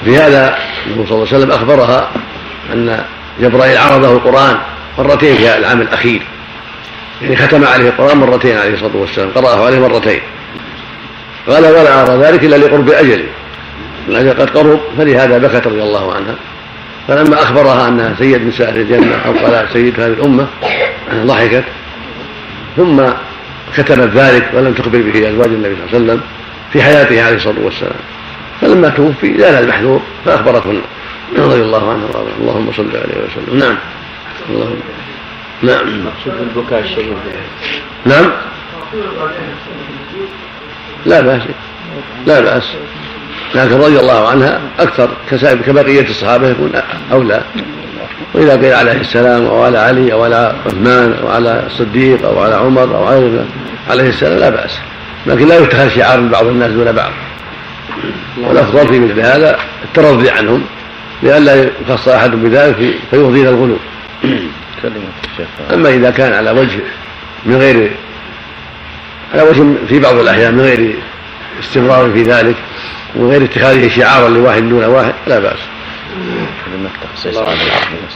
في 0.06 0.18
هذا 0.18 0.56
النبي 0.88 1.10
صلى 1.10 1.16
الله 1.18 1.28
عليه 1.28 1.38
وسلم 1.38 1.52
اخبرها 1.52 2.10
ان 2.74 3.04
جبرائيل 3.42 3.78
عرضه 3.78 4.12
القران 4.14 4.58
مرتين 4.98 5.36
في 5.36 5.58
العام 5.58 5.82
الاخير 5.82 6.22
يعني 7.22 7.36
ختم 7.36 7.66
عليه 7.66 7.90
القران 7.90 8.18
مرتين 8.18 8.58
عليه 8.58 8.74
الصلاه 8.74 8.96
والسلام 8.96 9.30
قراه 9.36 9.66
عليه 9.66 9.80
مرتين 9.80 10.22
قال 11.48 11.64
ولا 11.66 12.02
ارى 12.02 12.24
ذلك 12.24 12.44
الا 12.44 12.56
لقرب 12.56 12.90
اجله 12.90 13.26
الاجل 14.08 14.30
قد 14.30 14.50
قرب 14.50 14.80
فلهذا 14.98 15.38
بكت 15.38 15.68
رضي 15.68 15.82
الله 15.84 16.14
عنها 16.16 16.36
فلما 17.08 17.42
اخبرها 17.44 17.88
انها 17.88 18.16
سيد 18.20 18.48
نساء 18.48 18.70
الجنه 18.70 19.16
او 19.26 19.34
قال 19.34 19.68
سيد 19.74 20.00
هذه 20.00 20.14
الامه 20.14 20.48
ضحكت 21.16 21.64
ثم 22.78 23.06
كتمت 23.78 24.14
ذلك 24.18 24.52
ولم 24.54 24.74
تخبر 24.74 25.02
به 25.02 25.30
ازواج 25.30 25.48
النبي 25.48 25.76
صلى 25.76 25.98
الله 25.98 25.98
عليه 25.98 26.06
وسلم 26.14 26.22
في 26.74 26.82
حياته 26.82 27.24
عليه 27.26 27.36
الصلاه 27.36 27.60
والسلام 27.64 27.96
فلما 28.62 28.90
توفي 28.90 29.38
زال 29.38 29.64
المحذور 29.64 30.02
فاخبرتهن 30.26 30.82
رضي 31.38 31.62
الله 31.62 31.92
عنه 31.92 32.04
وارضاه 32.06 32.32
اللهم 32.42 32.72
صل 32.78 32.90
عليه 32.90 33.16
وسلم 33.26 33.60
نعم 33.60 33.78
اللهم 34.50 34.80
نعم 35.64 36.06
مقصود 36.06 36.48
البكاء 36.58 36.80
الشديد 36.80 37.14
نعم 38.06 38.32
لا 41.06 41.22
بأس 41.22 41.42
لا 42.28 42.40
بأس 42.40 42.64
لكن 43.56 43.76
رضي 43.76 44.00
الله 44.00 44.28
عنها 44.30 44.62
أكثر 44.80 45.10
كبقية 45.68 46.10
الصحابة 46.10 46.48
يكون 46.50 46.72
أولى 47.12 47.42
وإذا 48.34 48.56
قيل 48.56 48.74
عليه 48.74 48.92
السلام 49.00 49.46
أو 49.46 49.64
على 49.64 49.78
علي 49.78 50.14
أو 50.14 50.24
على 50.24 50.56
عثمان 50.66 51.14
أو 51.24 51.28
على 51.28 51.64
الصديق 51.68 52.26
أو 52.26 52.40
على 52.40 52.56
عمر 52.56 52.84
أو 52.84 53.08
غيره 53.10 53.46
عليه 53.90 54.08
السلام 54.10 54.40
لا 54.40 54.50
بأس 54.50 54.80
لكن 55.28 55.48
لا 55.48 55.60
يتخذ 55.60 55.90
شعار 55.90 56.22
من 56.22 56.30
بعض 56.30 56.46
الناس 56.46 56.72
دون 56.72 56.92
بعض 56.92 57.12
والأفضل 58.44 58.88
في 58.88 59.00
مثل 59.00 59.20
هذا 59.20 59.60
الترضي 59.86 60.30
عنهم 60.30 60.64
لئلا 61.24 61.68
يخص 61.90 62.08
أحد 62.08 62.32
بذلك 62.32 62.76
فيفضي 63.12 63.42
إلى 63.42 63.50
الغلو 63.50 63.78
أما 65.74 65.90
إذا 65.90 66.12
كان 66.12 66.34
على 66.34 66.52
وجه 66.52 66.80
من 67.46 67.56
غير 67.58 67.92
على 69.34 69.42
وجه 69.44 69.66
في 69.90 70.00
بعض 70.00 70.16
الأحيان 70.16 70.54
من 70.54 70.62
غير 70.62 70.96
استمرار 71.60 72.12
في 72.14 72.24
ذلك 72.24 72.56
ومن 73.16 73.30
غير 73.30 73.44
اتخاذه 73.44 73.90
شعارا 73.90 74.30
لواحد 74.30 74.70
دون 74.70 74.84
واحد 74.84 75.14
لا 75.28 75.40
بأس 75.40 75.60
كلمة 76.66 76.90
تقصيص 77.02 77.38
علي 77.38 77.58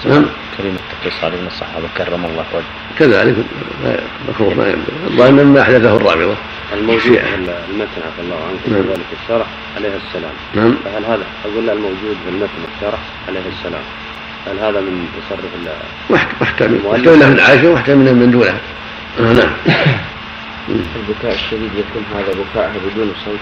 نعم 0.05 0.25
كلمة 0.57 0.77
التخصيص 0.93 1.23
علي 1.23 1.35
من 1.37 1.47
الصحابة 1.47 1.87
كرم 1.97 2.25
الله 2.25 2.45
وجهه 2.53 2.67
كذلك 2.99 3.35
مكروه 4.29 4.53
ما 4.53 4.67
ينبغي 4.67 4.93
الظاهر 5.07 5.31
ما 5.43 5.61
أحدثه 5.61 5.95
الرابطة 5.95 6.35
الموجود 6.73 7.01
في 7.01 7.35
المتن 7.69 7.97
عفى 8.07 8.21
الله 8.23 8.35
عنك 8.49 8.59
كذلك 8.65 8.85
نعم. 8.87 9.05
الشرح 9.23 9.47
عليه 9.77 9.89
السلام 10.07 10.33
نعم 10.55 10.75
فهل 10.85 11.05
هذا 11.05 11.23
أقول 11.45 11.69
الموجود 11.69 12.17
في 12.25 12.29
المتن 12.29 12.59
الشرح 12.75 12.99
عليه 13.27 13.39
السلام 13.57 13.81
هل 14.47 14.59
هذا 14.59 14.81
من 14.81 15.07
تصرف 15.27 15.75
محتمل 16.41 16.79
محتمل 16.91 17.31
من 17.33 17.39
عائشة 17.39 17.69
ومحتمل 17.71 18.15
من 18.15 18.31
دونها 18.31 18.59
نعم 19.19 19.51
البكاء 20.69 21.33
الشديد 21.33 21.71
يكون 21.73 22.03
هذا 22.15 22.31
بكاءها 22.33 22.73
بدون 22.89 23.11
صوت 23.25 23.39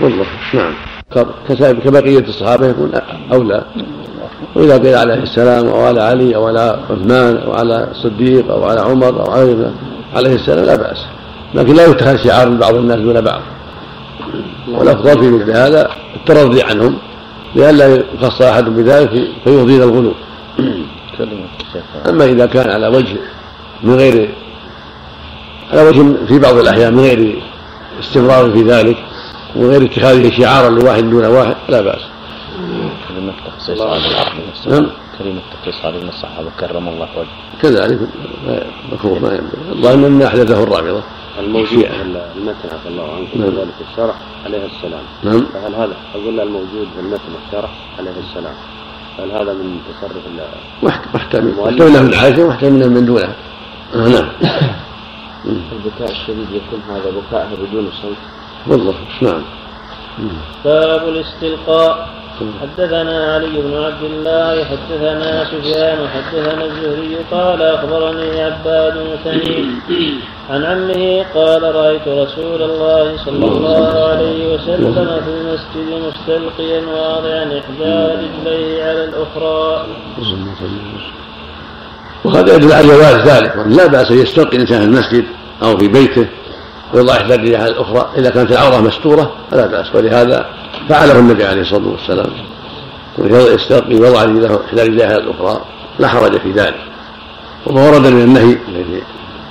والله 0.00 0.24
نعم 0.54 0.74
كبقية 1.84 2.18
الصحابة 2.28 2.66
يكون 2.66 2.92
أولى 3.32 3.64
وإذا 4.54 4.78
قيل 4.78 4.94
عليه 4.94 5.14
السلام 5.22 5.66
أو 5.66 5.84
على 5.84 6.02
علي 6.02 6.36
أو 6.36 6.46
على 6.46 6.78
عثمان 6.90 7.36
أو 7.36 7.52
على 7.52 7.88
الصديق 7.90 8.50
أو 8.50 8.64
على 8.64 8.80
عمر 8.80 9.20
أو 9.26 9.30
على 9.32 9.70
عليه 10.14 10.34
السلام 10.34 10.64
لا 10.64 10.76
بأس 10.76 10.98
لكن 11.54 11.74
لا 11.74 11.86
يتخذ 11.86 12.16
شعار 12.24 12.48
من 12.50 12.56
بعض 12.58 12.74
الناس 12.74 12.96
دون 12.98 13.20
بعض 13.20 13.40
والأفضل 14.68 15.12
في 15.20 15.28
مثل 15.30 15.50
هذا 15.50 15.88
الترضي 16.16 16.62
عنهم 16.62 16.96
لئلا 17.54 17.96
يخص 18.20 18.42
أحد 18.42 18.64
بذلك 18.68 19.10
فيفضي 19.44 19.76
الغلو 19.84 20.12
أما 22.08 22.24
إذا 22.24 22.46
كان 22.46 22.70
على 22.70 22.86
وجه 22.88 23.16
من 23.82 23.94
غير 23.94 24.30
على 25.74 25.88
وجه 25.88 26.26
في 26.26 26.38
بعض 26.38 26.54
الأحيان 26.56 26.94
من 26.94 27.00
غير 27.00 27.42
استمرار 28.00 28.50
في 28.52 28.62
ذلك 28.62 28.96
ومن 29.56 29.68
غير 29.70 29.84
اتخاذه 29.84 30.40
شعارا 30.42 30.70
لواحد 30.70 31.10
دون 31.10 31.24
واحد 31.24 31.56
لا 31.68 31.80
بأس 31.80 32.00
كلمة 33.08 33.32
تخصيص 33.46 33.80
علي 33.80 34.10
نعم 34.66 34.86
كلمة 35.18 35.40
تخصيص 35.56 35.84
علي 35.84 35.98
بن 35.98 36.08
الصحابة 36.08 36.48
كرم 36.60 36.88
الله 36.88 37.08
وجهه 37.16 37.28
كذلك 37.62 37.98
مكروه 38.92 39.18
ما 39.18 39.28
ينبغي 39.28 39.72
الظاهر 39.72 39.94
أن 39.94 40.22
أحدثه 40.22 40.62
الرافضة 40.62 41.02
الموجود 41.40 41.86
المتن 42.36 42.68
عفى 42.72 42.88
الله 42.88 43.08
عنك 43.16 43.36
نعم. 43.36 43.48
ذلك 43.48 43.72
الشرح 43.92 44.14
عليه 44.46 44.58
السلام 44.66 45.02
نعم 45.22 45.46
فهل 45.54 45.74
هذا 45.74 45.96
أقول 46.14 46.40
الموجود 46.40 46.88
في 46.94 47.00
المتن 47.00 47.32
الشرح 47.48 47.70
عليه 47.98 48.10
السلام 48.28 48.54
هل 49.18 49.30
هذا 49.30 49.52
من 49.52 49.78
تصرف 49.90 50.22
محتمل 51.14 51.52
محتمل 51.56 52.02
من 52.02 52.08
الحاشية 52.08 52.42
ومحتمل 52.44 52.90
من 52.90 53.06
دونه 53.06 53.34
نعم 53.96 54.28
البكاء 55.46 56.10
الشديد 56.10 56.46
يكون 56.52 56.80
هذا 56.90 57.10
بكاءها 57.10 57.48
بدون 57.62 57.90
صوت 58.02 58.16
والله 58.66 58.94
نعم 59.22 59.42
باب 60.64 61.08
الاستلقاء 61.08 62.08
نعم. 62.40 62.50
حدثنا 62.60 63.34
علي 63.34 63.62
بن 63.62 63.74
عبد 63.76 64.02
الله 64.02 64.64
حدثنا 64.64 65.44
سفيان 65.44 66.08
حدثنا 66.08 66.64
الزهري 66.64 67.16
قال 67.30 67.62
اخبرني 67.62 68.42
عباد 68.42 68.94
بن 68.94 69.40
عن 70.50 70.64
عمه 70.64 71.24
قال 71.34 71.62
رايت 71.74 72.08
رسول 72.08 72.62
الله 72.62 73.16
صلى 73.24 73.46
الله 73.46 74.04
عليه 74.08 74.54
وسلم 74.54 75.20
في 75.24 75.30
المسجد 75.30 76.04
مستلقيا 76.08 76.82
واضعا 76.86 77.42
احدى 77.44 77.84
رجليه 77.84 78.84
على 78.84 79.04
الاخرى 79.04 79.86
وهذا 82.24 82.54
يدل 82.56 82.72
على 82.72 82.88
جواز 82.88 83.28
ذلك 83.28 83.52
لا 83.66 83.86
باس 83.86 84.10
ان 84.10 84.18
يستلقي 84.18 84.56
الانسان 84.56 84.78
في 84.80 84.84
المسجد 84.84 85.24
او 85.62 85.78
في 85.78 85.88
بيته 85.88 86.26
ويضع 86.94 87.12
احدى 87.12 87.34
الرياح 87.34 87.60
الاخرى 87.60 88.08
اذا 88.16 88.30
كانت 88.30 88.52
العوره 88.52 88.76
مستوره 88.80 89.32
فلا 89.50 89.66
باس 89.66 89.94
ولهذا 89.94 90.46
فعله 90.88 91.18
النبي 91.18 91.44
عليه 91.44 91.60
الصلاه 91.60 91.88
والسلام 91.88 92.26
يستلقي 93.54 93.94
ويضع 93.94 94.18
احدى 94.66 94.82
الرياح 94.82 95.10
الاخرى 95.10 95.60
لا 95.98 96.08
حرج 96.08 96.36
في 96.40 96.52
ذلك 96.52 96.78
وما 97.66 97.88
ورد 97.90 98.06
من 98.06 98.22
النهي 98.22 98.54
في 98.58 99.02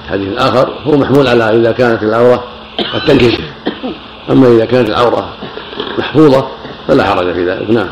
حديث 0.09 0.37
اخر 0.37 0.69
هو 0.83 0.97
محمول 0.97 1.27
على 1.27 1.43
اذا 1.43 1.71
كانت 1.71 2.03
العوره 2.03 2.43
قد 2.93 3.05
تنكشف 3.07 3.41
اما 4.31 4.47
اذا 4.47 4.65
كانت 4.65 4.89
العوره 4.89 5.29
محفوظه 5.97 6.47
فلا 6.87 7.03
حرج 7.03 7.33
في 7.33 7.49
ذلك 7.49 7.69
نعم 7.69 7.87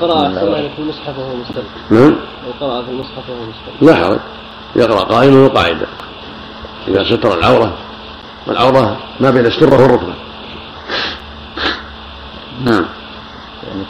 قرأ 0.00 0.28
نعم. 0.28 0.68
في 0.76 0.78
المصحف 0.78 1.18
وهو 1.18 1.36
مستلقي 1.36 1.64
نعم 1.90 2.12
لو 2.60 2.82
في 2.82 2.90
المصحف 2.90 3.30
وهو 3.30 3.38
مستلقي 3.40 3.76
لا 3.80 3.94
حرج 4.06 4.18
يقرأ 4.76 5.00
قائما 5.04 5.46
وقاعدا 5.46 5.86
إذا 6.88 7.04
ستر 7.04 7.38
العورة 7.38 7.72
والعورة 8.46 8.96
ما 9.20 9.30
بين 9.30 9.46
السرة 9.46 9.82
والركبة 9.82 10.14
نعم. 12.64 12.84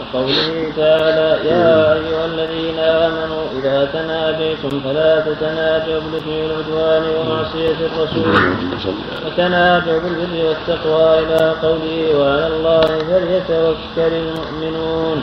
وقوله 0.00 0.52
تعالى 0.76 1.48
يا 1.48 1.94
أيها 1.94 2.24
الذين 2.26 2.78
آمنوا 2.78 3.42
إذا 3.58 3.88
تناجيتم 3.92 4.80
فلا 4.84 5.20
تتناجوا 5.20 6.00
بالإثم 6.12 6.30
والعدوان 6.30 7.02
ومعصية 7.16 7.76
الرسول 7.86 8.54
وتناجوا 9.26 9.98
بالبر 10.00 10.46
والتقوى 10.48 11.18
إلى 11.18 11.50
قوله 11.62 12.18
وعلى 12.18 12.46
الله 12.46 12.80
فليتوكل 12.80 14.12
المؤمنون 14.16 15.22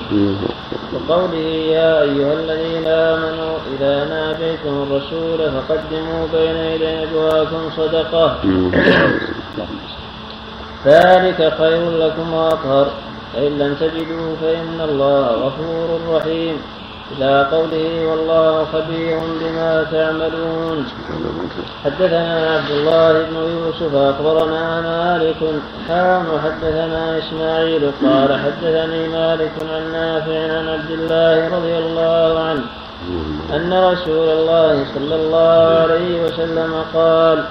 وقوله 0.93 1.37
يا 1.75 2.01
أيها 2.01 2.33
الذين 2.33 2.87
آمنوا 2.87 3.57
إذا 3.79 4.05
ناجيتم 4.05 4.83
الرسول 4.89 5.51
فقدموا 5.51 6.27
بين 6.33 6.55
يدي 6.55 7.05
نجواكم 7.05 7.69
صدقة 7.77 8.35
ذلك 10.85 11.53
خير 11.57 11.89
لكم 11.91 12.33
وأطهر 12.33 12.87
فإن 13.39 13.57
لم 13.59 13.75
تجدوا 13.75 14.35
فإن 14.41 14.81
الله 14.89 15.27
غفور 15.31 15.99
رحيم 16.15 16.57
إلى 17.17 17.47
قوله 17.51 18.07
والله 18.07 18.65
خبير 18.73 19.19
بما 19.41 19.83
تعملون 19.91 20.85
حدثنا 21.85 22.49
عبد 22.57 22.69
الله 22.71 23.13
بن 23.13 23.35
يوسف 23.35 23.95
أخبرنا 23.95 24.81
مالك 24.81 25.37
حام 25.87 26.25
حدثنا 26.45 27.17
إسماعيل 27.17 27.91
قال 28.05 28.39
حدثني 28.39 29.07
مالك 29.07 29.51
عن 29.73 29.91
نافع 29.91 30.57
عن 30.57 30.67
عبد 30.67 30.91
الله 30.91 31.57
رضي 31.57 31.77
الله 31.77 32.39
عنه 32.43 32.61
أن 33.55 33.73
رسول 33.93 34.29
الله 34.29 34.85
صلى 34.95 35.15
الله 35.15 35.79
عليه 35.79 36.23
وسلم 36.25 36.73
قال 36.93 37.43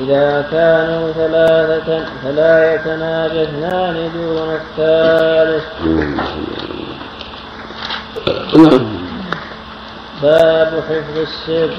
إذا 0.00 0.46
كانوا 0.50 1.12
ثلاثة 1.12 2.04
فلا 2.24 2.74
يتناجى 2.74 3.42
اثنان 3.42 4.10
دون 4.14 4.54
الثالث 4.54 5.64
نعم. 8.56 9.02
باب 10.22 10.68
حفظ 10.88 11.18
السر 11.18 11.70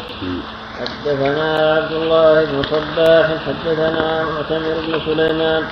حدثنا 0.80 1.74
عبد 1.78 1.91
الله 1.91 2.43
بن 2.45 2.61
صباح 2.64 3.28
حدثنا 3.47 4.24
معتمر 4.26 4.74
بن 4.88 4.99
سليمان 5.05 5.64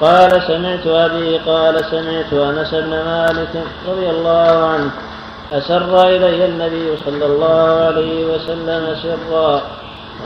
قال 0.00 0.42
سمعت 0.42 0.86
أبي 0.86 1.38
قال 1.38 1.84
سمعت 1.84 2.32
أنس 2.32 2.74
بن 2.74 2.90
مالك 2.90 3.64
رضي 3.88 4.10
الله 4.10 4.68
عنه 4.68 4.90
أسر 5.52 6.08
إلي 6.08 6.46
النبي 6.48 6.88
صلى 7.06 7.26
الله 7.26 7.84
عليه 7.86 8.24
وسلم 8.24 8.96
سرا 9.02 9.62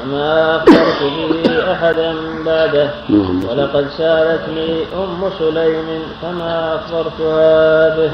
وما 0.05 0.57
أخبرت 0.57 1.03
به 1.31 1.73
أحدا 1.73 2.15
بعده 2.47 2.91
نعم. 3.09 3.45
ولقد 3.45 3.87
سألتني 3.99 4.75
أم 4.99 5.23
سليم 5.39 6.03
فما 6.23 6.75
أخبرتها 6.81 7.89
به 7.97 8.11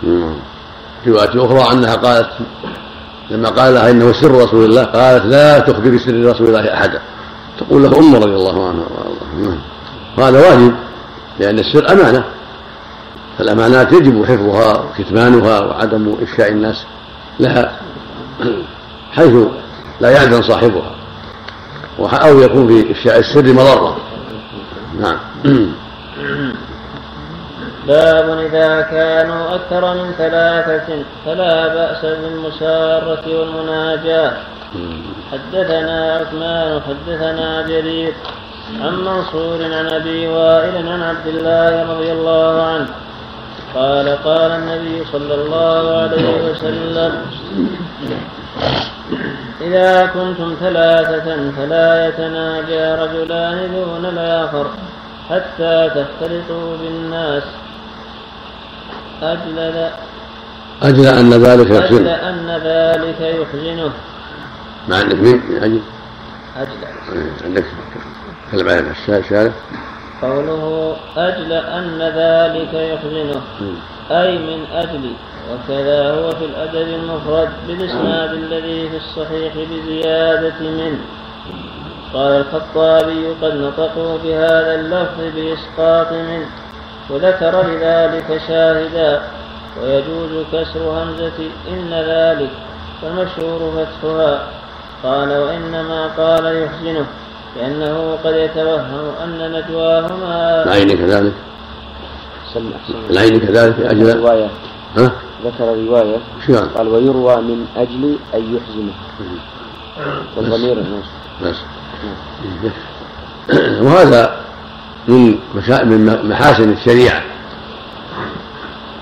في 0.00 0.06
نعم. 0.08 0.36
رواية 1.06 1.46
أخرى 1.46 1.72
أنها 1.72 1.94
قالت 1.94 2.28
لما 3.30 3.48
قال 3.48 3.74
لها 3.74 3.90
إنه 3.90 4.12
سر 4.12 4.30
رسول 4.44 4.64
الله 4.64 4.84
قالت 4.84 5.24
لا 5.26 5.58
تخبر 5.58 5.98
سر 5.98 6.30
رسول 6.30 6.46
الله 6.48 6.74
أحدا 6.74 7.00
تقول 7.58 7.82
له 7.82 7.98
أم 7.98 8.14
رضي 8.16 8.34
الله 8.34 8.68
عنها 8.68 8.84
وارضاها 8.90 9.38
نعم. 9.40 9.58
وهذا 10.18 10.48
واجب 10.50 10.74
لأن 11.40 11.58
السر 11.58 11.92
أمانة 11.92 12.24
فالأمانات 13.38 13.92
يجب 13.92 14.24
حفظها 14.24 14.82
وكتمانها 14.84 15.60
وعدم 15.60 16.14
إفشاء 16.22 16.48
الناس 16.50 16.84
لها 17.40 17.72
حيث 19.12 19.34
لا 20.00 20.10
يأذن 20.10 20.42
صاحبها 20.42 20.92
أو 22.00 22.40
يكون 22.40 22.68
في 22.68 22.92
إفشاء 22.92 23.18
السر 23.18 23.52
مضرة 23.52 23.96
نعم 25.00 25.18
باب 27.86 28.30
إذا 28.38 28.80
كانوا 28.80 29.54
أكثر 29.54 29.94
من 29.94 30.12
ثلاثة 30.18 31.04
فلا 31.26 31.68
بأس 31.74 32.04
بالمسارة 32.04 33.40
والمناجاة 33.40 34.32
حدثنا 35.32 36.14
عثمان 36.14 36.80
حدثنا 36.88 37.62
جرير 37.66 38.12
عن 38.80 38.94
منصور 38.96 39.64
عن 39.64 39.86
أبي 39.86 40.26
وائل 40.28 40.88
عن 40.88 41.02
عبد 41.02 41.26
الله 41.26 41.94
رضي 41.94 42.12
الله 42.12 42.62
عنه 42.62 42.88
قال 43.74 44.08
قال 44.24 44.50
النبي 44.52 45.04
صلى 45.12 45.34
الله 45.34 45.98
عليه 46.02 46.42
وسلم 46.50 47.20
إذا 49.60 50.06
كنتم 50.06 50.54
ثلاثة 50.60 51.50
فلا 51.50 52.08
يتناجى 52.08 53.02
رجلان 53.02 53.70
دون 53.72 54.06
الآخر 54.06 54.66
حتى 55.30 55.90
تختلطوا 55.90 56.76
بالناس 56.82 57.42
أجل 59.22 59.70
أجل 60.82 61.06
أن 61.06 61.30
ذلك 61.34 61.70
يحزنه 61.70 61.94
أجل 61.94 62.08
أن 62.08 62.60
ذلك 62.64 63.20
يحزنه 63.20 63.90
ما 64.88 64.96
عندك 64.98 65.14
من 65.16 65.34
أجل 65.62 65.80
أجل 66.56 67.16
عندك 67.44 67.64
تكلم 68.48 68.68
عن 68.68 68.90
الشارع 69.08 69.50
قوله 70.22 70.96
أجل 71.16 71.52
أن 71.52 71.98
ذلك 72.00 72.74
يحزنه 72.74 73.40
أي 74.10 74.38
من 74.38 74.66
أجل 74.74 75.10
وكذا 75.52 76.10
هو 76.10 76.30
في 76.30 76.44
الأدب 76.44 76.88
المفرد 76.94 77.48
بالإسناد 77.68 78.30
الذي 78.32 78.88
في 78.90 78.96
الصحيح 78.96 79.52
بزيادة 79.70 80.60
منه 80.60 80.98
قال 82.14 82.32
الخطابي 82.40 83.26
قد 83.42 83.54
نطقوا 83.54 84.18
بهذا 84.24 84.74
اللفظ 84.74 85.36
بإسقاط 85.36 86.12
منه 86.12 86.46
وذكر 87.10 87.66
لذلك 87.66 88.40
شاهدا 88.48 89.22
ويجوز 89.82 90.44
كسر 90.52 90.90
همزة 90.90 91.48
إن 91.70 91.90
ذلك 91.92 92.50
والمشهور 93.02 93.86
فتحها 94.00 94.42
قال 95.02 95.28
وإنما 95.38 96.06
قال 96.06 96.62
يحزنه 96.62 97.04
لأنه 97.56 98.18
قد 98.24 98.34
يتوهم 98.34 99.10
أن 99.24 99.52
نجواهما 99.52 100.64
العين 100.66 100.98
كذلك 100.98 101.32
العين 103.10 103.40
كذلك 103.40 103.80
أجل 103.80 104.48
ها؟ 104.96 105.10
ذكر 105.46 105.64
رواية 105.64 106.16
نعم. 106.48 106.68
قال 106.76 106.88
ويروى 106.88 107.36
من 107.36 107.66
أجل 107.76 108.16
أن 108.34 108.40
يحزنه 108.56 108.92
والضمير 110.36 110.78
بس 110.78 110.84
نعم. 111.42 111.54
نعم. 112.58 113.84
وهذا 113.86 114.36
من 115.08 115.38
من 115.84 116.20
محاسن 116.28 116.72
الشريعة 116.72 117.22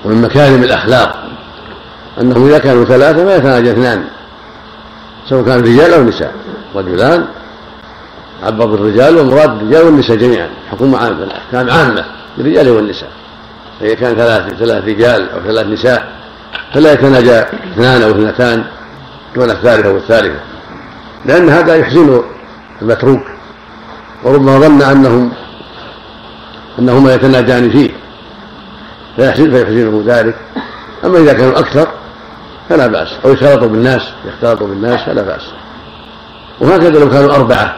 ومن 0.04 0.22
مكارم 0.22 0.62
الأخلاق 0.62 1.24
أنه 2.20 2.46
إذا 2.46 2.58
كانوا 2.58 2.84
ثلاثة 2.84 3.24
ما 3.24 3.34
يتناجى 3.36 3.70
اثنان 3.72 4.04
سواء 5.28 5.44
كان 5.44 5.60
رجال 5.60 5.92
أو 5.94 6.02
نساء 6.02 6.34
رجلان 6.74 7.24
عبر 8.42 8.66
بالرجال 8.66 9.16
والمراد 9.16 9.50
الرجال 9.56 9.82
والنساء 9.84 10.16
جميعا 10.16 10.48
حكم 10.70 10.94
عامة 10.94 11.22
الأحكام 11.24 11.70
عامة 11.70 12.04
للرجال 12.38 12.68
والنساء 12.68 13.08
فإذا 13.80 13.94
كان 13.94 14.14
ثلاث 14.16 14.54
ثلاث 14.58 14.84
رجال 14.84 15.30
أو 15.30 15.40
ثلاث 15.40 15.66
نساء 15.66 16.13
فلا 16.74 16.92
يتناجى 16.92 17.38
اثنان 17.72 18.02
او 18.02 18.10
اثنتان 18.10 18.64
دون 19.34 19.50
الثالثه 19.50 19.90
والثالثه 19.92 20.40
لان 21.26 21.48
هذا 21.48 21.76
يحزن 21.76 22.22
المتروك 22.82 23.20
وربما 24.24 24.58
ظن 24.60 24.82
انهم 24.82 25.32
انهما 26.78 27.14
يتناجان 27.14 27.70
فيه 27.70 27.90
فيحزن 29.16 29.50
فيحزنه 29.50 30.02
ذلك 30.06 30.34
اما 31.04 31.18
اذا 31.18 31.32
كانوا 31.32 31.58
اكثر 31.58 31.88
فلا 32.68 32.86
باس 32.86 33.08
او 33.24 33.32
يختلطوا 33.32 33.68
بالناس 33.68 34.02
يختلطوا 34.28 34.68
بالناس 34.68 35.00
فلا 35.06 35.22
باس 35.22 35.42
وهكذا 36.60 36.88
لو 36.98 37.10
كانوا 37.10 37.34
اربعه 37.34 37.76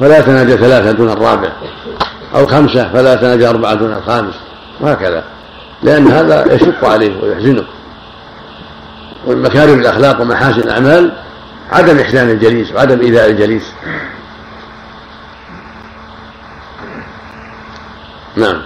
فلا 0.00 0.18
يتناجى 0.18 0.56
ثلاثه 0.56 0.92
دون 0.92 1.10
الرابع 1.10 1.48
او 2.34 2.46
خمسه 2.46 2.88
فلا 2.92 3.14
يتناجى 3.14 3.48
اربعه 3.48 3.74
دون 3.74 3.92
الخامس 3.92 4.34
وهكذا 4.80 5.24
لان 5.82 6.06
هذا 6.06 6.52
يشق 6.54 6.84
عليه 6.84 7.22
ويحزنه 7.22 7.62
ومن 9.26 9.42
مكارم 9.42 9.80
الأخلاق 9.80 10.20
ومحاسن 10.20 10.60
الأعمال 10.60 11.12
عدم 11.70 11.98
إحسان 11.98 12.30
الجليس 12.30 12.72
وعدم 12.72 13.00
إيذاء 13.00 13.30
الجليس 13.30 13.72
نعم 18.36 18.62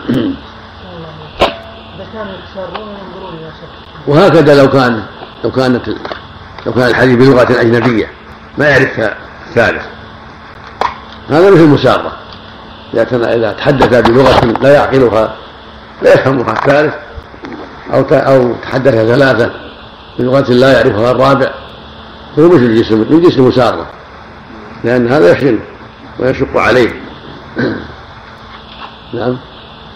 وهكذا 4.07 4.63
لو 4.63 4.71
كان 4.71 5.03
لو 5.45 5.51
كانت 5.51 5.89
لو 6.67 6.73
كان 6.73 6.87
الحديث 6.89 7.29
بلغة 7.29 7.61
أجنبية 7.61 8.11
ما 8.59 8.69
يعرفها 8.69 9.17
الثالث 9.49 9.83
هذا 11.31 11.51
مثل 11.51 11.61
المسارة 11.63 12.13
إذا 12.95 13.35
إذا 13.35 13.53
تحدث 13.53 14.11
بلغة 14.11 14.45
لا 14.63 14.75
يعقلها 14.75 15.35
لا 16.03 16.15
يفهمها 16.15 16.53
الثالث 16.53 16.95
أو 17.95 18.01
أو 18.13 18.55
تحدث 18.63 18.95
ثلاثة 18.95 19.68
لغة 20.19 20.53
لا 20.53 20.73
يعرفها 20.73 21.11
الرابع 21.11 21.51
هو 22.39 22.49
مثل 22.49 22.65
الجسم 22.65 22.99
من 23.11 23.21
جسم 23.23 23.51
سارة 23.51 23.87
لأن 24.85 25.09
هذا 25.09 25.31
يحزنه 25.33 25.61
ويشق 26.19 26.57
عليه 26.57 26.93
نعم 29.15 29.37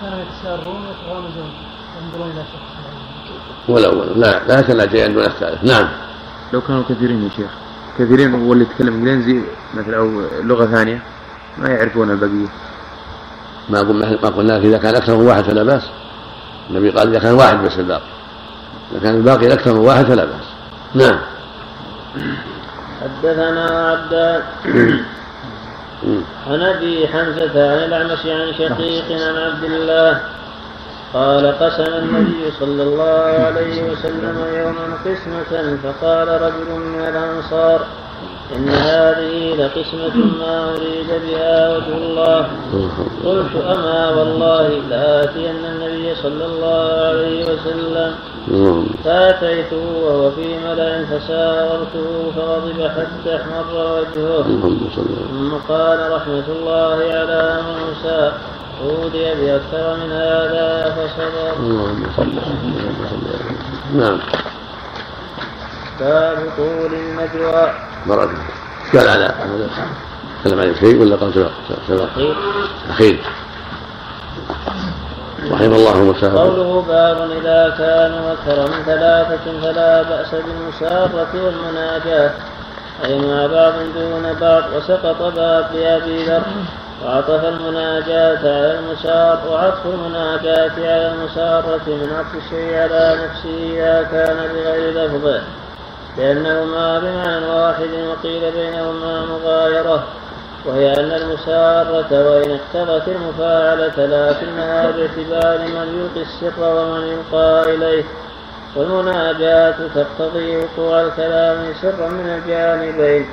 كان 0.01 0.20
ينظرون 0.47 0.83
إلى 0.85 2.45
ولا 3.68 3.89
ولا 3.89 4.12
لا 4.16 4.47
لا 4.49 4.61
يتناجى 4.61 5.03
عند 5.03 5.16
ولا 5.16 5.27
الثالث 5.27 5.64
نعم 5.64 5.89
لو 6.53 6.61
كانوا 6.61 6.83
كثيرين 6.89 7.23
يا 7.25 7.29
شيخ 7.37 7.51
كثيرين 7.99 8.47
هو 8.47 8.53
اللي 8.53 8.64
يتكلم 8.64 8.95
انجليزي 8.95 9.41
مثلا 9.75 9.97
او 9.97 10.23
لغه 10.43 10.66
ثانيه 10.66 11.03
ما 11.59 11.68
يعرفون 11.68 12.11
البقيه 12.11 12.49
ما 13.70 13.79
قلنا 13.81 14.11
ما 14.23 14.29
قلنا 14.29 14.57
اذا 14.59 14.79
كان 14.79 14.95
اكثر 14.95 15.16
من 15.16 15.27
واحد 15.27 15.45
فلا 15.45 15.62
باس 15.62 15.83
النبي 16.70 16.91
قال 16.91 17.09
اذا 17.09 17.18
كان 17.18 17.35
واحد 17.35 17.62
بس 17.64 17.79
الباقي 17.79 18.12
إذا 18.93 19.01
كان 19.01 19.14
الباقي 19.16 19.53
أكثر 19.53 19.72
من 19.72 19.78
واحد 19.78 20.05
فلا 20.05 20.24
بأس 20.24 20.49
نعم 21.07 21.18
حدثنا 23.03 23.64
عبدان 23.93 24.43
عن 26.51 26.62
ابي 26.62 27.09
حمزه 27.09 27.45
عن 27.45 27.78
الاعمش 27.84 28.26
عن 28.26 28.53
شقيق 28.59 29.05
عن 29.22 29.36
عبد 29.40 29.64
الله 29.64 30.20
قال 31.14 31.59
قسم 31.61 31.82
النبي 31.84 32.53
صلى 32.61 32.82
الله 32.82 33.36
عليه 33.47 33.82
وسلم 33.93 34.45
يوما 34.53 34.97
قسمه 35.05 35.76
فقال 35.82 36.28
رجل 36.43 36.72
من 36.80 37.01
الانصار 37.01 37.86
إن 38.57 38.68
هذه 38.68 39.55
لقسمة 39.59 40.16
ما 40.39 40.70
أريد 40.70 41.07
بها 41.29 41.77
وجه 41.77 41.97
الله 41.97 42.47
قلت 43.25 43.57
أما 43.66 44.11
والله 44.11 44.68
لآتين 44.91 45.55
النبي 45.66 46.14
صلى 46.14 46.45
الله 46.45 47.07
عليه 47.09 47.45
وسلم 47.45 48.14
فأتيته 49.05 49.83
وهو 50.05 50.31
في 50.31 50.59
ملأ 50.64 51.05
فساورته 51.05 52.33
فغضب 52.37 52.89
حتى 52.89 53.37
احمر 53.37 53.73
وجهه 53.99 54.43
ثم 55.33 55.57
قال 55.75 56.12
رحمة 56.12 56.45
الله 56.59 56.97
على 57.12 57.61
موسى 57.68 58.33
أودي 58.89 59.25
بأكثر 59.25 59.97
من 59.97 60.12
هذا 60.12 60.95
فصبر 60.95 61.66
اللهم 61.66 62.05
صل 62.16 62.23
اللهم 62.23 63.07
صل 63.11 63.99
نعم 63.99 64.18
باب 66.01 66.39
طول 66.57 66.95
النجوى 66.95 67.91
مرة 68.07 68.31
قال 68.93 69.09
على 69.09 69.27
أحمد 69.31 69.71
سلم 70.45 70.61
عليه 70.61 70.75
شيء 70.75 71.01
ولا 71.01 71.17
قال 71.17 71.35
سبق 71.89 72.09
أخير 72.91 73.19
رحم 75.51 75.65
الله 75.75 76.03
موسى 76.05 76.27
قوله 76.27 76.85
باب 76.89 77.31
إذا 77.31 77.75
كانوا 77.79 78.33
أكثر 78.33 78.71
من 78.77 78.83
ثلاثة 78.87 79.43
فلا 79.63 80.03
بأس 80.03 80.31
بالمسارة 80.35 81.29
والمناجاة 81.35 82.31
أي 83.05 83.19
ما 83.19 83.47
بعض 83.47 83.73
دون 83.95 84.33
بعض 84.41 84.63
وسقط 84.77 85.23
باب 85.37 85.67
لأبي 85.75 86.25
ذر 86.25 86.43
وعطف 87.05 87.45
المناجاة 87.45 88.39
على 88.39 88.79
المسار 88.79 89.39
وعطف 89.51 89.87
المناجاة 89.95 90.71
على 90.79 91.15
المسارة 91.15 91.81
من 91.87 92.17
عطف 92.19 92.45
الشيء 92.47 92.75
على 92.79 93.19
نفسه 93.25 93.79
إذا 93.81 94.03
كان 94.11 94.37
بغير 94.53 95.05
لفظه 95.07 95.43
لأنهما 96.17 96.99
بمعنى 96.99 97.47
واحد 97.47 97.89
وقيل 98.11 98.53
بينهما 98.53 99.25
مغايرة 99.27 100.05
وهي 100.67 100.93
أن 100.93 101.13
المسارة 101.13 102.29
وإن 102.31 102.51
اقتضت 102.51 103.09
المفاعلة 103.09 103.87
لكنها 103.97 104.91
باعتبار 104.91 105.59
من 105.59 106.09
يلقي 106.11 106.29
السر 106.29 106.53
ومن 106.63 107.01
يلقى 107.07 107.75
إليه 107.75 108.05
والمناجاة 108.77 109.75
تقتضي 109.95 110.57
وقوع 110.57 111.01
الكلام 111.01 111.65
سرا 111.83 112.09
من 112.09 112.27
الجانبين 112.29 113.27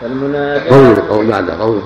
فالمناجاة 0.00 0.70
قوله 0.70 1.08
قوله 1.08 1.58
قوله 1.60 1.82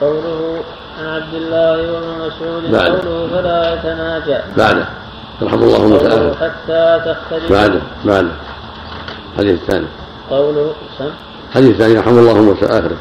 قوله 0.00 0.62
عن 0.98 1.06
عبد 1.06 1.34
الله 1.34 1.92
وابن 1.92 2.08
مسعود 2.26 2.74
قوله 2.76 3.28
فلا 3.28 3.74
يتناجى 3.74 4.38
بعده 4.56 4.86
يرحم 5.40 5.62
الله 5.62 5.76
المتعافى 5.76 6.34
حتى 6.44 7.02
تختلف 7.14 7.52
بعد 7.52 7.82
بعد 8.04 8.28
الحديث 9.32 9.60
الثاني 9.62 9.86
قوله 10.30 10.72
سم 10.98 11.10
الحديث 11.50 11.70
الثاني 11.70 11.94
يرحم 11.94 12.10
الله 12.18 12.40
موسى 12.42 12.66
اخره 12.66 12.96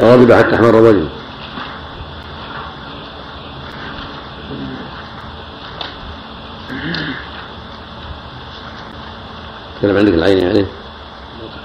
فغضب 0.00 0.32
حتى 0.32 0.54
احمر 0.54 0.76
وجهه 0.76 1.06
تكلم 9.80 9.96
عندك 9.96 10.14
العين 10.14 10.38
يعني؟ 10.38 10.60
ما 10.62 11.58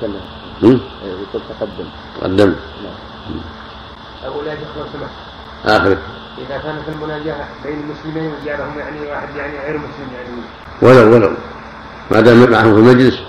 تكلم 0.60 0.82
إيه، 1.04 1.12
يقول 1.12 1.26
تقدم 1.60 1.86
تقدم 2.22 2.54
نعم 2.84 2.94
أو 4.26 4.42
لا 4.42 4.54
يدخل 4.54 4.90
سمح 4.94 5.10
آخره 5.66 5.98
إذا 6.38 6.58
كانت 6.58 6.82
المناجاة 6.90 7.46
بين 7.64 7.76
المسلمين 7.80 8.32
وجعلهم 8.44 8.80
يعني 8.80 9.00
واحد 9.08 9.36
يعني 9.36 9.54
غير 9.60 9.78
مسلم 9.78 10.08
يعني 10.16 10.30
ولو 10.82 11.14
ولو 11.16 11.32
ما 12.12 12.22
دام 12.22 12.52
معهم 12.52 12.74
في 12.74 12.80
المجلس 12.92 13.20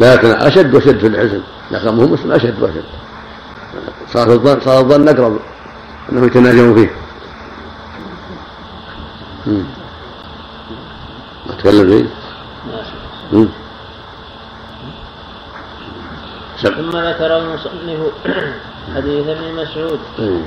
لكن 0.00 0.30
أشد 0.30 0.74
وأشد 0.74 0.98
في 0.98 1.06
العزم 1.06 1.40
لكن 1.70 1.88
هم 1.88 2.12
مسلم 2.12 2.32
أشد 2.32 2.62
وأشد 2.62 2.84
صار 4.12 4.32
الظن 4.32 4.60
صار 4.60 4.80
الظن 4.80 5.08
أقرب 5.08 5.38
أنهم 6.12 6.24
يتناجون 6.24 6.74
فيه 6.74 6.90
ما 11.46 11.54
تكلم 11.58 11.86
فيه 11.88 12.04
ثم 16.62 16.90
ذكر 16.96 17.36
المصنف 17.38 18.00
حديث 18.96 19.28
ابن 19.28 19.62
مسعود 19.62 19.98
إيه. 20.18 20.40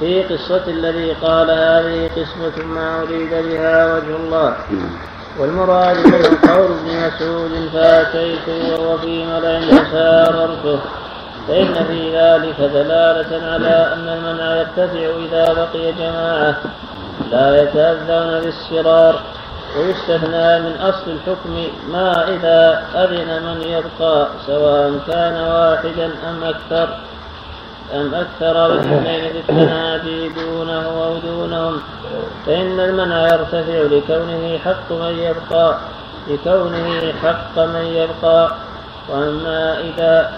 في 0.00 0.22
قصة 0.22 0.64
الذي 0.68 1.12
قال 1.12 1.50
هذه 1.50 2.10
قسمة 2.16 2.64
ما 2.66 3.02
أريد 3.02 3.30
بها 3.30 3.94
وجه 3.94 4.16
الله 4.16 4.48
نعم. 4.70 4.90
والمراد 5.38 5.96
به 5.96 6.52
قول 6.52 6.66
ابن 6.70 7.06
مسعود 7.06 7.70
فأتيته 7.72 8.80
وهو 8.82 8.98
في 8.98 9.24
ملأ 9.24 9.60
فساررته 9.84 10.78
فإن 11.48 11.84
في 11.88 12.16
ذلك 12.16 12.60
دلالة 12.72 13.46
على 13.52 13.92
أن 13.94 14.08
المنع 14.08 14.56
يرتفع 14.56 15.18
إذا 15.26 15.52
بقي 15.54 15.92
جماعة 15.92 16.56
لا 17.30 17.62
يتأذون 17.62 18.40
بالسرار 18.44 19.20
ويستثنى 19.78 20.60
من 20.60 20.76
أصل 20.82 21.10
الحكم 21.10 21.56
ما 21.92 22.28
إذا 22.28 22.84
أذن 22.94 23.42
من 23.44 23.62
يبقى 23.62 24.28
سواء 24.46 24.92
كان 25.06 25.34
واحدا 25.40 26.06
أم 26.06 26.44
أكثر 26.44 26.88
أم 27.94 28.14
أكثر 28.14 28.68
بالحسنين 28.68 29.32
بالتنادي 29.32 30.28
دونه 30.28 30.82
أو 31.06 31.16
دونهم 31.18 31.80
فإن 32.46 32.80
المنع 32.80 33.22
يرتفع 33.28 33.78
لكونه 33.82 34.58
حق 34.64 34.92
من 34.92 35.18
يبقى 35.18 35.76
لكونه 36.28 37.12
حق 37.22 37.58
من 37.58 37.84
يبقى 37.84 38.50
وأما 39.08 39.78
إذا 39.80 40.30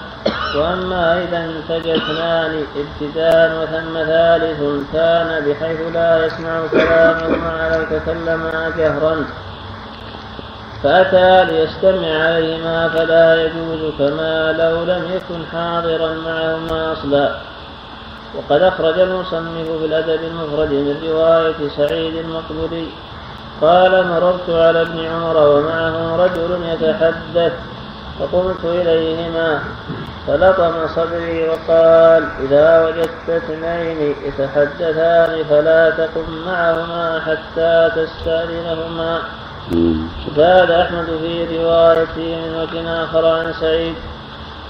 وأما 0.57 1.25
إذا 1.25 1.39
انتج 1.39 1.89
اثنان 1.89 2.65
ابتداء 2.77 3.53
وثم 3.63 4.05
ثالث 4.05 4.61
كان 4.93 5.45
بحيث 5.47 5.95
لا 5.95 6.27
يسمع 6.27 6.67
كلامهما 6.73 7.51
على 7.51 7.87
تكلما 8.01 8.71
جهرا 8.79 9.25
فأتى 10.83 11.45
ليستمع 11.53 12.25
عليهما 12.27 12.89
فلا 12.89 13.43
يجوز 13.45 13.91
كما 13.99 14.53
لو 14.53 14.85
لم 14.85 15.03
يكن 15.15 15.47
حاضرا 15.53 16.15
معهما 16.27 16.93
أصلا 16.93 17.35
وقد 18.37 18.63
أخرج 18.63 18.99
المصنف 18.99 19.69
في 19.81 19.85
الأدب 19.85 20.21
المفرد 20.23 20.71
من 20.73 21.03
رواية 21.11 21.69
سعيد 21.77 22.15
المقبري 22.17 22.89
قال 23.61 24.07
مررت 24.09 24.51
على 24.51 24.83
ابن 24.83 25.05
عمر 25.07 25.37
ومعه 25.37 26.17
رجل 26.17 26.59
يتحدث 26.73 27.53
فقمت 28.21 28.65
إليهما 28.65 29.61
فلطم 30.27 30.75
صدري 30.97 31.49
وقال 31.49 32.25
إذا 32.45 32.87
وجدت 32.87 33.29
اثنين 33.45 34.15
يتحدثان 34.25 35.45
فلا 35.51 35.91
تقم 35.91 36.25
معهما 36.47 37.21
حتى 37.21 37.91
تستأذنهما 37.97 39.21
زاد 40.37 40.71
أحمد 40.71 41.07
في 41.23 41.59
روايته 41.59 42.15
من 42.19 42.55
وجه 42.61 43.05
آخر 43.05 43.27
عن 43.27 43.53
سعيد 43.61 43.95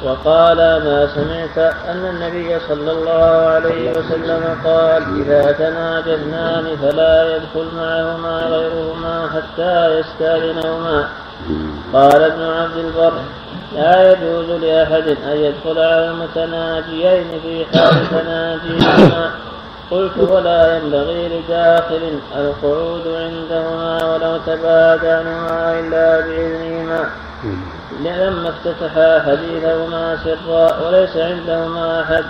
وقال 0.04 0.56
ما 0.56 1.08
سمعت 1.14 1.74
أن 1.88 2.06
النبي 2.14 2.58
صلى 2.68 2.92
الله 2.92 3.46
عليه 3.46 3.90
وسلم 3.90 4.44
قال 4.64 5.02
إذا 5.20 5.52
تناجى 5.52 6.14
اثنان 6.14 6.64
فلا 6.82 7.36
يدخل 7.36 7.68
معهما 7.76 8.38
غيرهما 8.42 9.28
حتى 9.34 10.00
يستأذنهما 10.00 11.08
قال 11.92 12.22
ابن 12.22 12.42
عبد 12.42 12.76
البر 12.76 13.12
لا 13.76 14.12
يجوز 14.12 14.60
لأحد 14.64 15.08
أن 15.32 15.36
يدخل 15.36 15.80
على 15.82 16.06
المتناجيين 16.10 17.24
في 17.42 17.78
حال 17.78 18.08
تناجيهما 18.10 19.30
قلت 19.92 20.18
ولا 20.30 20.76
ينبغي 20.76 21.28
لداخل 21.28 22.18
القعود 22.38 23.02
عندهما 23.06 23.96
ولو 24.14 24.36
تباعد 24.46 25.04
إلا 25.78 26.20
بإذنهما 26.20 27.04
لما 28.00 28.48
افتتحا 28.48 29.20
حديثهما 29.30 30.18
سرا 30.24 30.84
وليس 30.88 31.16
عندهما 31.16 32.02
أحد 32.02 32.24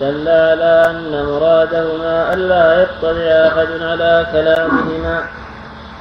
دل 0.00 0.28
على 0.28 0.84
أن 0.90 1.24
مرادهما 1.26 2.34
ألا 2.34 2.82
يطلع 2.82 3.46
أحد 3.48 3.82
على 3.82 4.26
كلامهما 4.32 5.22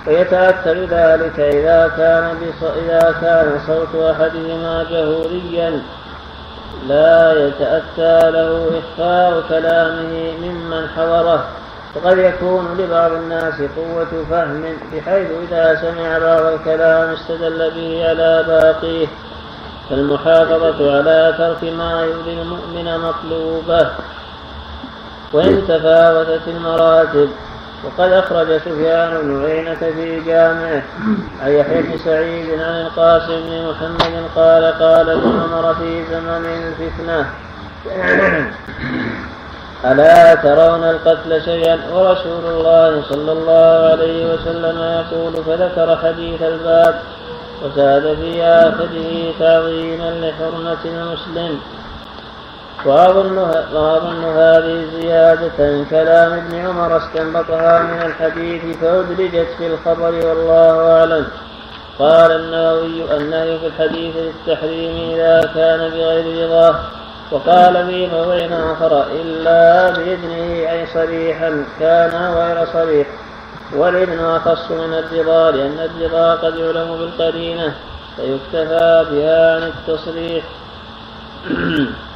ويتاتى 0.07 0.73
ذلك 0.73 1.39
إذا 1.39 1.91
كان 1.97 2.37
إذا 2.85 3.13
كان 3.21 3.51
صوت 3.67 4.01
أحدهما 4.03 4.85
جهوريا 4.91 5.81
لا 6.87 7.47
يتأتى 7.47 8.31
له 8.31 8.71
إخفاء 8.79 9.43
كلامه 9.49 10.31
ممن 10.41 10.87
حوره 10.95 11.43
وقد 11.95 12.17
يكون 12.17 12.75
لبعض 12.77 13.11
الناس 13.11 13.53
قوة 13.53 14.23
فهم 14.29 14.63
بحيث 14.93 15.27
إذا 15.49 15.75
سمع 15.81 16.17
بعض 16.17 16.53
الكلام 16.53 17.09
استدل 17.09 17.71
به 17.75 18.09
على 18.09 18.43
باقيه 18.47 19.07
فالمحافظة 19.89 20.97
على 20.97 21.33
ترك 21.37 21.73
ما 21.73 22.01
يؤذي 22.05 22.41
المؤمن 22.41 22.99
مطلوبة 22.99 23.89
وإن 25.33 25.61
تفاوتت 25.67 26.41
المراتب 26.47 27.29
وقد 27.85 28.11
أخرج 28.11 28.57
سفيان 28.57 29.17
بن 29.21 29.43
عيينة 29.45 29.75
في 29.75 30.19
جامعه 30.19 30.81
عن 31.43 31.51
يحيى 31.51 31.81
بن 31.81 31.97
سعيد 32.05 32.45
عن 32.59 32.81
القاسم 32.81 33.41
بن 33.49 33.67
محمد 33.71 34.23
قال 34.35 34.65
قال 34.65 35.09
ابن 35.09 35.29
عمر 35.41 35.73
في 35.75 36.03
زمن 36.11 36.45
الفتنة 36.45 37.29
ألا 39.85 40.35
ترون 40.35 40.83
القتل 40.83 41.41
شيئا 41.45 41.77
ورسول 41.93 42.45
الله 42.49 43.03
صلى 43.09 43.31
الله 43.31 43.89
عليه 43.91 44.33
وسلم 44.33 44.77
يقول 44.81 45.43
فذكر 45.43 45.97
حديث 46.03 46.41
الباب 46.41 46.99
وزاد 47.65 48.15
في 48.15 48.43
آخره 48.43 49.33
تعظيما 49.39 50.09
لحرمة 50.21 50.85
المسلم 50.85 51.59
وأظن 52.85 53.37
وأظن 53.73 54.23
هذه 54.25 54.85
زيادة 55.01 55.83
كلام 55.89 56.33
ابن 56.33 56.55
عمر 56.55 56.97
استنبطها 56.97 57.81
من 57.83 58.01
الحديث 58.01 58.77
فأدرجت 58.77 59.47
في 59.57 59.67
الخبر 59.67 60.25
والله 60.27 60.99
أعلم 60.99 61.27
قال 61.99 62.31
النووي 62.31 63.17
النهي 63.17 63.59
في 63.59 63.67
الحديث 63.67 64.13
للتحريم 64.15 65.13
إذا 65.13 65.51
كان 65.55 65.89
بغير 65.89 66.45
رضاه 66.47 66.75
وقال 67.31 67.85
في 67.87 68.07
موضع 68.07 68.71
آخر 68.73 69.03
إلا 69.23 69.91
بإذنه 69.91 70.71
أي 70.71 70.87
صريحا 70.93 71.65
كان 71.79 72.33
غير 72.33 72.65
صريح 72.73 73.07
والإذن 73.75 74.19
أخص 74.25 74.71
من 74.71 74.93
الرضا 74.93 75.51
لأن 75.51 75.77
الرضا 76.01 76.35
قد 76.35 76.55
يعلم 76.55 76.97
بالقرينة 76.97 77.73
فيكتفى 78.15 79.05
بها 79.11 79.55
عن 79.55 79.63
التصريح 79.63 80.45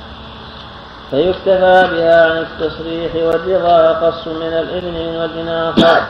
فيكتفى 1.13 1.87
بها 1.95 2.31
عن 2.31 2.37
التصريح 2.37 3.15
والرضا 3.15 3.91
أخص 3.91 4.27
من 4.27 4.47
الابن 4.47 4.87
من 4.87 5.15
وجه 5.23 5.69
آخر 5.69 6.01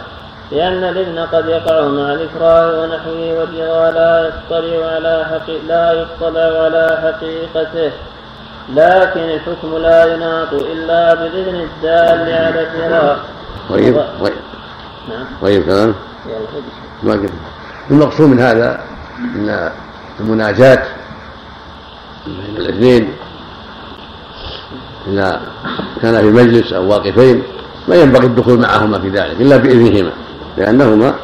لأن 0.51 0.83
الابن 0.83 1.19
قد 1.19 1.45
يقع 1.47 1.81
مع 1.87 2.13
الإكراه 2.13 2.81
ونحوه 2.81 3.37
والرضا 3.37 3.91
لا 3.91 4.21
يطلع 4.29 4.85
على 4.87 5.25
حقي 5.29 5.57
لا 5.67 5.91
يطلع 5.93 6.41
على 6.65 6.99
حقيقته 7.15 7.91
لكن 8.73 9.19
الحكم 9.19 9.77
لا 9.77 10.13
يناط 10.15 10.53
إلا 10.53 11.13
بالإذن 11.15 11.55
الدال 11.55 12.33
على 12.33 12.59
الفراق 12.61 13.17
طيب 13.69 14.01
طيب 14.23 14.33
نعم 15.09 15.25
طيب 15.41 15.63
كلام 15.65 15.95
ما 17.03 17.13
قلت 17.13 17.31
المقصود 17.91 18.27
من 18.29 18.39
هذا 18.39 18.81
أن 19.19 19.71
المناجاة 20.19 20.83
بين 22.27 22.55
الاثنين 22.57 23.13
إذا 25.07 25.41
كان 26.01 26.17
في 26.17 26.27
مجلس 26.31 26.73
أو 26.73 26.89
واقفين 26.89 27.43
ما 27.87 27.95
ينبغي 27.95 28.25
الدخول 28.25 28.59
معهما 28.59 28.99
في 28.99 29.09
ذلك 29.09 29.35
إلا 29.41 29.57
بإذنهما 29.57 30.11
لأنهما 30.57 31.15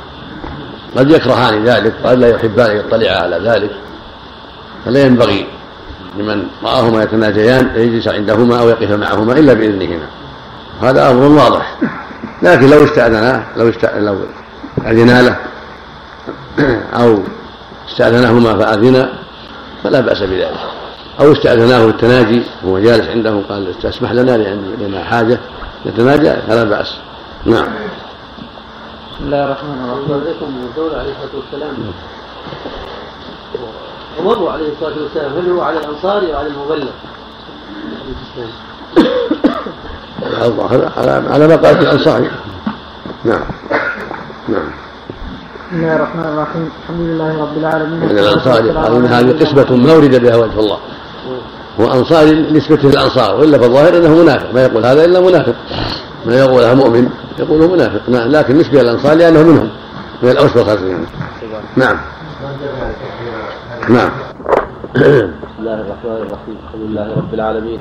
قد 0.98 1.10
يكرهان 1.12 1.64
ذلك 1.64 1.94
وقد 2.04 2.18
لا 2.20 2.30
يحبان 2.30 2.72
أن 2.72 2.78
يطلعا 2.78 3.16
على 3.18 3.50
ذلك 3.50 3.70
فلا 4.86 5.02
ينبغي 5.06 5.46
لمن 6.20 6.44
رآهما 6.64 7.04
يتناجيان 7.04 7.66
أن 7.66 7.82
يجلس 7.82 8.08
عندهما 8.08 8.60
أو 8.60 8.70
يقف 8.70 8.92
معهما 8.92 9.34
إلا 9.40 9.54
بإذنهما 9.54 10.08
هذا 10.82 11.12
أمر 11.12 11.24
واضح 11.28 11.76
لكن 12.44 12.70
لو 12.70 12.84
استأذنا 12.84 13.44
لو 13.58 13.70
استأذن 13.70 14.06
لو 14.06 14.16
أذنا 14.88 15.22
له 15.22 15.36
أو 16.94 17.20
استأذنهما 17.92 18.56
فأذنا 18.58 19.10
فلا 19.84 20.02
بأس 20.02 20.20
بذلك 20.20 20.79
أو 21.20 21.32
استأذناه 21.32 21.86
بالتناجي 21.86 22.44
وهو 22.64 22.80
جالس 22.80 23.08
عنده 23.10 23.42
قال 23.50 23.76
تسمح 23.82 24.12
لنا 24.12 24.38
لأن 24.38 24.74
لنا 24.82 25.04
حاجة 25.04 25.40
نتناجى 25.86 26.34
فلا 26.48 26.64
بأس 26.64 26.96
نعم 27.46 27.68
بسم 29.12 29.26
الله 29.26 29.44
الرحمن 29.44 29.82
الرحيم 29.84 30.38
الدولة 30.70 30.98
عليه 30.98 31.10
الصلاة 31.12 31.42
والسلام 31.42 31.76
عمر 34.20 34.50
عليه 34.50 34.68
الصلاة 34.72 34.94
والسلام 35.04 35.32
هل 35.38 35.52
هو 35.52 35.62
على 35.62 35.78
الأنصار 35.80 36.18
أو 36.26 36.38
على 36.38 36.48
المبلغ؟ 36.48 36.88
على 41.00 41.24
على 41.30 41.48
ما 41.48 41.56
قالت 41.56 41.82
الأنصاري 41.82 42.30
نعم 43.26 43.44
نعم 44.50 44.72
بسم 45.72 45.80
الله 45.82 45.96
الرحمن 45.96 46.24
الرحيم 46.26 46.70
الحمد 46.84 47.00
لله 47.08 47.42
رب 47.42 47.58
العالمين 47.58 48.00
من 48.00 48.74
قالوا 48.84 49.08
هذه 49.08 49.40
قسمة 49.46 49.76
ما 49.76 49.94
ورد 49.94 50.16
بها 50.16 50.36
وجه 50.36 50.60
الله 50.60 50.78
وانصاري 51.80 52.32
نسبته 52.52 52.90
للانصار 52.90 53.36
والا 53.40 53.58
فالظاهر 53.58 53.98
انه 53.98 54.16
منافق 54.24 54.54
ما 54.54 54.62
يقول 54.64 54.86
هذا 54.86 55.06
الا 55.06 55.20
منافق 55.20 55.56
ما 56.26 56.36
يقولها 56.36 56.74
مؤمن 56.74 57.10
يقول 57.40 57.70
منافق 57.72 58.10
نعم 58.10 58.32
لكن 58.32 58.58
نسبه 58.58 58.82
للانصار 58.82 59.14
لانه 59.14 59.44
منهم 59.44 59.70
من 60.24 60.30
الاوس 60.30 60.58
والخزرج 60.58 60.96
نعم 61.78 61.98
نعم 63.90 64.10
بسم 64.96 65.32
الله 65.60 65.74
الرحمن 65.82 66.22
الرحيم 66.28 66.56
الحمد 66.64 66.82
لله 66.82 67.12
رب 67.18 67.34
العالمين 67.34 67.80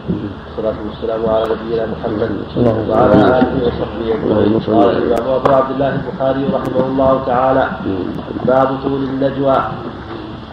والصلاة 0.57 0.75
والسلام 0.89 1.27
على 1.35 1.45
نبينا 1.55 1.87
محمد 1.87 2.39
وعلى 2.91 3.15
آله 3.39 3.67
وصحبه 3.69 4.15
أجمعين 4.15 4.59
قال 4.83 4.97
الإمام 4.97 5.31
أبو 5.39 5.55
عبد 5.55 5.71
الله 5.75 5.95
البخاري 6.03 6.45
رحمه 6.53 6.87
الله 6.87 7.23
تعالى 7.27 7.69
باب 8.47 8.69
طول 8.83 9.05
النجوى 9.05 9.63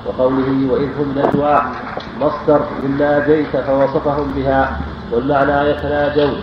وقوله 0.05 0.71
وإذ 0.73 0.87
هم 0.99 1.13
نجوى 1.17 1.61
مصدر 2.22 2.59
من 2.84 2.97
ناجيت 2.97 3.57
فوصفهم 3.68 4.32
بها 4.36 4.80
والمعنى 5.11 5.70
يتناجون 5.70 6.36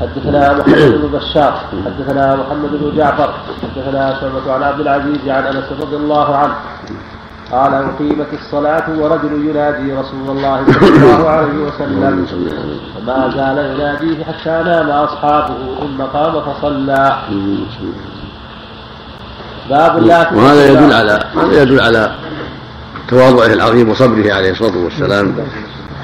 حدثنا 0.00 0.52
محمد 0.58 1.00
بن 1.02 1.18
بشار 1.18 1.54
حدثنا 1.84 2.36
محمد 2.36 2.70
بن 2.72 2.96
جعفر 2.96 3.34
حدثنا 3.62 4.20
شعبة 4.20 4.52
عن 4.54 4.62
عبد 4.62 4.80
العزيز 4.80 5.18
عن 5.28 5.44
انس 5.46 5.64
رضي 5.82 5.96
الله 5.96 6.36
عنه 6.36 6.54
قال 7.52 7.74
أقيمت 7.74 8.26
الصلاة 8.32 8.90
ورجل 9.00 9.48
ينادي 9.50 9.92
رسول 9.92 10.28
الله 10.36 10.62
صلى 10.80 10.96
الله 10.96 11.28
عليه 11.30 11.52
وسلم 11.54 12.26
فما 12.96 13.30
زال 13.36 13.74
يناديه 13.76 14.24
حتى 14.24 14.50
نام 14.64 14.90
أصحابه 14.90 15.54
ثم 15.80 16.02
قام 16.02 16.40
فصلى 16.52 17.16
باب 19.70 19.98
لا 19.98 20.32
وهذا 20.34 20.70
يدل 20.70 20.92
على 20.92 21.20
هذا 21.36 21.62
يدل 21.62 21.80
على 21.80 22.10
تواضعه 23.08 23.46
العظيم 23.46 23.88
وصبره 23.88 24.32
عليه 24.32 24.50
الصلاة 24.50 24.76
والسلام 24.78 25.34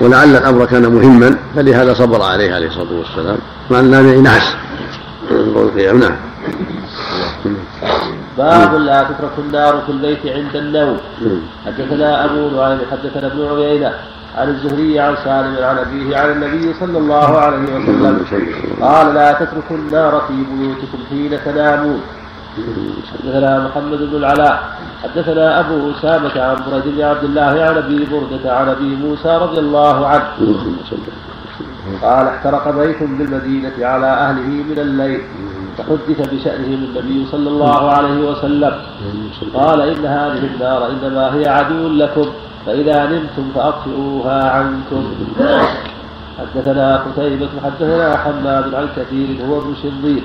ولعل 0.00 0.36
الأمر 0.36 0.66
كان 0.66 0.82
مهما 0.94 1.36
فلهذا 1.56 1.94
صبر 1.94 2.22
عليه 2.22 2.54
عليه 2.54 2.66
الصلاة 2.68 2.92
والسلام 2.92 3.36
مع 3.70 3.80
النامع 3.80 4.12
نعس 4.20 4.54
نعم 5.76 6.16
باب 8.38 8.74
لا 8.74 9.02
تترك 9.02 9.30
النار 9.38 9.82
في 9.86 9.92
البيت 9.92 10.26
عند 10.26 10.56
النوم 10.56 10.96
حدثنا 11.66 12.24
أبو 12.24 12.48
نعيم 12.56 12.78
حدثنا 12.90 13.26
ابن 13.26 13.48
عيينة 13.56 13.92
عن 14.36 14.48
الزهري 14.48 15.00
عن 15.00 15.14
سالم 15.24 15.64
عن 15.64 15.78
أبيه 15.78 16.16
عن 16.16 16.30
النبي 16.32 16.74
صلى 16.80 16.98
الله 16.98 17.38
عليه 17.38 17.58
وسلم 17.82 18.24
قال 18.80 19.14
لا 19.14 19.32
تتركوا 19.32 19.76
النار 19.76 20.22
في 20.28 20.34
بيوتكم 20.58 20.98
حين 21.10 21.38
تنامون 21.44 22.00
حدثنا 22.56 23.58
محمد 23.68 23.98
بن 23.98 24.16
العلاء 24.16 24.62
حدثنا 25.02 25.60
ابو 25.60 25.90
اسامه 25.90 26.40
عن 26.40 26.56
برد 26.70 26.82
بن 26.86 27.02
عبد 27.02 27.24
الله 27.24 27.42
عن 27.64 27.76
ابي 27.84 28.04
برده 28.12 28.56
عن 28.56 28.68
ابي 28.68 28.96
موسى 28.96 29.28
رضي 29.28 29.58
الله 29.58 30.06
عنه 30.06 30.24
قال 32.02 32.26
احترق 32.26 32.70
بيت 32.78 33.00
بالمدينه 33.02 33.86
على 33.86 34.06
اهله 34.06 34.48
من 34.70 34.78
الليل 34.78 35.20
فحدث 35.78 36.32
بشأنهم 36.34 36.84
النبي 36.84 37.26
صلى 37.32 37.48
الله 37.48 37.90
عليه 37.90 38.30
وسلم 38.30 38.72
قال 39.54 39.80
إن 39.80 40.06
هذه 40.06 40.38
النار 40.54 40.90
إنما 40.90 41.34
هي 41.34 41.48
عدو 41.48 41.88
لكم 41.88 42.26
فإذا 42.66 43.06
نمتم 43.06 43.50
فأطفئوها 43.54 44.50
عنكم 44.50 45.04
حدثنا 46.38 46.96
قتيبة 46.96 47.48
حدثنا 47.64 48.16
حماد 48.16 48.74
عن 48.74 48.88
كثير 48.96 49.46
هو 49.48 49.58
ابن 49.58 49.74
شرير 49.82 50.22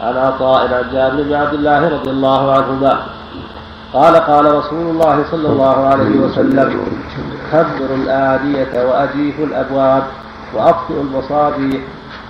عن 0.00 0.16
عطاء 0.16 0.74
عن 0.74 0.84
جابر 0.92 1.22
بن 1.22 1.32
عبد 1.34 1.54
الله 1.54 1.88
رضي 1.88 2.10
الله 2.10 2.52
عنهما 2.52 2.98
قال 3.92 4.16
قال 4.16 4.44
رسول 4.54 4.90
الله 4.90 5.24
صلى 5.30 5.48
الله 5.48 5.86
عليه 5.86 6.16
وسلم 6.18 6.76
خبروا 7.52 7.96
الآنية 8.02 8.84
وأجيفوا 8.86 9.46
الأبواب 9.46 10.02
وأطفئوا 10.54 11.02
المصابيح 11.02 11.80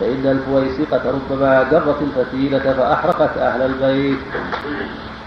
فإن 0.01 0.27
الفويسقة 0.39 1.01
ربما 1.11 1.63
درت 1.71 1.95
الفتيلة 2.03 2.73
فأحرقت 2.73 3.37
أهل 3.39 3.63
البيت 3.63 4.19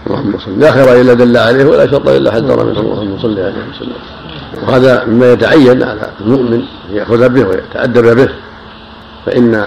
اللهم 0.06 0.38
صل 0.38 0.58
لا 0.58 0.72
خير 0.72 1.00
الا 1.00 1.12
دل 1.14 1.36
عليه 1.36 1.64
ولا 1.64 1.86
شر 1.86 2.16
الا 2.16 2.32
حذر 2.32 2.64
منه 2.64 2.80
اللهم 2.80 3.18
صل 3.18 3.38
عليه 3.38 3.68
وسلم 3.70 3.96
وهذا 4.68 5.04
مما 5.04 5.32
يتعين 5.32 5.82
على 5.82 6.00
المؤمن 6.20 6.52
ان 6.52 6.64
ياخذ 6.96 7.28
به 7.28 7.46
ويتادب 7.48 8.16
به 8.16 8.28
فان 9.26 9.64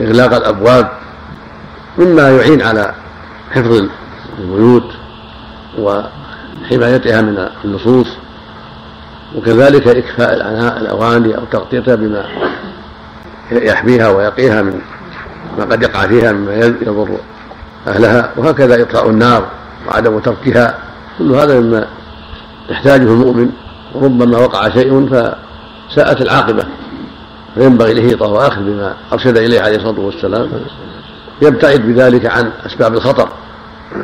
إغلاق 0.00 0.34
الأبواب 0.34 0.88
مما 1.98 2.30
يعين 2.30 2.62
على 2.62 2.94
حفظ 3.52 3.82
البيوت 4.38 4.86
وحمايتها 5.78 7.22
من 7.22 7.48
اللصوص 7.64 8.06
وكذلك 9.36 9.88
إكفاء 9.88 10.32
الأواني 10.82 11.36
أو 11.36 11.44
تغطيتها 11.44 11.94
بما 11.94 12.24
يحميها 13.52 14.08
ويقيها 14.08 14.62
من 14.62 14.80
ما 15.58 15.64
قد 15.64 15.82
يقع 15.82 16.06
فيها 16.06 16.32
مما 16.32 16.54
يضر 16.82 17.08
أهلها 17.88 18.30
وهكذا 18.36 18.82
إطفاء 18.82 19.10
النار 19.10 19.46
وعدم 19.88 20.18
تركها 20.18 20.74
كل 21.18 21.32
هذا 21.34 21.60
مما 21.60 21.86
يحتاجه 22.70 23.02
المؤمن 23.12 23.50
وربما 23.94 24.38
وقع 24.38 24.68
شيء 24.68 25.08
فساءت 25.08 26.22
العاقبة 26.22 26.64
فينبغي 27.54 27.92
الإهيطة 27.92 28.26
وأخذ 28.28 28.62
بما 28.64 28.94
أرشد 29.12 29.36
إليه 29.38 29.60
عليه 29.60 29.76
الصلاة 29.76 30.00
والسلام 30.00 30.50
يبتعد 31.42 31.80
بذلك 31.80 32.26
عن 32.26 32.50
أسباب 32.66 32.94
الخطر 32.94 33.28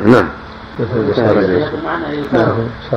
نعم 0.05 0.29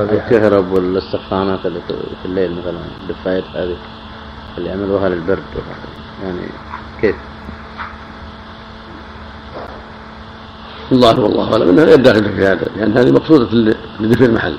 الكهرب 0.03 0.73
والسخانات 0.73 1.67
اللي 1.67 1.81
في 1.89 1.95
الليل 2.29 2.53
مثلا 2.59 2.79
الدفايات 3.01 3.45
هذه 3.55 3.77
اللي 4.59 4.71
عملوها 4.71 5.09
للبرد 5.09 5.39
يعني 6.25 6.39
كيف؟ 7.01 7.17
الله 10.93 11.21
والله 11.21 11.53
اعلم 11.53 11.69
انها 11.69 11.85
غير 11.85 11.97
داخله 11.97 12.29
في 12.29 12.47
هذا 12.47 12.67
لان 12.77 12.97
هذه 12.99 13.11
مقصوده 13.11 13.75
لدفء 14.01 14.25
المحل 14.27 14.57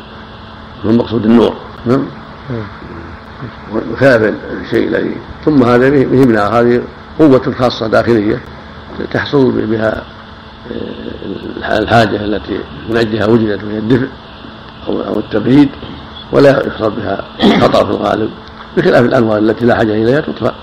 مقصود 0.86 1.26
النور 1.26 1.56
نعم, 1.86 2.06
نعم. 2.50 2.64
وثابا 3.76 4.36
الشيء 4.62 4.88
الذي 4.88 5.16
ثم 5.46 5.64
هذا 5.64 5.90
به 5.90 6.60
هذه 6.60 6.82
قوة 7.20 7.56
خاصة 7.60 7.88
داخلية 7.88 8.40
تحصل 9.14 9.66
بها 9.66 10.04
آه، 11.62 11.78
الحاجة 11.80 12.26
التي 12.26 12.60
من 12.90 12.98
أجلها 12.98 13.26
وجدت 13.26 13.64
وهي 13.64 13.78
الدفء 13.78 14.08
أو 14.88 15.02
أو 15.02 15.20
التبريد 15.20 15.70
ولا 16.32 16.68
يحصل 16.68 16.92
بها 16.92 17.24
خطر 17.62 17.86
في 17.86 17.92
الغالب 17.92 18.30
بخلاف 18.78 19.06
الأنوار 19.06 19.38
التي 19.38 19.66
لا 19.66 19.76
حاجة 19.76 19.92
إليها 19.94 20.22
تطفأ 20.22 20.54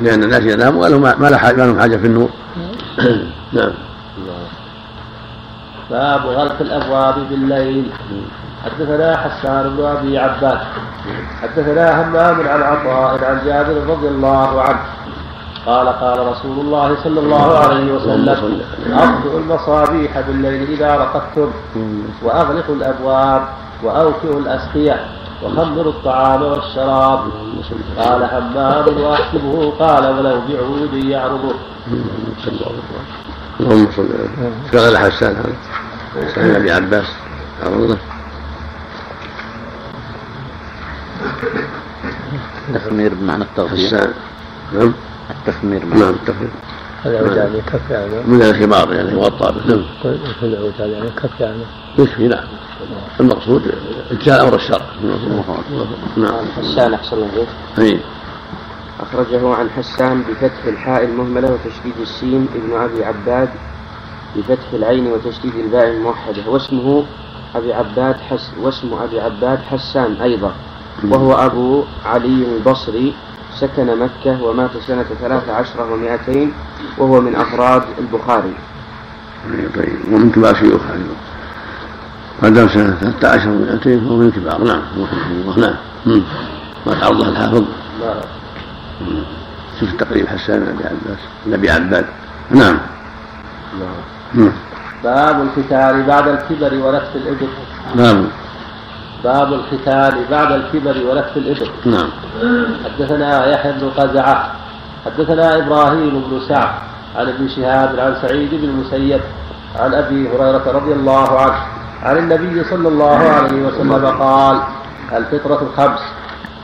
لأن 0.00 0.22
الناس 0.24 0.42
يناموا 0.42 0.82
قالوا 0.82 0.98
ما 1.00 1.28
لا 1.30 1.38
حاجة 1.38 1.56
ما 1.56 1.62
لهم 1.66 1.80
حاجة 1.80 1.96
في 1.96 2.06
النور 2.06 2.28
نعم 3.52 3.70
باب 5.90 6.26
غلق 6.26 6.56
الأبواب 6.60 7.14
بالليل 7.30 7.76
نعم. 8.10 8.22
حدثنا 8.70 9.16
حسان 9.16 9.76
بن 9.76 9.84
ابي 9.84 10.18
عباس 10.18 10.58
حدثنا 11.42 12.02
همام 12.02 12.46
عن 12.48 12.62
عطاء 12.62 13.24
عن 13.24 13.40
جابر 13.44 13.90
رضي 13.92 14.08
الله 14.08 14.62
عنه 14.62 14.78
قال 15.66 15.88
قال 15.88 16.26
رسول 16.26 16.58
الله 16.60 16.96
صلى 17.04 17.20
الله 17.20 17.58
عليه 17.58 17.92
وسلم 17.92 18.60
أطفئوا 18.92 19.40
المصابيح 19.40 20.20
بالليل 20.20 20.70
إذا 20.70 20.94
رقدتم 20.96 21.50
وأغلقوا 22.22 22.74
الأبواب 22.74 23.42
وأوكئوا 23.84 24.40
الأسقية 24.40 25.04
وخمروا 25.42 25.92
الطعام 25.92 26.42
والشراب 26.42 27.18
قال 27.98 28.26
حمام 28.26 29.00
وأحسبه 29.02 29.72
قال 29.78 30.04
ولو 30.06 30.40
بعود 30.48 30.94
يعرضه 30.94 31.54
اللهم 33.68 33.86
صل 33.96 34.08
على 34.86 34.98
حسان 34.98 35.36
هذا 35.36 35.54
حسان 36.28 36.54
ابي 36.56 36.72
عباس 36.72 37.06
عرضه 37.66 37.96
التخمير 42.68 43.14
بمعنى 43.14 43.44
التغطية 43.44 44.12
نعم 44.74 44.94
التخمير 45.30 45.84
بمعنى 45.84 46.00
نعم 46.00 46.14
التخمير 46.14 46.50
يعني 47.04 47.60
كف 47.60 47.90
يعني 47.90 48.12
من 48.26 48.42
الخمار 48.42 48.92
يعني 48.92 49.10
يغطى 49.10 49.52
به 49.52 49.66
نعم 49.76 50.18
العود 50.42 50.72
يعني 50.80 51.10
كف 51.10 51.40
يعني 51.40 51.62
يكفي 51.98 52.28
نعم 52.28 52.44
المقصود 53.20 53.74
جاء 54.22 54.42
امر 54.42 54.54
الشرع 54.54 54.86
نعم 56.16 56.46
حسان 56.56 56.94
احسن 56.94 57.16
الله 57.16 57.98
أخرجه 59.00 59.54
عن 59.54 59.70
حسان 59.70 60.22
بفتح 60.22 60.64
الحاء 60.66 61.04
المهملة 61.04 61.48
وتشديد 61.52 61.92
السين 62.00 62.48
ابن 62.54 62.72
أبي 62.80 63.04
عباد 63.04 63.48
بفتح 64.36 64.72
العين 64.72 65.06
وتشديد 65.06 65.54
الباء 65.56 65.88
الموحدة 65.88 66.42
واسمه 66.48 67.04
أبي 67.56 67.74
عباد 67.74 68.16
حس 68.16 68.50
واسم 68.62 68.94
أبي 68.94 69.20
عباد 69.20 69.58
حسان 69.58 70.14
أيضا 70.22 70.52
وهو 71.04 71.32
أبو 71.34 71.84
علي 72.06 72.56
البصري 72.56 73.14
سكن 73.60 73.86
مكة 73.98 74.42
ومات 74.42 74.70
سنة 74.86 75.04
ثلاث 75.20 75.48
عشرة 75.48 75.92
ومائتين 75.92 76.52
وهو 76.98 77.20
من 77.20 77.36
أفراد 77.36 77.82
البخاري 77.98 78.52
طيب 79.76 79.96
ومن 80.12 80.30
كبار 80.30 80.54
شيوخ 80.54 80.82
أيضا 80.92 81.14
قدم 82.42 82.68
سنة 82.68 82.96
13 83.00 83.48
ومائتين 83.48 84.00
فهو 84.00 84.16
من 84.16 84.30
كبار 84.30 84.64
نعم 84.64 84.82
رحمه 85.02 85.56
نعم. 85.56 85.74
الله 86.06 86.10
نعم 86.10 86.22
ما 86.86 86.94
تعرض 87.00 87.20
الحافظ 87.28 87.64
لا 88.00 88.14
شوف 89.80 89.88
التقريب 89.92 90.26
حسان 90.28 90.60
بن 90.60 90.66
أبي 90.74 90.84
عباس 90.84 91.18
بن 91.46 91.52
أبي 91.54 91.70
عباد 91.70 92.06
نعم 92.50 92.78
نعم 94.34 94.52
باب 95.04 95.40
القتال 95.42 96.02
بعد 96.06 96.28
الكبر 96.28 96.74
ونقص 96.86 97.08
الإبل 97.16 97.48
نعم 97.96 98.24
باب 99.24 99.52
الختان 99.52 100.12
بعد 100.30 100.52
الكبر 100.52 100.96
ولف 101.10 101.36
الإبل 101.36 101.70
نعم 101.84 102.08
حدثنا 102.84 103.50
يحيى 103.52 103.72
بن 103.72 103.90
قزعة 103.96 104.50
حدثنا 105.06 105.56
إبراهيم 105.58 106.24
بن 106.30 106.40
سعد 106.48 106.70
عن 107.16 107.28
ابن 107.28 107.48
شهاب 107.48 108.00
عن 108.00 108.16
سعيد 108.22 108.48
بن 108.54 108.64
المسيب 108.64 109.20
عن 109.76 109.94
أبي 109.94 110.28
هريرة 110.28 110.62
رضي 110.72 110.92
الله 110.92 111.40
عنه 111.40 111.62
عن 112.02 112.16
النبي 112.18 112.64
صلى 112.64 112.88
الله 112.88 113.16
عليه 113.18 113.62
وسلم 113.66 114.06
قال 114.06 114.60
الفطرة 115.12 115.62
الخمس 115.62 116.00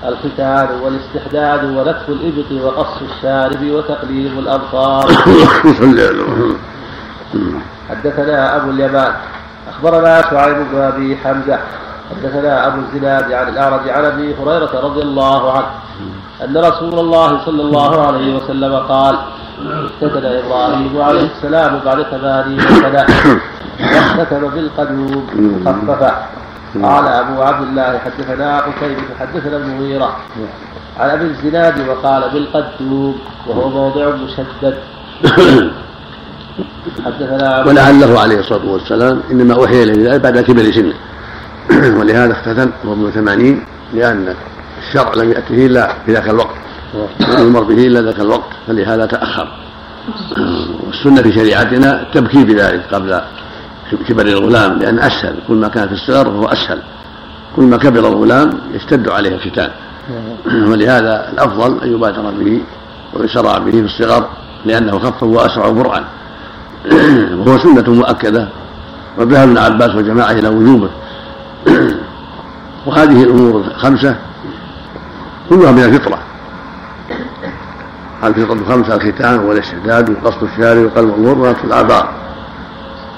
الختان 0.06 0.68
والاستحداد 0.84 1.64
ولف 1.64 2.08
الإبط 2.08 2.64
وقص 2.76 3.02
الشارب 3.02 3.70
وتقليم 3.70 4.38
الأبصار 4.38 5.08
حدثنا 7.90 8.56
أبو 8.56 8.70
اليمان 8.70 9.12
أخبرنا 9.68 10.22
شعيب 10.30 10.56
بن 10.72 10.78
أبي 10.78 11.16
حمزة 11.16 11.58
حدثنا 12.10 12.66
أبو 12.66 12.80
الزناد 12.80 13.32
عن 13.32 13.48
الأعرج 13.48 13.88
عن 13.88 14.04
أبي 14.04 14.34
هريرة 14.34 14.80
رضي 14.80 15.02
الله 15.02 15.52
عنه 15.52 15.66
أن 16.44 16.56
رسول 16.56 16.98
الله 16.98 17.44
صلى 17.44 17.62
الله 17.62 18.06
عليه 18.06 18.36
وسلم 18.36 18.74
قال 18.74 19.16
اختتن 19.62 20.26
إبراهيم 20.26 21.02
عليه 21.02 21.26
السلام 21.36 21.80
بعد 21.84 22.02
ثمانين 22.02 22.60
سنة 22.60 23.06
واختتن 23.80 24.48
بالقدوم 24.54 25.26
مخففة 25.64 26.16
قال 26.82 27.06
أبو 27.08 27.42
عبد 27.42 27.68
الله 27.68 27.98
حدثنا 27.98 28.60
قتيبة 28.60 29.02
حدثنا 29.20 29.56
المغيرة 29.56 30.16
عن 31.00 31.10
أبي 31.10 31.24
الزناد 31.24 31.88
وقال 31.88 32.22
بالقدوم 32.32 33.18
وهو 33.46 33.68
موضع 33.68 34.10
مشدد 34.16 34.78
حدثنا 37.04 37.64
ولعله 37.66 38.20
عليه 38.20 38.40
الصلاة 38.40 38.66
والسلام 38.72 39.20
إنما 39.30 39.54
أوحي 39.54 39.82
إليه 39.82 40.16
بعد 40.16 40.38
كبر 40.38 40.72
سنه 40.72 40.92
ولهذا 42.00 42.32
اختتم 42.32 42.70
مضمون 42.84 43.10
ثمانين 43.10 43.60
لأن 43.94 44.34
الشرع 44.86 45.14
لم 45.14 45.30
يأته 45.32 45.66
إلا 45.66 45.94
في 46.06 46.12
ذاك 46.12 46.28
الوقت 46.28 46.54
يمر 47.38 47.62
به 47.62 47.86
إلا 47.86 48.00
ذاك 48.02 48.20
الوقت 48.20 48.48
فلهذا 48.66 49.06
تأخر 49.06 49.48
والسنة 50.86 51.22
في 51.22 51.32
شريعتنا 51.32 52.00
التبكي 52.02 52.44
بذلك 52.44 52.82
قبل 52.92 53.20
كبر 54.08 54.26
الغلام 54.26 54.78
لأن 54.78 54.98
أسهل 54.98 55.36
كل 55.48 55.54
ما 55.54 55.68
كان 55.68 55.88
في 55.88 55.94
الصغر 55.94 56.24
فهو 56.24 56.44
أسهل 56.46 56.78
كل 57.56 57.62
ما 57.64 57.76
كبر 57.76 58.08
الغلام 58.08 58.50
يشتد 58.74 59.08
عليه 59.08 59.34
الختان 59.34 59.70
ولهذا 60.70 61.28
الأفضل 61.32 61.80
أن 61.82 61.92
يبادر 61.92 62.22
به 62.30 62.60
ويسرع 63.14 63.58
به 63.58 63.70
في 63.70 63.80
الصغر 64.00 64.28
لأنه 64.64 64.98
خف 64.98 65.22
وأسرع 65.22 65.68
برعا 65.70 66.04
وهو 67.38 67.58
سنة 67.58 67.90
مؤكدة 67.94 68.48
وذهب 69.18 69.48
ابن 69.48 69.58
عباس 69.58 69.94
وجماعة 69.94 70.32
إلى 70.32 70.48
وجوبه 70.48 70.88
وهذه 72.86 73.22
الأمور 73.22 73.56
الخمسة 73.60 74.16
كلها 75.50 75.72
من 75.72 75.78
الفطرة 75.84 76.18
الفطرة 78.24 78.52
الخمسة 78.54 78.94
الختان 78.94 79.38
والاستعداد 79.38 80.10
وقصد 80.10 80.42
الشارع 80.42 80.82
وقلب 80.84 81.14
المرة 81.14 81.56
والآبار 81.64 82.08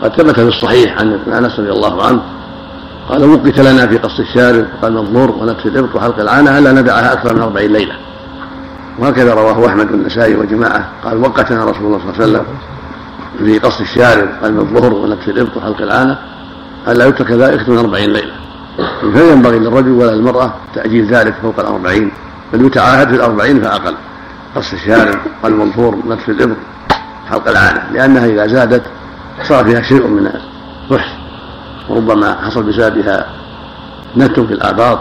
قد 0.02 0.16
ثبت 0.16 0.34
في 0.34 0.42
الصحيح 0.48 0.98
عن 1.00 1.12
أنس 1.12 1.60
رضي 1.60 1.70
الله 1.70 2.06
عنه 2.06 2.22
قال 3.08 3.24
وقت 3.30 3.60
لنا 3.60 3.86
في 3.86 3.96
قص 3.98 4.18
الشارب 4.20 4.66
وقلب 4.78 4.96
الضر 4.96 5.30
ونفس 5.30 5.66
الإبط 5.66 5.94
وحلق 5.94 6.20
العانة 6.20 6.58
ألا 6.58 6.72
ندعها 6.72 7.12
أكثر 7.12 7.34
من 7.34 7.42
أربعين 7.42 7.72
ليلة 7.72 7.94
وهكذا 8.98 9.34
رواه 9.34 9.66
أحمد 9.68 9.90
والنسائي 9.92 10.36
وجماعة 10.36 10.88
قال 11.04 11.20
وقتنا 11.20 11.64
رسول 11.64 11.84
الله 11.86 11.98
صلى 11.98 12.10
الله 12.24 12.38
عليه 12.38 12.38
وسلم 12.38 12.44
في 13.38 13.58
قص 13.58 13.80
الشارب 13.80 14.28
وقلب 14.42 14.58
الظهر 14.58 14.94
ونفس 14.94 15.28
الإبط 15.28 15.56
وحلق 15.56 15.80
العانة 15.82 16.18
ألا 16.88 17.06
يترك 17.06 17.30
ذلك 17.32 17.68
من 17.68 17.78
أربعين 17.78 18.12
ليلة 18.12 18.32
فلا 19.02 19.32
ينبغي 19.32 19.58
للرجل 19.58 19.90
ولا 19.90 20.10
للمرأة 20.10 20.54
تأجيل 20.74 21.06
ذلك 21.06 21.34
فوق 21.42 21.60
الأربعين 21.60 22.12
بل 22.52 22.62
يتعاهد 22.64 23.08
في 23.08 23.14
الأربعين 23.14 23.62
فأقل 23.62 23.96
قص 24.56 24.72
الشارب 24.72 25.18
والمنفور 25.44 25.96
نتف 26.08 26.28
الإبر 26.30 26.54
حلق 27.30 27.48
العانة 27.48 27.82
لأنها 27.92 28.26
إذا 28.26 28.46
زادت 28.46 28.82
صار 29.42 29.64
فيها 29.64 29.82
شيء 29.82 30.06
من 30.06 30.26
الفحش 30.26 31.10
وربما 31.88 32.34
حصل 32.34 32.62
بسببها 32.62 33.26
نت 34.16 34.40
في 34.40 34.52
الآباط 34.52 34.98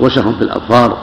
ووسخ 0.00 0.22
في 0.22 0.42
الأظفار 0.42 0.96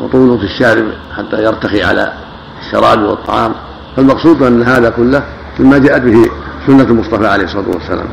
وطول 0.00 0.38
في 0.38 0.44
الشارب 0.44 0.84
حتى 1.16 1.44
يرتخي 1.44 1.82
على 1.82 2.12
الشراب 2.60 3.02
والطعام 3.02 3.52
فالمقصود 3.96 4.42
أن 4.42 4.62
هذا 4.62 4.90
كله 4.90 5.22
مما 5.58 5.78
جاءت 5.78 6.02
به 6.02 6.30
سنة 6.66 6.82
المصطفى 6.82 7.26
عليه 7.26 7.44
الصلاة 7.44 7.68
والسلام 7.68 8.06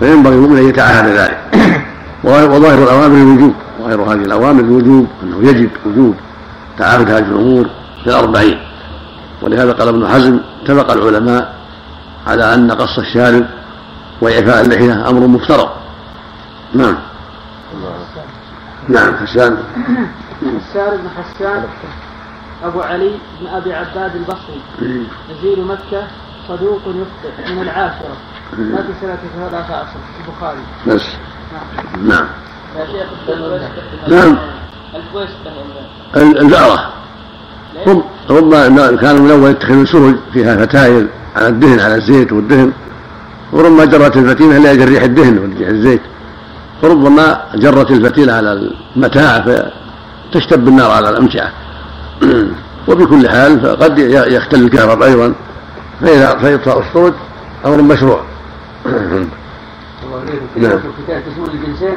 فينبغي 0.00 0.34
المؤمن 0.34 0.58
ان 0.58 0.68
يتعاهد 0.68 1.06
ذلك 1.08 1.38
وظاهر 2.24 2.82
الاوامر 2.82 3.16
الوجوب 3.16 3.54
ظاهر 3.80 4.00
هذه 4.00 4.24
الاوامر 4.24 4.60
الوجوب 4.62 5.06
انه 5.22 5.48
يجب 5.48 5.70
وجوب 5.86 6.14
تعاهد 6.78 7.10
هذه 7.10 7.24
الامور 7.30 7.64
في 8.02 8.06
الاربعين 8.10 8.58
ولهذا 9.42 9.72
قال 9.72 9.88
ابن 9.88 10.08
حزم 10.08 10.40
اتفق 10.62 10.90
العلماء 10.90 11.54
على 12.26 12.54
ان 12.54 12.72
قص 12.72 12.98
الشارب 12.98 13.46
واعفاء 14.20 14.62
اللحيه 14.64 15.08
امر 15.08 15.26
مفترض 15.26 15.68
نعم 16.74 16.96
نعم 18.88 19.16
حسان 19.16 19.56
حسان 20.64 21.08
حسان 21.36 21.64
أبو 22.64 22.80
علي 22.80 23.10
بن 23.40 23.46
أبي 23.46 23.72
عباد 23.74 24.16
البصري 24.16 24.60
نزيل 25.30 25.56
إيه. 25.56 25.64
مكة 25.64 26.06
صدوق 26.48 26.80
يخطئ 26.86 27.52
من 27.54 27.62
العاشرة 27.62 28.16
في 28.56 28.76
سنة 29.00 29.16
ثلاثة 29.36 29.74
عشر 29.74 29.96
البخاري 30.26 30.58
بس 30.86 31.02
نعم 32.08 32.24
نعم, 32.76 33.16
نعم. 34.08 34.28
البعرة 36.16 36.88
نعم. 37.84 37.86
هم 37.86 38.04
هم 38.76 38.96
كانوا 38.96 39.20
من 39.20 39.26
الاول 39.26 39.50
يتخذون 39.50 39.86
سرج 39.86 40.16
فيها 40.32 40.56
فتايل 40.56 41.08
على 41.36 41.48
الدهن 41.48 41.80
على 41.80 41.94
الزيت 41.94 42.32
والدهن 42.32 42.72
وربما 43.52 43.84
جرت 43.84 44.16
الفتيلة 44.16 44.58
لأجل 44.58 44.88
ريح 44.88 45.02
الدهن 45.02 45.38
وريح 45.38 45.68
الزيت 45.68 46.00
وربما 46.82 47.40
جرت 47.54 47.90
الفتيلة 47.90 48.32
على 48.32 48.70
المتاع 48.96 49.40
فتشتب 49.40 50.68
النار 50.68 50.90
على 50.90 51.10
الأمتعة 51.10 51.52
وبكل 52.88 53.28
حال 53.28 53.60
فقد 53.60 53.98
يختل 54.26 54.64
الكهرباء 54.64 55.08
أيضا 55.08 55.34
فإذا 56.02 56.38
فإطفاء 56.38 56.78
الصوت 56.78 57.14
أمر 57.66 57.82
مشروع 57.82 58.24
نعم 60.56 60.80
للجنسين 61.36 61.96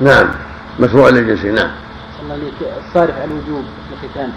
نعم 0.00 0.30
مشروع 0.80 1.08
للجنسين 1.08 1.54
نعم 1.54 1.70
الله 2.22 2.34
عليك 2.34 2.54
الصارف 2.88 3.14
على 3.16 3.24
الوجوب 3.24 3.64
في 4.00 4.06
الختان 4.06 4.32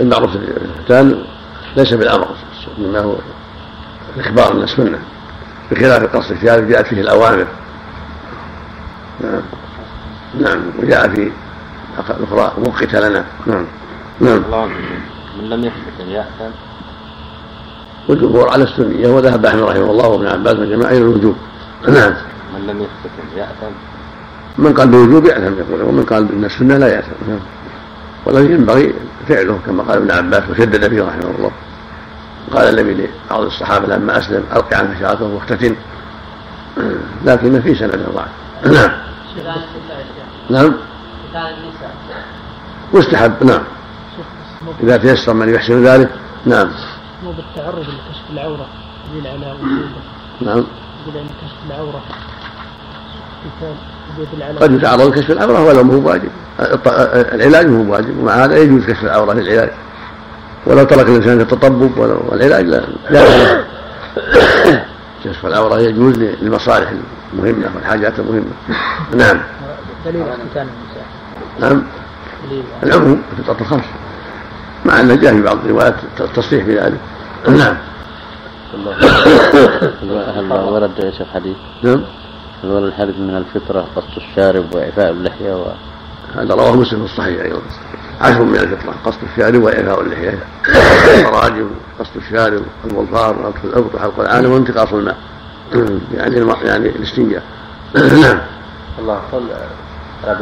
المعروف 0.00 0.30
الختان 0.78 1.24
ليس 1.76 1.94
بالامر 1.94 2.26
انما 2.78 2.98
هو 3.00 3.14
اخبار 4.18 4.56
من 4.56 4.62
السنه 4.62 4.98
بخلاف 5.70 6.02
القصد 6.02 6.34
في 6.34 6.50
هذا 6.50 6.68
جاءت 6.68 6.86
فيه 6.86 7.00
الاوامر 7.00 7.46
نعم 9.20 9.42
نعم 10.40 10.60
وجاء 10.78 11.08
في 11.08 11.30
الاخرى 12.10 12.52
وقت 12.68 12.94
لنا 12.94 13.24
نعم 13.46 13.64
نعم 14.20 14.42
الله 14.46 14.68
من 15.42 15.50
لم 15.50 15.64
يثبت 15.64 16.00
أن 16.00 16.10
يأثم 16.10 16.54
والجمهور 18.08 18.48
على 18.48 18.64
السنية 18.64 19.08
وذهب 19.08 19.46
أحمد 19.46 19.62
رحمه 19.62 19.90
الله 19.90 20.08
وابن 20.08 20.26
عباس 20.26 20.56
وجماعة 20.58 20.90
إلى 20.90 20.98
الوجوب 20.98 21.36
نعم 21.88 22.14
من 22.54 22.66
لم 22.66 22.76
يثبت 22.80 23.12
أن 23.22 23.38
يأثم 23.38 23.74
من 24.58 24.74
قال 24.74 24.88
بالوجوب 24.88 25.24
يأثم 25.24 25.58
يقول 25.58 25.82
ومن 25.82 26.04
قال 26.04 26.24
بأن 26.24 26.44
السنة 26.44 26.76
لا 26.76 26.88
يأثم 26.88 27.12
نعم 27.28 28.44
ينبغي 28.52 28.92
فعله 29.28 29.58
كما 29.66 29.82
قال 29.82 29.96
ابن 29.96 30.10
عباس 30.10 30.42
وشدد 30.50 30.88
فيه 30.88 31.02
رحمه 31.02 31.32
الله 31.38 31.50
قال 32.52 32.78
النبي 32.78 33.08
لبعض 33.30 33.40
الصحابة 33.40 33.86
لما 33.96 34.18
أسلم 34.18 34.42
ألق 34.56 34.74
عنه 34.74 34.96
شعرته 35.00 35.24
واختتن 35.24 35.76
لكن 37.24 37.60
في 37.62 37.74
سنة 37.74 38.04
ضعف 38.14 38.28
نعم 38.74 38.90
يعني. 40.52 40.70
نعم 41.30 41.66
مستحب 42.94 43.32
نعم 43.44 43.60
إذا 44.82 44.96
تيسر 44.96 45.32
من 45.34 45.54
يحسن 45.54 45.84
ذلك 45.84 46.08
نعم 46.46 46.70
مو 47.24 47.32
بالتعرض 47.32 47.78
لكشف 47.80 48.30
العورة 48.32 48.66
دليل 49.12 49.26
على 49.26 49.52
وجوده 49.54 49.86
نعم 50.40 50.58
يقول 51.08 51.16
على 51.16 51.28
كشف 51.42 51.56
العورة 51.70 52.02
قد 54.60 54.72
يتعرض 54.72 55.00
لكشف 55.16 55.30
العورة 55.30 55.64
ولو 55.66 55.84
ما 55.84 55.94
هو 55.94 56.00
بواجب 56.00 56.30
العلاج 57.34 57.66
ما 57.66 57.78
هو 57.78 57.82
بواجب 57.84 58.18
ومع 58.18 58.32
هذا 58.32 58.58
يجوز 58.58 58.84
كشف 58.84 59.04
العورة 59.04 59.34
في 59.34 59.40
العلاج 59.40 59.70
ولو 60.66 60.84
ترك 60.84 61.08
الإنسان 61.08 61.40
التطبب 61.40 61.96
والعلاج 61.98 62.64
لا 62.66 62.82
لا 63.10 63.64
كشف 65.24 65.46
العورة 65.46 65.80
يجوز 65.80 66.14
للمصالح 66.18 66.92
المهمة 67.32 67.70
والحاجات 67.74 68.18
المهمة 68.18 68.52
نعم 69.16 69.40
دليل 70.06 70.24
ختان 70.52 70.66
نعم 71.60 71.82
العموم 72.82 73.22
في 73.36 73.52
الخمس 73.60 73.84
مع 74.86 75.00
أن 75.00 75.20
جاء 75.20 75.34
في 75.34 75.42
بعض 75.42 75.58
الروايات 75.64 75.94
التصريح 76.20 76.66
بذلك 76.66 77.00
نعم 77.48 77.76
هل 80.36 80.52
ورد 80.52 80.90
يا 80.98 81.10
شيخ 81.10 81.26
حديث؟ 81.34 81.56
نعم 81.82 82.02
هل 82.64 82.70
ورد 82.70 82.82
الحديث 82.82 83.14
من 83.18 83.36
الفطرة 83.36 83.86
قصد 83.96 84.08
الشارب 84.16 84.74
وإعفاء 84.74 85.10
اللحية 85.10 85.54
و... 85.54 85.64
هذا 86.36 86.54
رواه 86.54 86.76
مسلم 86.76 87.06
في 87.06 87.12
الصحيح 87.12 87.42
أيضا 87.44 87.60
عشر 88.20 88.42
من 88.42 88.56
الفطرة 88.56 88.94
قصد 89.04 89.18
الشارب 89.32 89.62
وإعفاء 89.62 90.02
اللحية 90.02 90.38
الراجل 91.28 91.68
قصد 92.00 92.10
الشارب 92.16 92.62
والظار 92.94 93.40
وقت 93.42 93.54
الأبط 93.64 93.94
وحلق 93.94 94.20
العالم 94.20 94.52
وانتقاص 94.52 94.92
الماء 94.92 95.16
يعني 96.14 96.38
يعني 96.64 96.88
الاستنجاء 96.88 97.42
نعم 97.94 98.38
الله 98.98 99.20
قل 99.32 99.42
رب 100.28 100.36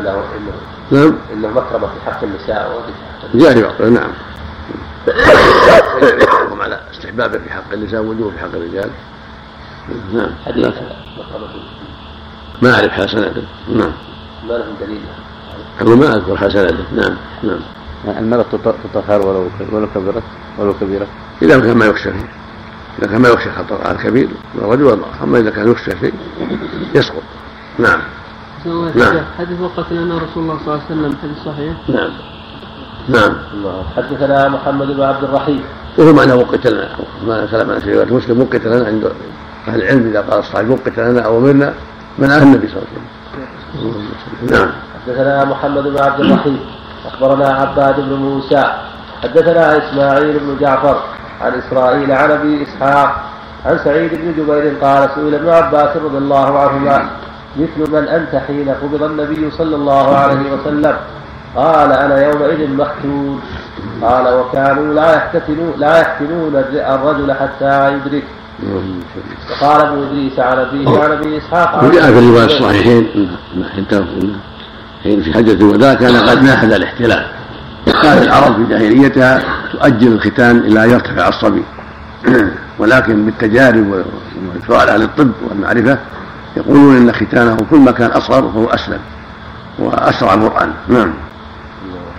نعم 0.93 1.15
انه 1.35 1.49
مكرمه 1.49 1.87
في 1.87 2.11
حق 2.11 2.23
النساء 2.25 2.83
وفي 3.33 3.47
حق 3.47 3.51
النساء 3.81 3.89
نعم 3.91 4.11
ويحكم 5.07 6.61
على 6.61 6.81
استحبابه 6.93 7.39
في 7.39 7.51
حق 7.51 7.73
النساء 7.73 8.03
ووجوبه 8.03 8.31
في 8.31 8.39
حق 8.39 8.55
الرجال 8.55 8.91
نعم 10.13 10.31
حديث 10.47 10.69
ما 12.63 12.75
اعرف 12.75 12.91
حسناته 12.93 13.43
نعم 13.75 13.93
ما 14.49 14.53
لهم 14.53 14.75
دليل 14.81 15.01
اقول 15.81 15.99
ما 15.99 16.15
اذكر 16.17 16.37
حسناته 16.37 16.77
نعم 16.97 17.17
نعم 17.43 17.61
المرأة 18.19 18.45
تطهر 18.95 19.21
ولو 19.27 19.47
ولو 19.73 19.89
كبرت 19.95 20.23
ولو 20.59 20.75
كبيرة 20.81 21.07
إذا 21.43 21.61
كان 21.61 21.77
ما 21.77 21.87
يخشى 21.87 22.13
فيه 22.13 22.29
إذا 22.99 23.07
كان 23.07 23.21
ما 23.21 23.29
يخشى 23.29 23.51
خطر 23.53 23.79
على 23.87 23.97
الكبير 23.99 24.29
الرجل 24.59 24.83
والمرأة 24.85 25.11
أما 25.25 25.39
إذا 25.39 25.51
كان 25.51 25.71
يخشى 25.73 25.91
فيه 25.91 26.13
يسقط 26.95 27.23
نعم 27.79 28.01
نعم 28.95 29.21
حديث 29.39 29.61
وقت 29.61 29.93
لنا 29.93 30.15
رسول 30.17 30.43
الله 30.43 30.59
صلى 30.65 30.75
الله 30.75 30.81
عليه 30.91 30.99
وسلم 31.01 31.17
حديث 31.23 31.45
صحيح 31.45 31.75
نعم 32.01 32.11
نعم. 33.09 33.33
نعم 33.65 33.73
حدثنا 33.97 34.49
محمد 34.49 34.87
بن 34.97 35.03
عبد 35.03 35.25
الرحيم 35.25 35.63
وهو 35.99 36.13
معنى 36.13 36.33
وقت 36.33 36.67
لنا 36.67 36.89
ما 37.27 37.47
سلم 37.51 37.71
عن 37.71 37.81
سيرة 37.81 38.05
مسلم 38.15 38.41
وقت 38.41 38.65
لنا 38.67 38.87
عند 38.87 39.11
أهل 39.69 39.83
العلم 39.83 40.09
إذا 40.11 40.21
قال 40.21 40.39
الصحابي 40.39 40.71
وقت 40.71 40.99
لنا 40.99 41.21
أو 41.21 41.39
أمرنا 41.39 41.75
من 42.19 42.31
عهد 42.31 42.43
النبي 42.43 42.69
صلى 42.69 42.77
الله 42.77 42.87
عليه 42.89 43.91
وسلم 43.91 44.59
نعم 44.59 44.71
حدثنا 45.07 45.45
محمد 45.45 45.83
بن 45.83 45.99
عبد 45.99 46.21
الرحيم 46.21 46.61
أخبرنا 47.07 47.47
عباد 47.49 48.01
بن 48.01 48.13
موسى 48.15 48.65
حدثنا 49.23 49.89
إسماعيل 49.89 50.39
بن 50.39 50.57
جعفر 50.61 51.03
عن 51.41 51.53
إسرائيل 51.53 52.13
عن 52.13 52.31
أبي 52.31 52.63
إسحاق 52.63 53.21
عن 53.67 53.79
سعيد 53.85 54.11
بن 54.15 54.33
جبير 54.37 54.75
قال 54.81 55.09
سئل 55.15 55.35
ابن 55.35 55.49
عباس 55.49 55.97
رضي 55.97 56.19
الله 56.19 56.59
عنهما 56.59 57.09
مثل 57.57 57.91
من 57.91 58.09
أنت 58.09 58.37
حين 58.47 58.69
قبض 58.83 59.03
النبي 59.03 59.51
صلى 59.51 59.77
الله 59.77 60.17
عليه 60.17 60.53
وسلم 60.53 60.97
قال 61.57 61.93
أنا 61.93 62.25
يومئذ 62.27 62.71
مختون 62.71 63.41
قال 64.03 64.35
وكانوا 64.35 64.95
لا 64.95 65.15
يحتفلون 65.17 65.73
لا 65.79 66.01
يحتلون 66.01 66.57
الرجل 66.75 67.33
حتى 67.33 67.95
يدركه 67.95 68.27
وقال 69.51 69.81
ابن 69.83 70.03
ادريس 70.03 70.39
عن 70.39 70.59
ابيه 70.59 70.89
عن 70.89 71.11
ابي 71.13 71.39
اسحاق 71.39 71.85
وجاء 71.85 72.13
في 72.13 72.19
الروايه 72.19 72.45
الصحيحين 72.45 73.07
نعم، 73.55 73.65
نعم، 73.91 74.05
نعم. 74.23 74.31
حين 75.03 75.23
في 75.23 75.33
حجه 75.33 75.53
الوداع 75.53 75.95
كان 75.95 76.17
قد 76.17 76.43
ناهز 76.43 76.73
الاحتلال 76.73 77.27
كانت 78.03 78.23
العرب 78.23 78.55
في 78.57 78.65
جاهليتها 78.71 79.43
تؤجل 79.73 80.13
الختان 80.13 80.57
الى 80.59 80.85
ان 80.85 80.91
يرتفع 80.91 81.29
الصبي 81.29 81.63
ولكن 82.81 83.25
بالتجارب 83.25 84.05
والسؤال 84.57 84.91
عن 84.91 85.03
الطب 85.03 85.31
والمعرفه 85.49 85.99
يقولون 86.57 86.97
ان 86.97 87.13
ختانه 87.13 87.57
كل 87.71 87.79
ما 87.79 87.91
كان 87.93 88.11
اصغر 88.11 88.43
فهو 88.43 88.67
اسلم 88.67 88.99
واسرع 89.79 90.37
مرآن 90.37 90.71
نعم 90.89 91.13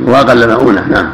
واقل 0.02 0.54
مؤونه 0.54 0.88
نعم 0.88 1.10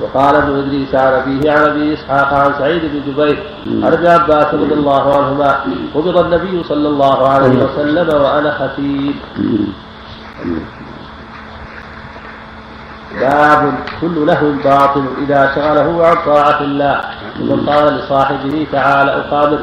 وقال 0.00 0.34
ابن 0.36 0.58
ادريس 0.58 0.94
عن 0.94 1.12
ابيه 1.12 1.52
عن 1.52 1.62
ابي 1.62 1.94
اسحاق 1.94 2.34
عن 2.34 2.52
سعيد 2.58 2.82
بن 2.84 3.12
جبير 3.12 3.38
عن 3.66 3.92
ابي 3.92 4.08
عباس 4.08 4.54
رضي 4.54 4.74
الله 4.74 5.16
عنهما 5.18 5.56
قبض 5.94 6.18
النبي 6.18 6.64
صلى 6.64 6.88
الله 6.88 7.28
عليه 7.28 7.64
وسلم 7.64 8.22
وانا 8.22 8.50
خفيف 8.52 9.14
باب 13.20 13.74
كل 14.00 14.26
له 14.26 14.54
باطل 14.64 15.04
اذا 15.22 15.50
شغله 15.54 16.06
عن 16.06 16.16
طاعه 16.26 16.60
الله 16.60 17.00
ومن 17.40 17.66
قال 17.68 17.94
لصاحبه 17.94 18.66
تعالى 18.72 19.10
اقامك 19.16 19.58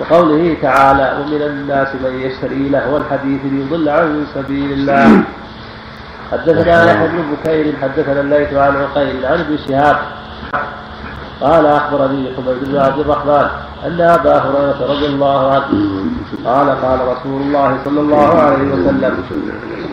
وقوله 0.00 0.56
تعالى 0.62 1.18
ومن 1.20 1.42
الناس 1.42 1.88
من 2.04 2.20
يشتري 2.20 2.68
له 2.68 2.96
الحديث 2.96 3.40
ليضل 3.44 3.88
عن 3.88 4.24
سبيل 4.34 4.72
الله 4.72 5.22
حدثنا 6.32 6.84
نعم. 6.84 6.88
احمد 6.88 7.10
بن 7.10 7.34
بكير 7.36 7.74
حدثنا 7.82 8.20
الليث 8.20 8.52
عن 8.54 8.76
عقيل 8.76 9.26
عن 9.26 9.40
ابن 9.40 9.58
شهاب 9.68 9.96
قال 11.40 11.66
اخبرني 11.66 12.30
حميد 12.36 12.56
بن 12.64 12.76
عبد 12.78 12.98
الرحمن 12.98 13.46
ان 13.86 14.00
ابا 14.00 14.38
هريره 14.38 14.86
رضي 14.92 15.06
الله 15.06 15.52
عنه 15.52 15.64
قال 16.44 16.68
قال 16.70 17.00
رسول 17.08 17.42
الله 17.42 17.78
صلى 17.84 18.00
الله 18.00 18.38
عليه 18.40 18.64
وسلم 18.66 19.12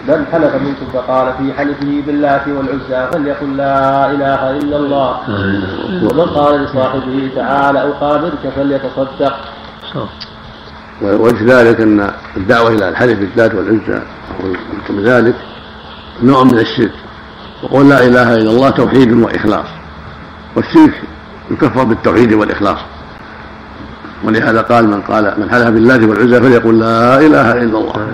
من 0.08 0.26
حلف 0.32 0.56
منكم 0.56 0.86
فقال 0.94 1.34
في 1.38 1.54
حلفه 1.54 2.02
باللات 2.06 2.42
والعزى 2.48 3.12
فليقل 3.14 3.58
لا 3.58 4.06
اله 4.12 4.50
الا 4.52 4.78
الله 4.78 5.20
ومن 5.90 6.26
قال 6.36 6.64
لصاحبه 6.64 7.32
تعالى 7.36 7.82
اقابلك 7.84 8.48
فليتصدق 8.56 9.34
ووجه 11.02 11.60
ذلك 11.62 11.82
ان 11.82 12.12
الدعوه 12.38 12.70
الى 12.70 12.90
الحلف 12.90 13.20
بالذات 13.20 13.54
والعزى 13.56 14.02
ومن 14.90 15.04
ذلك 15.04 15.36
نوع 16.24 16.44
من 16.44 16.60
الشرك 16.60 16.92
وقول 17.64 17.90
لا 17.90 18.06
إله 18.06 18.36
إلا 18.36 18.52
الله 18.52 18.70
توحيد 18.70 19.12
وإخلاص 19.14 19.68
والشرك 20.56 20.94
يكفر 21.52 21.84
بالتوحيد 21.84 22.34
والإخلاص 22.34 22.78
ولهذا 24.24 24.62
قال 24.62 24.88
من 24.88 25.02
قال 25.02 25.34
من 25.38 25.50
حلف 25.50 25.68
بالله 25.68 26.06
والعزى 26.08 26.42
فليقول 26.42 26.80
لا 26.80 27.20
إله 27.20 27.52
إلا 27.52 27.78
الله 27.78 28.08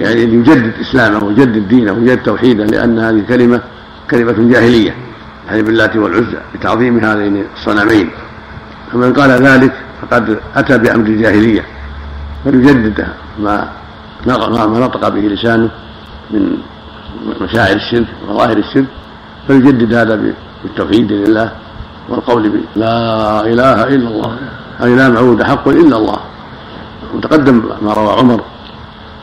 يعني 0.00 0.20
يجدد 0.22 0.72
إسلامه 0.80 1.24
ويجدد 1.24 1.68
دينه 1.68 1.92
ويجدد 1.92 2.22
توحيده 2.22 2.64
لأن 2.64 2.98
هذه 2.98 3.22
كلمة 3.28 3.60
كلمة 4.10 4.34
جاهلية 4.52 4.94
حلف 5.50 5.66
بالله 5.66 5.90
والعزى 5.98 6.36
لتعظيم 6.54 6.98
هذين 6.98 7.44
الصنمين 7.56 8.10
فمن 8.92 9.12
قال 9.12 9.30
ذلك 9.30 9.72
فقد 10.02 10.38
أتى 10.56 10.78
بأمر 10.78 11.06
الجاهلية 11.06 11.64
فليجددها 12.44 13.14
ما 13.40 13.68
ما 14.26 14.78
نطق 14.80 15.08
به 15.08 15.20
لسانه 15.20 15.70
من 16.30 16.58
مشاعر 17.40 17.76
الشرك 17.76 18.06
وظواهر 18.28 18.56
الشرك 18.56 18.86
فيجدد 19.46 19.94
هذا 19.94 20.32
بالتوحيد 20.64 21.12
لله 21.12 21.50
والقول 22.08 22.52
لا 22.76 23.40
اله 23.40 23.84
الا 23.84 24.08
الله 24.08 24.36
اي 24.82 24.96
لا 24.96 25.08
معبود 25.08 25.42
حق 25.42 25.68
الا 25.68 25.96
الله 25.96 26.18
وتقدم 27.14 27.62
ما 27.82 27.92
روى 27.92 28.12
عمر 28.12 28.40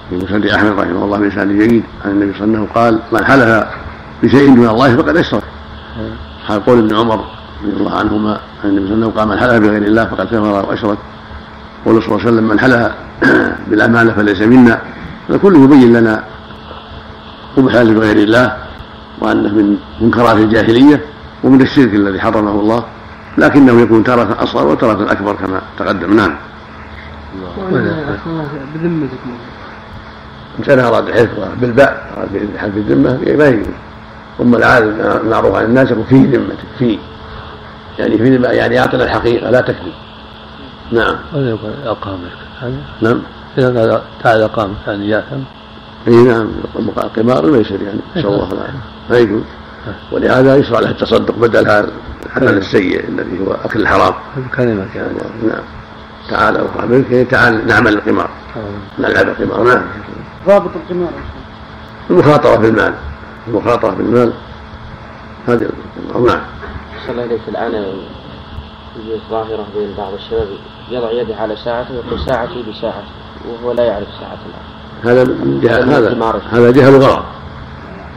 في 0.10 0.16
مسند 0.16 0.46
احمد 0.46 0.80
رحمه 0.80 1.06
الله 1.06 1.18
بإسناد 1.20 1.48
جيد 1.52 1.84
عن 2.06 2.12
النبي 2.12 2.34
صلى 2.34 2.44
الله 2.48 2.58
عليه 2.58 2.64
وسلم 2.64 2.66
قال 2.76 3.00
من 3.12 3.26
حلف 3.26 3.66
بشيء 4.24 4.56
دون 4.56 4.70
الله 4.70 4.96
فقد 4.96 5.18
اشرك 5.18 5.44
حال 6.48 6.66
قول 6.66 6.78
ابن 6.80 6.96
عمر 6.96 7.24
رضي 7.64 7.74
الله 7.80 7.92
عنهما 7.98 8.40
عن 8.64 8.70
النبي 8.70 8.86
صلى 8.88 8.94
الله 8.94 8.94
عليه 8.94 8.96
وسلم 9.06 9.10
قال 9.20 9.28
من 9.30 9.40
حلف 9.40 9.52
بغير 9.54 9.82
الله 9.82 10.06
فقد 10.06 10.26
كفر 10.26 10.66
واشرك 10.70 10.98
قول 11.86 12.04
صلى 12.04 12.12
الله 12.12 12.20
عليه 12.22 12.32
وسلم 12.32 12.48
من 12.48 12.60
حلف 12.60 12.92
بالامانه 13.68 14.12
فليس 14.14 14.42
منا 14.42 14.80
فكله 15.30 15.64
يبين 15.64 15.94
لنا 15.98 16.24
قبحا 17.58 17.84
لغير 17.84 18.18
الله 18.18 18.58
وأنه 19.20 19.50
من 19.50 19.78
منكرات 20.02 20.38
الجاهلية 20.38 21.02
ومن 21.44 21.62
الشرك 21.62 21.94
الذي 21.94 22.20
حرمه 22.22 22.52
الله 22.52 22.84
لكنه 23.38 23.82
يكون 23.82 24.04
تارة 24.04 24.38
أصغر 24.44 24.68
وتارة 24.68 25.12
أكبر 25.12 25.34
كما 25.36 25.62
تقدم 25.80 26.16
نعم 26.16 26.36
بذمتكم 28.76 29.30
إنسان 30.60 30.80
أراد 30.80 31.12
حفظه 31.12 31.48
بالباء 31.62 32.14
أراد 32.62 32.76
الذمة 32.78 33.36
ما 33.38 33.48
يجوز 33.48 33.66
ثم 34.38 34.56
العادة 34.56 35.22
المعروف 35.22 35.56
عن 35.56 35.64
الناس 35.66 35.92
يقول 35.92 36.06
في 36.06 36.16
ذمتك 36.18 36.60
في 36.80 37.00
يعني 38.00 38.18
في 38.18 38.38
ذمة 38.38 38.48
يعني 38.48 38.80
أعطنا 38.80 39.04
الحقيقة 39.04 39.50
لا 39.50 39.62
تكذب 39.62 39.94
نعم 40.92 41.16
ولا 41.34 41.50
يقول 41.50 41.74
أقامك 41.86 42.32
هذا 42.60 42.78
نعم 43.02 43.20
إذا 43.58 43.68
قال 43.92 44.02
تعال 44.24 44.42
اقامك 44.42 44.76
يعني 44.88 45.10
ياثم 45.10 45.40
اي 46.08 46.14
نعم 46.24 46.52
قمار 47.16 47.44
الميسر 47.44 47.82
يعني 47.82 48.00
نسال 48.12 48.26
الله 48.28 48.52
العافيه 48.52 48.80
ما 49.10 49.18
يجوز 49.18 49.42
ولهذا 50.12 50.58
يشرع 50.58 50.80
له 50.80 50.90
التصدق 50.90 51.36
بدل 51.36 51.70
هذا 51.70 51.92
العمل 52.32 52.46
نعم. 52.48 52.58
السيء 52.58 53.04
الذي 53.08 53.48
هو 53.48 53.54
اكل 53.54 53.80
الحرام 53.82 54.14
كلمه 54.56 54.86
يعني، 54.96 55.18
نعم 55.48 55.64
تعال 56.30 56.58
او 56.58 56.66
منك 56.88 57.28
تعال 57.28 57.68
نعمل 57.68 57.94
القمار 57.94 58.30
آه. 58.58 58.62
نلعب 59.02 59.28
القمار 59.28 59.64
نعم 59.64 59.84
ضابط 60.48 60.72
القمار 60.76 61.12
المخاطره 62.10 62.58
في 62.62 62.68
المال 62.68 62.94
المخاطره 63.48 63.92
في 63.96 64.02
المال 64.02 64.34
هذه 65.48 65.70
القمار 66.08 66.28
نعم 66.28 66.42
صلى 67.08 67.22
عليك 67.22 67.42
الان 67.48 67.86
ظاهره 69.30 69.68
بين 69.78 69.94
بعض 69.98 70.14
الشباب 70.14 70.48
يضع 70.92 71.12
يده 71.12 71.36
على 71.36 71.56
ساعته 71.66 71.94
ويقول 71.96 72.20
ساعتي 72.20 72.66
بساعتي 72.72 73.08
وهو 73.50 73.72
لا 73.72 73.84
يعرف 73.84 74.08
ساعه 74.22 74.34
الان 74.46 74.75
هذا 75.08 75.38
جهة 75.46 75.84
هذا 75.98 76.42
هذا 76.54 76.72
جهل 76.72 76.96
الغرض 76.96 77.24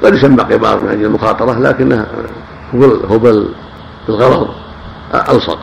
قد 0.04 0.14
يسمى 0.14 0.42
قبار 0.42 0.80
من 0.82 0.88
أجل 0.88 1.04
المخاطرة 1.04 1.58
لكنه 1.58 2.06
هو 2.74 2.84
هو 2.84 3.18
بالغرض 4.08 4.48
ألصق 5.14 5.58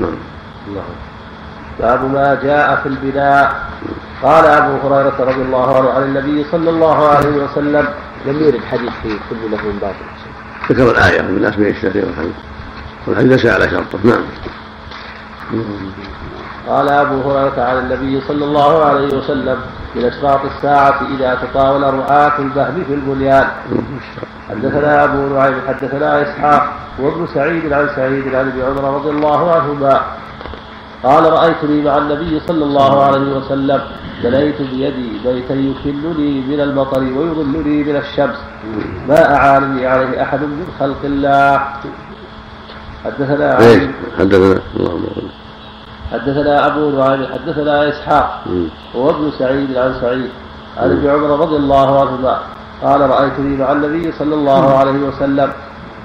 نعم 0.00 0.14
باب 1.80 2.10
ما 2.12 2.38
جاء 2.42 2.76
في 2.82 2.86
البناء 2.88 3.68
قال 4.22 4.44
أبو 4.44 4.88
هريرة 4.88 5.16
رضي 5.20 5.42
الله 5.42 5.76
عنه 5.76 5.90
عن 5.90 6.02
النبي 6.02 6.44
صلى 6.52 6.70
الله 6.70 7.08
عليه 7.08 7.44
وسلم 7.44 7.88
لم 8.26 8.40
يرد 8.44 8.60
حديث 8.70 8.92
في 9.02 9.08
كل 9.08 9.50
له 9.50 9.56
من 9.56 9.78
باب 9.80 9.94
ذكر 10.72 10.90
الآية 10.90 11.22
من 11.22 11.44
أسماء 11.44 11.70
الشهر 11.70 12.02
والحديث 12.04 12.34
والحديث 13.06 13.32
ليس 13.32 13.46
على 13.46 13.70
شرطه 13.70 13.98
نعم 14.04 14.22
قال 16.68 16.88
أبو 16.88 17.14
هريرة 17.30 17.62
عن 17.62 17.78
النبي 17.78 18.20
صلى 18.28 18.44
الله 18.44 18.84
عليه 18.84 19.16
وسلم 19.18 19.56
من 19.94 20.04
أشراط 20.04 20.40
الساعة 20.56 21.02
إذا 21.14 21.34
تطاول 21.42 21.82
رعاة 21.82 22.38
البهم 22.38 22.84
في 22.86 22.94
البنيان 22.94 23.46
حدثنا 24.50 25.04
أبو 25.04 25.34
نعيم 25.34 25.54
حدثنا 25.68 26.22
إسحاق 26.22 26.68
وابن 26.98 27.26
سعيد 27.34 27.72
عن 27.72 27.88
سعيد 27.96 28.34
عن 28.34 28.48
أبي 28.48 28.62
عمر 28.62 28.94
رضي 28.94 29.10
الله 29.10 29.52
عنهما 29.52 30.00
قال 31.02 31.32
رأيتني 31.32 31.82
مع 31.84 31.98
النبي 31.98 32.40
صلى 32.46 32.64
الله 32.64 33.04
عليه 33.04 33.32
وسلم 33.36 33.80
بنيت 34.22 34.62
بيدي 34.62 35.10
بيتا 35.24 35.54
يكلني 35.54 36.40
من 36.40 36.60
المطر 36.60 37.00
ويظلني 37.00 37.84
من 37.84 37.96
الشمس 37.96 38.36
ما 39.08 39.34
أعانني 39.36 39.86
عليه 39.86 40.22
أحد 40.22 40.40
من 40.40 40.66
خلق 40.80 41.04
الله 41.04 41.64
حدثنا 43.04 43.60
إيه، 43.60 43.78
عن 43.86 43.90
حدثنا 44.18 44.60
اللهم 44.76 45.04
حدثنا 46.12 46.66
ابو 46.66 46.90
نعيم 46.90 47.26
حدثنا 47.34 47.88
اسحاق 47.88 48.44
هو 48.96 49.10
ابن 49.10 49.30
سعيد 49.38 49.76
عن 49.76 49.94
سعيد 50.00 50.30
عن 50.76 50.90
ابن 50.90 51.06
عمر 51.08 51.40
رضي 51.40 51.56
الله 51.56 52.00
عنهما 52.00 52.38
قال 52.82 53.00
رايتني 53.00 53.56
مع 53.56 53.72
النبي 53.72 54.12
صلى 54.12 54.34
الله 54.34 54.78
عليه 54.78 54.90
وسلم 54.98 55.52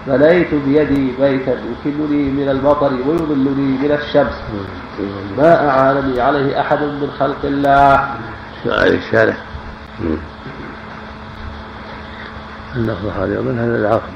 بنيت 0.07 0.53
بيدي 0.53 1.13
بيتا 1.19 1.51
يكلني 1.51 2.29
من 2.31 2.49
المطر 2.49 2.91
ويظلني 3.07 3.77
من 3.83 3.91
الشمس 4.01 4.33
ما 5.37 5.69
اعانني 5.69 6.21
عليه 6.21 6.59
احد 6.61 6.81
من 6.81 7.07
خلق 7.19 7.35
الله. 7.43 8.09
عليه 8.65 8.97
الشارع. 8.97 9.33
اللفظة 12.75 13.11
هذه 13.23 13.41
من 13.41 13.59
هذا 13.59 13.75
العقد 13.77 14.13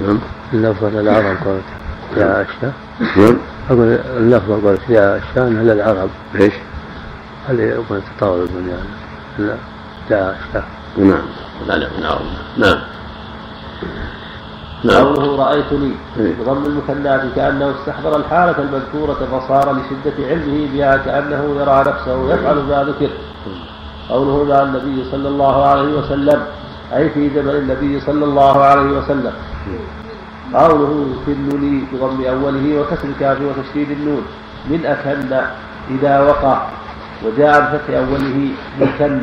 نعم. 0.00 0.18
اللفظة 0.52 0.88
العرب 0.88 1.36
قالت 1.44 1.64
يا 2.16 2.24
عائشة 2.24 2.72
شلون؟ 3.14 3.26
نعم. 3.26 3.38
أقول 3.70 3.86
اللفظ 4.16 4.50
أقول 4.50 4.78
يا 4.88 5.16
الشان 5.16 5.58
هل 5.60 5.70
العرب 5.70 6.10
ليش؟ 6.34 6.52
هل 7.48 7.60
يقول 7.60 8.00
تطاول 8.16 8.42
الدنيا 8.42 8.78
لا 9.38 9.56
دعاء 10.10 10.38
نعم 10.98 11.22
لا 11.68 11.78
نعم 12.00 12.18
نعم 12.56 12.78
نعم 14.84 15.14
قوله 15.14 15.62
لي 15.72 15.92
إيه. 16.20 16.32
بضم 16.40 16.64
المثنى 16.64 17.30
كأنه 17.36 17.70
استحضر 17.70 18.16
الحالة 18.16 18.58
المذكورة 18.58 19.12
فصار 19.26 19.72
لشدة 19.72 20.28
علمه 20.28 20.68
بها 20.72 20.96
كأنه 20.96 21.56
يرى 21.60 21.80
نفسه 21.86 22.34
يفعل 22.34 22.56
ما 22.56 22.84
ذكر 22.84 23.10
قوله 24.10 24.44
مع 24.44 24.62
النبي 24.62 25.04
صلى 25.10 25.28
الله 25.28 25.66
عليه 25.66 25.92
وسلم 25.98 26.42
أي 26.94 27.10
في 27.10 27.30
زمن 27.30 27.50
النبي 27.50 28.00
صلى 28.00 28.24
الله 28.24 28.64
عليه 28.64 28.98
وسلم 28.98 29.32
قوله 30.54 31.06
يكنني 31.10 31.82
بضم 31.92 32.24
أوله 32.24 32.80
وكسر 32.80 33.08
الكاف 33.08 33.38
وتشديد 33.40 33.90
النون 33.90 34.22
من 34.70 34.86
أكن 34.86 35.44
إذا 35.90 36.20
وقع 36.20 36.62
وجاء 37.24 37.60
بفتح 37.60 37.96
أوله 37.96 38.48
مكن 38.80 39.20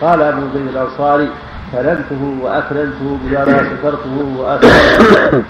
قال 0.00 0.22
أبو 0.22 0.40
زيد 0.54 0.66
الأنصاري 0.68 1.28
كننته 1.72 2.34
وأكننته 2.42 3.18
بمعنى 3.24 3.58
سكرته 3.76 4.34
وأسررته 4.36 5.42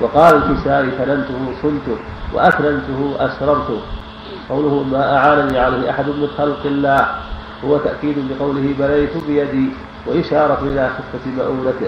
وقال 0.00 0.34
الكسائي 0.36 0.90
كننته 0.90 1.36
صنته 1.62 1.96
وأكننته 2.32 3.16
أسررته 3.18 3.80
قوله 4.50 4.82
ما 4.82 5.16
أعانني 5.16 5.58
عليه 5.58 5.90
أحد 5.90 6.06
من 6.08 6.28
خلق 6.38 6.60
الله 6.66 7.06
هو 7.64 7.78
تأكيد 7.78 8.14
لقوله 8.30 8.74
بليت 8.78 9.16
بيدي 9.28 9.68
وإشارة 10.06 10.58
إلى 10.64 10.88
خفة 10.88 11.30
مؤونته 11.36 11.86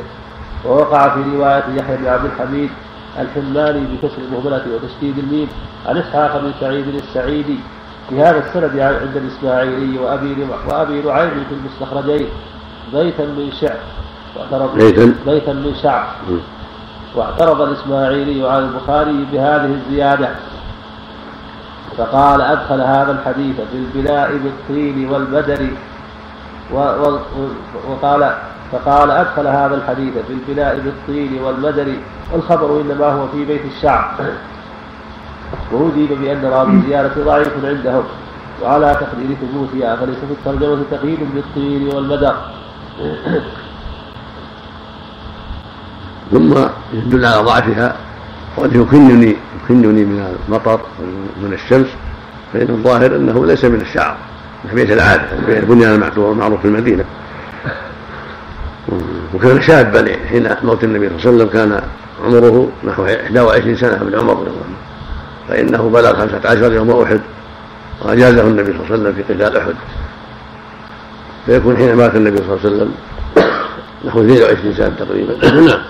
ووقع 0.66 1.08
في 1.14 1.22
رواية 1.36 1.64
يحيى 1.74 1.96
بن 1.96 2.06
عبد 2.06 2.24
الحميد 2.24 2.70
الحماني 3.18 3.80
بكسر 3.80 4.18
المهملة 4.28 4.62
وتشديد 4.74 5.18
الميم 5.18 5.48
عن 5.86 5.96
إسحاق 5.98 6.40
بن 6.40 6.52
سعيد 6.60 6.88
السعيدي 6.88 7.58
بهذا 8.10 8.38
السند 8.38 8.78
عند 8.80 9.16
الإسماعيلي 9.16 9.98
وأبي 9.98 10.36
وأبي 10.68 11.02
نعيم 11.02 11.44
في 11.48 11.54
المستخرجين 11.54 12.26
بيتا 12.92 13.24
من 13.24 13.52
شعر 13.60 13.76
واعترض 14.40 14.78
بيتا, 14.78 15.14
بيتا 15.26 15.52
من 15.52 15.74
شعر 15.82 16.06
واعترض 17.14 17.60
الإسماعيلي 17.60 18.48
على 18.48 18.64
البخاري 18.64 19.26
بهذه 19.32 19.74
الزيادة 19.86 20.28
فقال 21.98 22.40
أدخل 22.40 22.80
هذا 22.80 23.12
الحديث 23.20 23.56
في 23.56 23.76
البناء 23.76 24.32
بالطين 24.36 25.10
والبدر 25.10 25.70
وقال 27.88 28.34
فقال 28.72 29.10
أدخل 29.10 29.46
هذا 29.46 29.74
الحديث 29.74 30.12
في 30.26 30.32
البناء 30.32 30.80
بالطين 30.80 31.42
والمدر 31.42 31.86
والخبر 32.32 32.80
إنما 32.80 33.06
هو 33.06 33.28
في 33.28 33.44
بيت 33.44 33.60
الشعر 33.76 34.14
وأجيب 35.72 36.08
بأن 36.22 36.44
راوي 36.44 36.72
الزيارة 36.72 37.10
ضعيف 37.24 37.64
عندهم 37.64 38.02
وعلى 38.62 38.96
تقدير 39.00 39.36
ثبوتها 39.40 39.96
فليس 39.96 40.16
في 40.16 40.32
الترجمة 40.50 40.82
تقييد 40.90 41.18
بالطين 41.34 41.88
والمدر 41.94 42.36
ثم 46.30 46.54
يدل 46.92 47.26
على 47.26 47.42
ضعفها 47.42 47.96
وقد 48.56 48.76
يكنني 48.76 49.36
يكنني 49.64 49.86
من 50.04 50.36
المطر 50.48 50.80
ومن 51.40 51.52
الشمس 51.52 51.86
فإن 52.52 52.68
الظاهر 52.68 53.16
أنه 53.16 53.46
ليس 53.46 53.64
من 53.64 53.80
الشعر 53.80 54.16
من 54.64 54.74
بيت 54.74 54.90
العادة 54.90 55.24
البنيان 55.58 56.02
المعروف 56.18 56.60
في 56.60 56.68
المدينة 56.68 57.04
وكان 59.36 59.62
شابا 59.62 60.04
حين 60.30 60.48
موت 60.62 60.84
النبي 60.84 61.08
صلى 61.08 61.16
الله 61.18 61.20
عليه 61.24 61.44
وسلم 61.44 61.48
كان 61.48 61.82
عمره 62.24 62.68
نحو 62.84 63.02
21 63.02 63.76
سنة 63.76 64.04
من 64.04 64.14
عمر 64.14 64.32
رضي 64.32 64.50
الله 64.50 64.62
عنه 64.66 64.76
فإنه 65.48 65.90
بلغ 65.90 66.18
15 66.26 66.72
يوم 66.72 66.90
أحد 67.02 67.20
وأجازه 68.02 68.42
النبي 68.42 68.72
صلى 68.72 68.80
الله 68.80 68.86
عليه 68.90 68.94
وسلم 69.02 69.12
في 69.24 69.34
قتال 69.34 69.56
أحد 69.56 69.74
فيكون 71.46 71.76
حين 71.76 71.94
مات 71.94 72.14
النبي 72.16 72.36
صلى 72.36 72.46
الله 72.46 72.58
عليه 72.64 72.76
وسلم 72.76 72.92
نحو 74.04 74.20
22 74.20 74.74
سنة 74.74 74.92
تقريبا 74.98 75.60
نعم 75.60 75.82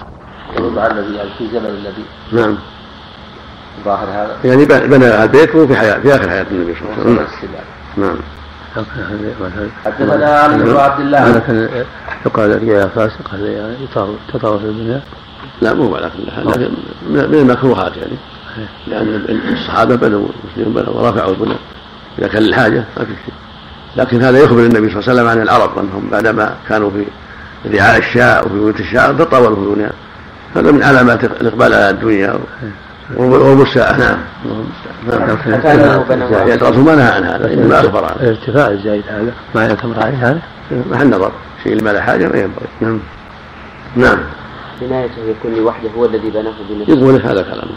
وضع 0.64 0.82
يعني 0.84 1.28
في 1.38 1.46
زمن 1.52 1.66
النبي 1.66 2.04
نعم 2.42 2.56
ظاهر 3.84 4.08
هذا 4.08 4.36
يعني 4.44 4.64
بنى 4.64 5.22
البيت 5.22 5.54
وهو 5.54 5.66
في 5.66 5.76
حياة 5.76 5.98
في 5.98 6.14
آخر 6.14 6.28
حياة 6.30 6.46
النبي 6.50 6.74
صلى 6.80 6.88
الله 7.04 7.20
عليه 7.20 7.28
وسلم 7.28 7.54
نعم, 7.96 8.08
نعم. 8.08 8.16
حدثنا 9.84 10.40
علي 10.40 10.56
بن 10.62 10.76
عبد 10.76 11.00
الله 11.00 11.42
يقال 12.26 12.50
لك 12.50 12.62
يا 12.62 12.86
فاسق 12.86 13.34
هذا 13.34 13.48
يا 13.48 13.74
تطرف 14.32 14.64
البناء 14.64 15.02
لا 15.62 15.74
مو 15.74 15.94
على 15.96 16.10
كل 16.10 16.30
حال 16.30 16.48
لكن 16.48 16.68
من 17.10 17.38
المكروهات 17.38 17.92
يعني 17.96 18.12
إيه. 18.58 18.68
لان 18.86 19.38
الصحابه 19.52 19.94
بنوا 19.96 20.26
المسلمين 20.46 20.82
بنوا 20.84 21.00
ورفعوا 21.00 21.30
البناء 21.30 21.56
اذا 22.18 22.28
كان 22.28 22.42
الحاجه 22.42 22.84
ما 22.98 23.04
في 23.04 23.12
شيء 23.24 23.34
لكن 23.96 24.22
هذا 24.22 24.38
يخبر 24.38 24.58
النبي 24.58 24.76
صلى 24.90 25.00
الله 25.00 25.10
عليه 25.10 25.12
وسلم 25.12 25.26
عن 25.26 25.42
العرب 25.42 25.78
انهم 25.78 26.08
بعدما 26.12 26.54
كانوا 26.68 26.90
في 26.90 27.04
رعاء 27.78 27.98
الشاء 27.98 28.46
وفي 28.46 28.54
بيوت 28.54 28.80
الشعر 28.80 29.14
تطاولوا 29.14 29.56
في 29.56 29.62
البناء 29.62 29.94
هذا 30.56 30.70
من 30.70 30.82
علامات 30.82 31.24
الاقبال 31.24 31.72
على 31.74 31.90
الدنيا 31.90 32.38
وقرب 33.16 33.62
الساعة 33.62 33.98
نعم 33.98 34.16
نعم, 35.10 35.38
نعم. 35.46 36.48
يدرس 36.48 36.76
ما 36.76 36.94
نهى 36.94 37.08
عن 37.10 37.24
هذا 37.24 37.66
ما 37.68 37.80
أخبر 37.80 38.04
عنه 38.04 38.16
الارتفاع 38.20 38.68
الزايد 38.70 39.02
هذا 39.08 39.32
ما 39.54 39.64
يعتمر 39.66 40.00
عليه 40.02 40.28
هذا 40.30 40.40
محل 40.90 41.08
نظر 41.10 41.32
شيء 41.66 41.82
ما 41.84 41.90
لا 41.90 42.02
حاجة 42.02 42.26
ما 42.28 42.38
ينبغي 42.38 42.66
نعم 42.80 42.98
نعم 43.96 44.18
بنايته 44.80 45.20
يكون 45.22 45.54
لوحده 45.54 45.88
هو 45.96 46.04
الذي 46.04 46.30
بناه 46.30 46.52
بنفسه 46.70 46.92
يقول 46.94 47.20
هذا 47.22 47.42
كلام 47.42 47.68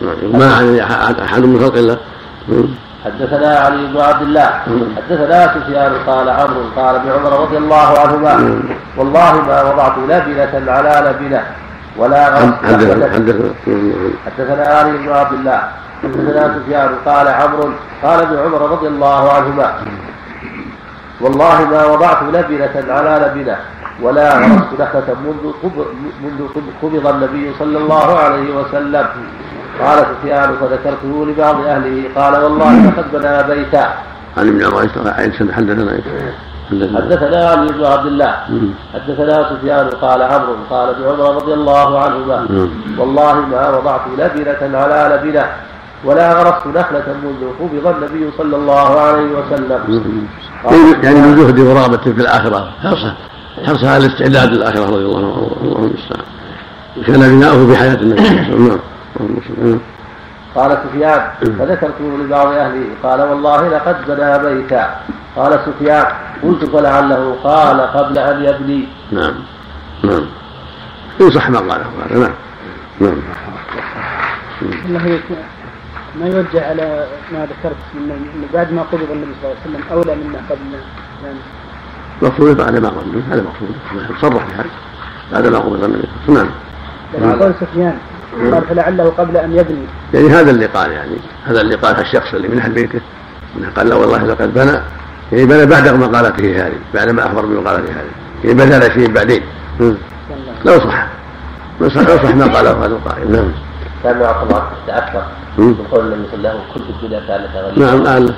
نعم, 0.00 0.32
نعم. 0.32 0.38
ما 0.40 0.84
احد 0.84 1.18
أحد 1.20 1.42
من 1.46 1.60
خلق 1.60 1.74
الله 1.74 1.98
نعم. 2.48 2.68
حدثنا 3.04 3.56
علي 3.58 3.86
بن 3.86 4.00
عبد 4.00 4.22
الله 4.22 4.50
نعم. 4.66 4.82
حدثنا 4.96 5.54
سفيان 5.54 5.92
قال 6.06 6.28
عمرو 6.28 6.62
قال 6.76 6.94
ابن 6.96 7.08
عمر 7.08 7.40
رضي 7.40 7.56
الله 7.56 7.98
عنهما 7.98 8.62
والله 8.96 9.32
ما 9.42 9.72
وضعت 9.72 9.98
لبنة 9.98 10.70
على 10.72 11.10
لبنة 11.20 11.42
ولا 11.96 12.24
حدثنا 12.64 13.12
حدثنا 14.26 14.64
علي 14.66 14.98
بن 14.98 15.08
عبد 15.08 15.32
الله 15.38 15.58
حدثنا 16.04 16.58
سفيان 16.64 16.88
قال 17.04 17.28
عمرو 17.28 17.68
قال 18.02 18.20
ابن 18.20 18.36
عمر 18.38 18.62
رضي 18.72 18.86
الله 18.88 19.32
عنهما 19.32 19.72
والله 21.20 21.64
ما 21.70 21.86
وضعت 21.86 22.22
لبنة 22.22 22.92
على 22.94 23.32
لبنة 23.34 23.56
ولا 24.02 24.38
غرست 24.38 24.80
نخلة 24.80 25.16
منذ 25.62 25.72
منذ 26.22 26.48
قبض 26.82 27.06
النبي 27.06 27.52
صلى 27.58 27.78
الله 27.78 28.18
عليه 28.18 28.56
وسلم 28.56 29.06
قال 29.82 29.98
سفيان 29.98 30.56
فذكرته 30.60 31.26
لبعض 31.26 31.60
أهله 31.66 32.02
قال 32.16 32.42
والله 32.44 32.86
لقد 32.86 33.04
بنى 33.12 33.54
بيتا 33.56 33.92
عن 34.36 34.48
ابن 34.48 34.64
عبد 34.64 34.78
حدثنا 34.78 35.12
حدثنا 35.12 35.52
حدثنا 36.96 37.48
علي 37.50 37.72
بن 37.72 37.84
عبد 37.84 38.06
الله 38.06 38.34
حدثنا 38.94 39.50
سفيان 39.50 39.88
قال 39.90 40.22
عمرو 40.22 40.56
قال 40.70 40.88
ابن 40.88 41.04
عمر 41.04 41.34
رضي 41.34 41.52
الله 41.54 42.02
عنهما 42.04 42.68
والله 42.98 43.32
ما 43.40 43.76
وضعت 43.78 44.00
لبنة 44.18 44.78
على 44.78 45.16
لبنة 45.22 45.46
ولا 46.06 46.32
غرست 46.32 46.66
نخلة 46.66 47.04
منذ 47.24 47.50
قبض 47.60 47.94
النبي 48.02 48.30
صلى 48.38 48.56
الله 48.56 49.00
عليه 49.00 49.26
وسلم 49.38 50.02
يعني 51.02 51.20
من 51.20 51.36
زهد 51.36 51.58
ورغبة 51.60 51.96
في 51.96 52.20
الآخرة 52.20 52.70
حرصة 52.82 53.14
حرصها 53.66 53.94
على 53.94 54.06
الاستعداد 54.06 54.52
للآخرة 54.54 54.84
رضي 54.86 55.04
الله 55.04 55.16
عنه 55.18 55.50
اللهم 55.62 55.84
المستعان 55.84 56.24
كان 57.06 57.36
بناؤه 57.38 57.66
في 57.66 57.76
حياة 57.76 57.94
النبي 57.94 58.22
صلى 58.22 58.30
الله 58.30 58.40
عليه 58.44 58.52
وسلم 58.52 58.68
نعم. 59.56 59.68
نعم. 59.68 59.78
قال 60.54 60.78
سفيان 60.88 61.30
نعم. 61.42 61.58
فذكرته 61.58 62.04
لبعض 62.20 62.46
أهلي 62.46 62.84
قال 63.02 63.20
والله 63.20 63.68
لقد 63.68 63.96
بنى 64.08 64.54
بيتا 64.54 64.96
قال 65.36 65.60
سفيان 65.66 66.06
قلت 66.42 66.64
فلعله 66.64 67.36
قال 67.44 67.80
قبل 67.80 68.18
أن 68.18 68.44
يبني 68.44 68.88
نعم 69.12 69.34
نعم 70.02 70.24
صح 71.34 71.50
ما 71.50 71.58
قاله 71.58 71.84
هذا 72.10 72.18
نعم 73.00 73.14
نعم 74.88 75.18
ما 76.20 76.26
يوجه 76.26 76.68
على 76.68 77.06
ما 77.32 77.46
ذكرت 77.46 77.76
من 77.94 78.46
بعد 78.54 78.72
ما 78.72 78.82
قبض 78.82 79.10
النبي 79.12 79.30
صلى 79.42 79.50
الله 79.50 79.56
عليه 79.66 79.74
وسلم 79.78 79.84
اولى 79.92 80.24
مما 80.24 80.38
قبل 80.50 81.36
مقصود 82.22 82.56
بعد 82.56 82.76
ما 82.78 82.88
قبض 82.88 83.22
هذا 83.30 83.42
مقصود 83.42 83.68
صرح 84.22 84.46
بهذا 84.46 84.66
بعد 85.32 85.46
ما 85.46 85.58
قبض 85.58 85.84
النبي 85.84 86.04
صلى 86.26 86.28
الله 86.28 86.38
عليه 86.40 86.48
وسلم 86.48 86.50
نعم 87.30 87.40
قول 87.42 87.52
سفيان 87.60 87.98
قال 88.54 88.62
فلعله 88.68 89.12
قبل 89.18 89.36
ان 89.36 89.52
يبني 89.58 89.86
يعني 90.14 90.28
هذا 90.28 90.50
اللي 90.50 90.66
قال 90.66 90.92
يعني 90.92 91.16
هذا 91.44 91.60
اللي 91.60 91.74
قال 91.74 91.98
الشخص 92.00 92.34
اللي 92.34 92.48
من 92.48 92.58
اهل 92.58 92.72
بيته 92.72 93.00
قال 93.76 93.88
لا 93.88 93.94
والله 93.94 94.18
لقد 94.24 94.54
بنى 94.54 94.80
يعني 95.32 95.46
بنى 95.46 95.66
بعد 95.66 95.88
مقالته 95.88 96.66
هذه 96.66 96.72
بعد 96.94 97.10
ما 97.10 97.26
اخبر 97.26 97.44
بمقالته 97.46 97.92
هذه 97.92 98.08
يعني 98.44 98.54
بدل 98.54 98.92
شيء 98.94 99.12
بعدين 99.12 99.42
لو 100.64 100.78
صح 100.84 101.06
لو 101.80 101.88
صح 101.88 102.34
ما 102.34 102.46
قاله 102.46 102.70
هذا 102.84 102.86
القائل 102.86 103.32
نعم 103.32 103.50
كان 104.02 104.18
معكم 104.20 104.46
الله 104.46 104.70
تأثر 104.86 105.22
من 105.58 105.74
قول 105.90 106.06
النبي 106.12 106.26
صلى 106.30 106.34
الله 106.38 106.48
عليه 106.48 106.60
وسلم 106.70 106.72
كل 106.74 106.82
الدنيا 107.04 107.20
كانت 107.26 107.48
غريبة 107.56 107.86
نعم 107.86 108.06
أعلم 108.06 108.34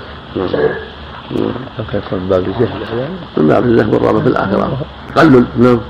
كثرة 1.92 2.16
باب 2.28 2.44
الجهل 2.48 3.08
نعم 3.36 3.62
الله 3.64 3.88
والرغبة 3.88 4.20
في 4.20 4.26
الآخرة 4.26 4.76
نعم 5.58 5.80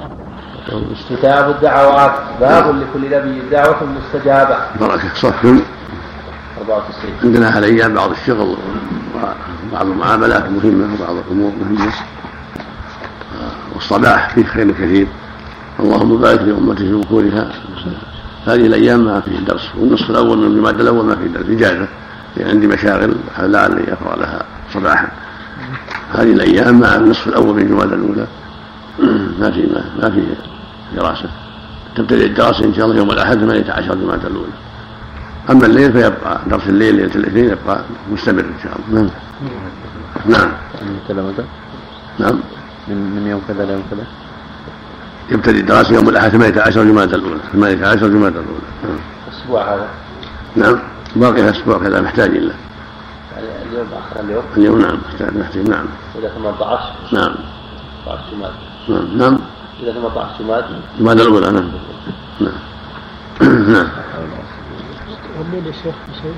استتاب 1.00 1.50
الدعوات 1.50 2.12
باب 2.40 2.74
لكل 2.76 3.10
نبي 3.16 3.40
دعوة 3.50 3.78
مستجابة 3.84 4.56
بركة 4.80 5.14
صف 5.14 5.44
94 5.44 5.62
عندنا 7.24 7.58
هالايام 7.58 7.94
بعض 7.94 8.10
الشغل 8.10 8.54
وبعض 9.72 9.86
المعاملات 9.86 10.44
مهمه 10.50 10.86
وبعض 10.94 11.16
الامور 11.16 11.52
مهمه 11.62 11.86
آه، 11.86 13.50
والصباح 13.74 14.30
فيه 14.34 14.44
خير 14.44 14.70
كثير 14.72 15.06
اللهم 15.80 16.16
بارك 16.20 16.40
لامتي 16.40 16.84
في 16.86 16.94
بكورها 16.94 17.50
هذه 18.46 18.66
الايام 18.66 19.00
ما 19.04 19.20
فيه 19.20 19.38
درس 19.38 19.68
والنصف 19.78 20.10
الاول 20.10 20.38
من 20.38 20.56
جماد 20.60 20.80
الاول 20.80 21.04
ما 21.04 21.14
فيه 21.16 21.26
درس 21.26 21.46
اجازه 21.46 21.88
يعني 22.36 22.50
عندي 22.50 22.66
مشاغل 22.66 23.14
لعلي 23.38 23.92
اقرا 23.92 24.16
لها 24.16 24.42
صباحا 24.74 25.08
هذه 26.14 26.32
الايام 26.32 26.80
مع 26.80 26.96
النصف 26.96 27.26
الاول 27.28 27.56
من 27.56 27.68
جماد 27.68 27.92
الاولى 27.92 28.26
ما 29.40 29.50
في 29.50 29.82
ما 30.02 30.10
في 30.10 30.22
دراسه 30.96 31.28
تبتدئ 31.96 32.26
الدراسه 32.26 32.64
ان 32.64 32.74
شاء 32.74 32.84
الله 32.86 32.96
يوم 32.96 33.10
الاحد 33.10 33.38
18 33.38 33.94
جماد 33.94 34.26
الاولى 34.26 34.52
اما 35.50 35.66
الليل 35.66 35.92
فيبقى 35.92 36.40
درس 36.50 36.62
الليل 36.68 36.94
ليله 36.94 37.14
الاثنين 37.14 37.44
يبقى 37.44 37.80
مستمر 38.12 38.40
ان 38.40 38.54
شاء 38.64 38.72
الله 38.88 39.00
نعم 40.26 40.48
نعم 41.08 41.26
نعم 42.18 42.40
من 42.88 43.26
يوم 43.30 43.42
كذا 43.48 43.64
ليوم 43.64 43.82
كذا 43.90 44.04
يبتدئ 45.30 45.60
الدراسة 45.60 45.94
يوم 45.94 46.08
الأحد 46.08 46.28
18 46.30 46.84
جمادى 46.84 47.14
الأولى 47.14 47.40
18 47.52 47.96
جمادى 48.08 48.36
الأولى 48.38 48.60
الأسبوع 49.28 49.62
هذا 49.74 49.86
نعم 50.56 50.78
باقي 51.16 51.50
أسبوع 51.50 51.78
كذا 51.78 52.00
محتاج 52.00 52.30
إلا 52.30 52.52
يعني 53.36 53.72
اليوم 53.72 53.86
آخر 53.86 54.20
اليوم 54.20 54.42
اليوم 54.56 54.80
نعم 54.80 54.98
محتاج 55.20 55.68
نعم 55.68 55.84
إلى 56.18 56.30
18 56.34 56.82
نعم 57.16 57.34
18 58.90 59.08
جمادى 59.10 59.16
نعم 59.18 59.18
نعم 59.18 59.38
إلى 59.82 59.92
18 59.92 60.28
جمادى 60.44 60.66
جمادى 61.00 61.22
الأولى 61.22 61.50
نعم 61.50 61.68
نعم 62.40 62.52
نعم 63.72 63.88
الليل 65.46 65.66
يا 65.66 65.72
شيخ 65.72 65.94
بشيء 66.10 66.34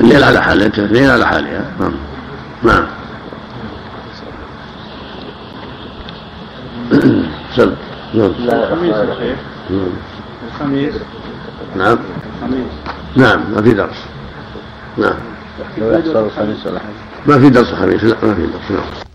الليل 0.00 0.24
على 0.24 0.42
حالها 0.42 0.66
الليل 0.78 1.10
على 1.10 1.26
حالها 1.26 1.70
نعم 1.80 1.92
نعم 2.62 2.86
سلم 7.56 7.76
نعم. 8.14 8.32
نعم. 8.40 8.76
الخميس 10.48 10.94
نعم 11.76 11.98
الخميس 12.40 12.66
نعم 13.16 13.40
ما 13.54 13.62
في 13.62 13.70
درس 13.74 14.04
نعم 14.98 15.14
الخميس 15.78 15.86
ما 15.86 15.90
في 16.02 16.02
درس 16.10 16.32
الخميس 16.36 16.66
لا 16.66 16.80
ما 17.26 17.38
في 18.34 18.44
درس 18.46 18.70
نعم 18.70 19.05